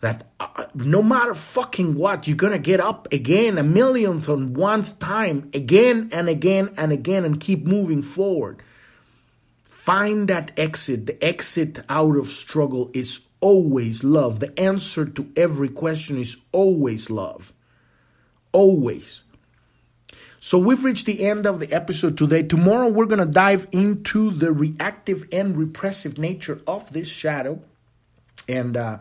that 0.00 0.30
uh, 0.38 0.66
no 0.74 1.02
matter 1.02 1.34
fucking 1.34 1.96
what, 1.96 2.28
you're 2.28 2.36
gonna 2.36 2.58
get 2.58 2.80
up 2.80 3.12
again, 3.12 3.58
a 3.58 3.62
millionth 3.62 4.28
on 4.28 4.54
one 4.54 4.84
time, 4.84 5.50
again 5.52 6.10
and 6.12 6.28
again 6.28 6.72
and 6.76 6.92
again, 6.92 7.24
and 7.24 7.40
keep 7.40 7.64
moving 7.64 8.02
forward. 8.02 8.62
Find 9.64 10.28
that 10.28 10.52
exit. 10.56 11.06
The 11.06 11.22
exit 11.24 11.80
out 11.88 12.16
of 12.16 12.28
struggle 12.28 12.90
is 12.94 13.20
always 13.40 14.04
love. 14.04 14.40
The 14.40 14.58
answer 14.58 15.04
to 15.04 15.30
every 15.36 15.68
question 15.68 16.18
is 16.18 16.36
always 16.52 17.10
love. 17.10 17.52
Always. 18.52 19.22
So 20.46 20.58
we've 20.58 20.84
reached 20.84 21.06
the 21.06 21.26
end 21.26 21.44
of 21.44 21.58
the 21.58 21.72
episode 21.72 22.16
today. 22.16 22.44
Tomorrow 22.44 22.86
we're 22.86 23.06
going 23.06 23.18
to 23.18 23.26
dive 23.26 23.66
into 23.72 24.30
the 24.30 24.52
reactive 24.52 25.26
and 25.32 25.56
repressive 25.56 26.18
nature 26.18 26.60
of 26.68 26.92
this 26.92 27.08
shadow. 27.08 27.60
And 28.48 28.76
uh, 28.76 28.98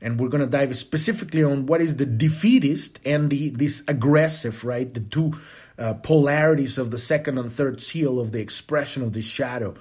and 0.00 0.18
we're 0.18 0.28
going 0.28 0.40
to 0.40 0.50
dive 0.50 0.76
specifically 0.76 1.44
on 1.44 1.66
what 1.66 1.80
is 1.80 1.94
the 1.94 2.04
defeatist 2.04 2.98
and 3.04 3.30
the 3.30 3.50
this 3.50 3.84
aggressive, 3.86 4.64
right? 4.64 4.92
The 4.92 4.98
two 4.98 5.34
uh, 5.78 5.94
polarities 5.94 6.78
of 6.78 6.90
the 6.90 6.98
second 6.98 7.38
and 7.38 7.52
third 7.52 7.80
seal 7.80 8.18
of 8.18 8.32
the 8.32 8.40
expression 8.40 9.04
of 9.04 9.12
this 9.12 9.24
shadow. 9.24 9.74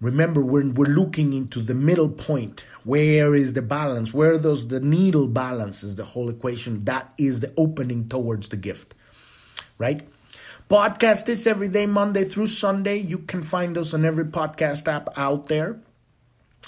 Remember, 0.00 0.42
we're, 0.42 0.70
we're 0.70 0.94
looking 0.94 1.32
into 1.32 1.60
the 1.60 1.74
middle 1.74 2.08
point. 2.08 2.64
Where 2.84 3.34
is 3.34 3.54
the 3.54 3.62
balance? 3.62 4.14
Where 4.14 4.38
does 4.38 4.68
the 4.68 4.78
needle 4.78 5.26
balances 5.26 5.96
the 5.96 6.04
whole 6.04 6.28
equation? 6.28 6.84
That 6.84 7.12
is 7.18 7.40
the 7.40 7.52
opening 7.56 8.08
towards 8.08 8.50
the 8.50 8.56
gift, 8.56 8.94
right? 9.76 10.06
Podcast 10.68 11.26
this 11.26 11.46
every 11.46 11.68
day, 11.68 11.86
Monday 11.86 12.24
through 12.24 12.46
Sunday. 12.46 12.96
You 12.96 13.18
can 13.18 13.42
find 13.42 13.76
us 13.76 13.92
on 13.92 14.04
every 14.04 14.24
podcast 14.24 14.88
app 14.88 15.08
out 15.16 15.48
there. 15.48 15.78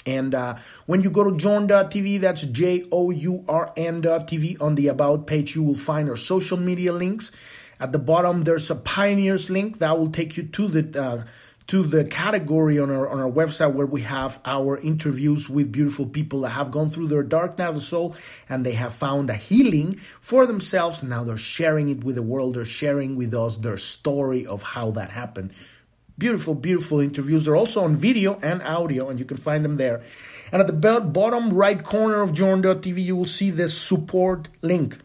And 0.05 0.35
uh, 0.35 0.57
when 0.85 1.01
you 1.01 1.09
go 1.09 1.23
to 1.23 1.35
journ.tv, 1.35 2.19
that's 2.21 2.41
J 2.41 2.85
O 2.91 3.09
U 3.09 3.43
R 3.47 3.73
N.tv, 3.75 4.61
on 4.61 4.75
the 4.75 4.87
About 4.87 5.25
page, 5.25 5.55
you 5.55 5.63
will 5.63 5.75
find 5.75 6.09
our 6.09 6.17
social 6.17 6.57
media 6.57 6.93
links. 6.93 7.31
At 7.79 7.91
the 7.91 7.99
bottom, 7.99 8.43
there's 8.43 8.69
a 8.69 8.75
Pioneers 8.75 9.49
link 9.49 9.79
that 9.79 9.97
will 9.97 10.11
take 10.11 10.37
you 10.37 10.43
to 10.43 10.67
the. 10.67 11.01
Uh, 11.01 11.23
to 11.67 11.83
the 11.83 12.05
category 12.05 12.77
on 12.77 12.91
our 12.91 13.09
on 13.09 13.19
our 13.19 13.29
website 13.29 13.73
where 13.73 13.87
we 13.87 14.01
have 14.01 14.39
our 14.45 14.77
interviews 14.77 15.49
with 15.49 15.71
beautiful 15.71 16.05
people 16.05 16.41
that 16.41 16.49
have 16.49 16.71
gone 16.71 16.89
through 16.89 17.07
their 17.07 17.23
dark 17.23 17.57
night 17.57 17.69
of 17.69 17.75
the 17.75 17.81
soul 17.81 18.15
and 18.47 18.65
they 18.65 18.73
have 18.73 18.93
found 18.93 19.29
a 19.29 19.35
healing 19.35 19.99
for 20.21 20.45
themselves. 20.45 21.03
Now 21.03 21.23
they're 21.23 21.37
sharing 21.37 21.89
it 21.89 22.03
with 22.03 22.15
the 22.15 22.21
world. 22.21 22.55
They're 22.55 22.65
sharing 22.65 23.15
with 23.15 23.33
us 23.33 23.57
their 23.57 23.77
story 23.77 24.45
of 24.45 24.61
how 24.61 24.91
that 24.91 25.09
happened. 25.09 25.53
Beautiful 26.17 26.53
beautiful 26.53 26.99
interviews. 26.99 27.45
They're 27.45 27.55
also 27.55 27.83
on 27.83 27.95
video 27.95 28.39
and 28.41 28.61
audio 28.61 29.09
and 29.09 29.17
you 29.17 29.25
can 29.25 29.37
find 29.37 29.65
them 29.65 29.77
there. 29.77 30.03
And 30.51 30.61
at 30.61 30.67
the 30.67 31.01
bottom 31.01 31.51
right 31.51 31.83
corner 31.83 32.21
of 32.21 32.33
journ.tv 32.33 33.03
you 33.03 33.15
will 33.15 33.25
see 33.25 33.49
the 33.49 33.69
support 33.69 34.49
link 34.61 34.97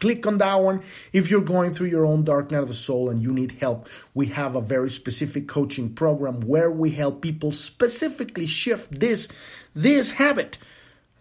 Click 0.00 0.26
on 0.26 0.38
that 0.38 0.54
one. 0.54 0.82
If 1.12 1.30
you're 1.30 1.42
going 1.42 1.70
through 1.70 1.88
your 1.88 2.06
own 2.06 2.24
dark 2.24 2.50
night 2.50 2.62
of 2.62 2.68
the 2.68 2.74
soul 2.74 3.10
and 3.10 3.22
you 3.22 3.32
need 3.32 3.52
help, 3.60 3.88
we 4.14 4.26
have 4.26 4.56
a 4.56 4.60
very 4.60 4.90
specific 4.90 5.46
coaching 5.46 5.94
program 5.94 6.40
where 6.40 6.70
we 6.70 6.90
help 6.90 7.20
people 7.20 7.52
specifically 7.52 8.46
shift 8.46 8.98
this 8.98 9.28
this 9.74 10.12
habit, 10.12 10.58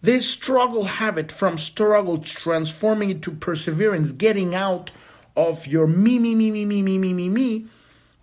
this 0.02 0.28
struggle 0.28 0.86
habit 0.86 1.32
from 1.32 1.58
struggle, 1.58 2.18
transforming 2.18 3.10
it 3.10 3.22
to 3.22 3.32
perseverance, 3.32 4.12
getting 4.14 4.56
out 4.56 4.92
of 5.36 5.68
your 5.68 5.86
me, 5.86 6.18
me, 6.18 6.34
me, 6.34 6.50
me, 6.50 6.66
me, 6.66 6.82
me, 6.82 6.98
me, 6.98 7.14
me, 7.14 7.30
me, 7.30 7.66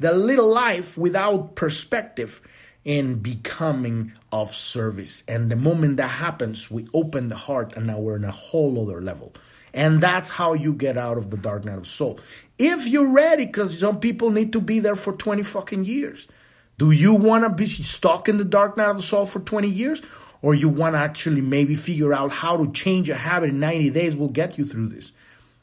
the 0.00 0.12
little 0.12 0.48
life 0.48 0.96
without 0.98 1.54
perspective 1.54 2.40
and 2.84 3.22
becoming 3.22 4.12
of 4.32 4.54
service. 4.54 5.24
And 5.26 5.50
the 5.50 5.56
moment 5.56 5.96
that 5.96 6.08
happens, 6.08 6.70
we 6.70 6.86
open 6.94 7.28
the 7.28 7.36
heart 7.36 7.76
and 7.76 7.86
now 7.86 7.98
we're 7.98 8.16
in 8.16 8.24
a 8.24 8.30
whole 8.30 8.80
other 8.80 9.02
level. 9.02 9.34
And 9.76 10.00
that's 10.00 10.30
how 10.30 10.54
you 10.54 10.72
get 10.72 10.96
out 10.96 11.18
of 11.18 11.28
the 11.28 11.36
dark 11.36 11.66
night 11.66 11.76
of 11.76 11.86
soul. 11.86 12.18
If 12.56 12.88
you're 12.88 13.12
ready, 13.12 13.44
because 13.44 13.78
some 13.78 14.00
people 14.00 14.30
need 14.30 14.54
to 14.54 14.60
be 14.60 14.80
there 14.80 14.96
for 14.96 15.12
20 15.12 15.42
fucking 15.42 15.84
years. 15.84 16.26
Do 16.78 16.92
you 16.92 17.12
want 17.12 17.44
to 17.44 17.50
be 17.50 17.66
stuck 17.66 18.26
in 18.26 18.38
the 18.38 18.44
dark 18.44 18.78
night 18.78 18.88
of 18.88 18.96
the 18.96 19.02
soul 19.02 19.26
for 19.26 19.38
20 19.38 19.68
years? 19.68 20.00
Or 20.40 20.54
you 20.54 20.70
want 20.70 20.94
to 20.94 21.00
actually 21.00 21.42
maybe 21.42 21.74
figure 21.74 22.14
out 22.14 22.32
how 22.32 22.56
to 22.56 22.72
change 22.72 23.10
a 23.10 23.14
habit 23.14 23.50
in 23.50 23.60
90 23.60 23.90
days 23.90 24.16
will 24.16 24.30
get 24.30 24.56
you 24.56 24.64
through 24.64 24.88
this? 24.88 25.12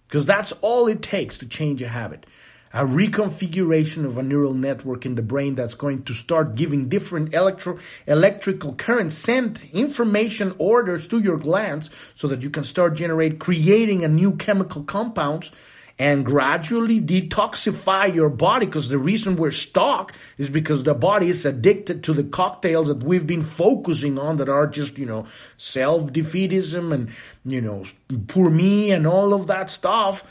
Because 0.08 0.28
that's 0.28 0.52
all 0.62 0.88
it 0.88 1.02
takes 1.02 1.40
to 1.40 1.48
change 1.48 1.82
a 1.82 1.88
habit 1.88 2.28
a 2.74 2.84
reconfiguration 2.84 4.04
of 4.04 4.18
a 4.18 4.24
neural 4.24 4.56
network 4.56 5.06
in 5.06 5.14
the 5.14 5.22
brain 5.22 5.54
that's 5.54 5.76
going 5.76 6.04
to 6.04 6.14
start 6.14 6.56
giving 6.56 6.90
different 6.90 7.34
electro 7.34 7.78
electrical 8.08 8.74
currents 8.74 9.16
send 9.16 9.62
information 9.72 10.56
orders 10.58 11.08
to 11.08 11.20
your 11.20 11.38
glands 11.38 11.92
so 12.16 12.28
that 12.28 12.42
you 12.42 12.50
can 12.50 12.64
start 12.64 12.96
generate 12.96 13.40
creating 13.40 14.04
a 14.04 14.08
new 14.08 14.36
chemical 14.36 14.84
compounds 14.84 15.52
and 16.00 16.26
gradually 16.26 17.00
detoxify 17.00 18.14
your 18.14 18.30
body. 18.30 18.66
Because 18.66 18.90
the 18.90 18.98
reason 18.98 19.36
we're 19.36 19.52
stuck 19.52 20.12
is 20.40 20.50
because 20.50 20.84
the 20.84 20.96
body 20.96 21.30
is 21.30 21.46
addicted 21.46 22.04
to 22.06 22.14
the 22.14 22.24
cocktails 22.24 22.88
that 22.88 23.04
we've 23.04 23.28
been 23.28 23.44
focusing 23.44 24.18
on 24.18 24.38
that 24.38 24.50
are 24.50 24.66
just 24.66 24.98
you 24.98 25.06
know 25.06 25.28
self-defeatism 25.58 26.92
and 26.92 27.10
you 27.46 27.62
know 27.62 27.86
poor 28.28 28.50
me 28.50 28.92
and 28.92 29.06
all 29.06 29.34
of 29.34 29.46
that 29.46 29.70
stuff 29.70 30.24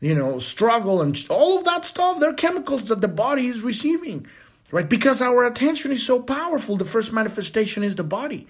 you 0.00 0.14
know, 0.14 0.38
struggle 0.38 1.02
and 1.02 1.26
all 1.28 1.58
of 1.58 1.64
that 1.64 1.84
stuff, 1.84 2.20
they're 2.20 2.32
chemicals 2.32 2.88
that 2.88 3.00
the 3.00 3.08
body 3.08 3.46
is 3.46 3.62
receiving, 3.62 4.26
right? 4.70 4.88
Because 4.88 5.20
our 5.20 5.44
attention 5.44 5.90
is 5.90 6.06
so 6.06 6.20
powerful, 6.20 6.76
the 6.76 6.84
first 6.84 7.12
manifestation 7.12 7.82
is 7.82 7.96
the 7.96 8.04
body. 8.04 8.46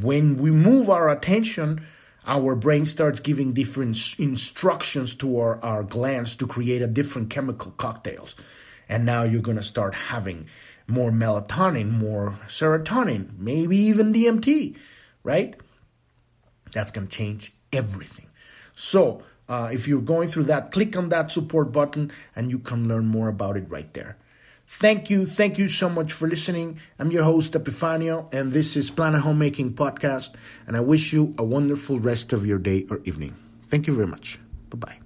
When 0.00 0.38
we 0.38 0.50
move 0.50 0.88
our 0.88 1.10
attention, 1.10 1.84
our 2.26 2.54
brain 2.54 2.86
starts 2.86 3.20
giving 3.20 3.52
different 3.52 4.18
instructions 4.18 5.14
to 5.16 5.38
our, 5.38 5.62
our 5.62 5.82
glands 5.82 6.34
to 6.36 6.46
create 6.46 6.80
a 6.80 6.86
different 6.86 7.30
chemical 7.30 7.72
cocktails. 7.72 8.34
And 8.88 9.04
now 9.04 9.22
you're 9.24 9.42
going 9.42 9.56
to 9.56 9.62
start 9.62 9.94
having 9.94 10.46
more 10.86 11.10
melatonin, 11.10 11.90
more 11.90 12.38
serotonin, 12.46 13.38
maybe 13.38 13.76
even 13.76 14.12
DMT, 14.12 14.76
right? 15.24 15.56
That's 16.72 16.90
going 16.90 17.06
to 17.06 17.12
change 17.16 17.52
everything. 17.72 18.26
So, 18.74 19.22
uh, 19.52 19.68
if 19.70 19.86
you're 19.86 20.00
going 20.00 20.28
through 20.28 20.44
that, 20.44 20.70
click 20.70 20.96
on 20.96 21.10
that 21.10 21.30
support 21.30 21.72
button 21.72 22.10
and 22.34 22.50
you 22.50 22.58
can 22.58 22.88
learn 22.88 23.04
more 23.04 23.28
about 23.28 23.54
it 23.58 23.68
right 23.68 23.92
there. 23.92 24.16
Thank 24.66 25.10
you. 25.10 25.26
Thank 25.26 25.58
you 25.58 25.68
so 25.68 25.90
much 25.90 26.10
for 26.14 26.26
listening. 26.26 26.78
I'm 26.98 27.10
your 27.10 27.24
host, 27.24 27.52
Epifanio, 27.52 28.32
and 28.32 28.54
this 28.54 28.76
is 28.76 28.88
Planet 28.88 29.20
Homemaking 29.20 29.74
Podcast. 29.74 30.34
And 30.66 30.74
I 30.74 30.80
wish 30.80 31.12
you 31.12 31.34
a 31.36 31.44
wonderful 31.44 31.98
rest 31.98 32.32
of 32.32 32.46
your 32.46 32.58
day 32.58 32.86
or 32.88 33.02
evening. 33.04 33.34
Thank 33.68 33.86
you 33.86 33.94
very 33.94 34.06
much. 34.06 34.38
Bye 34.70 34.78
bye. 34.78 34.96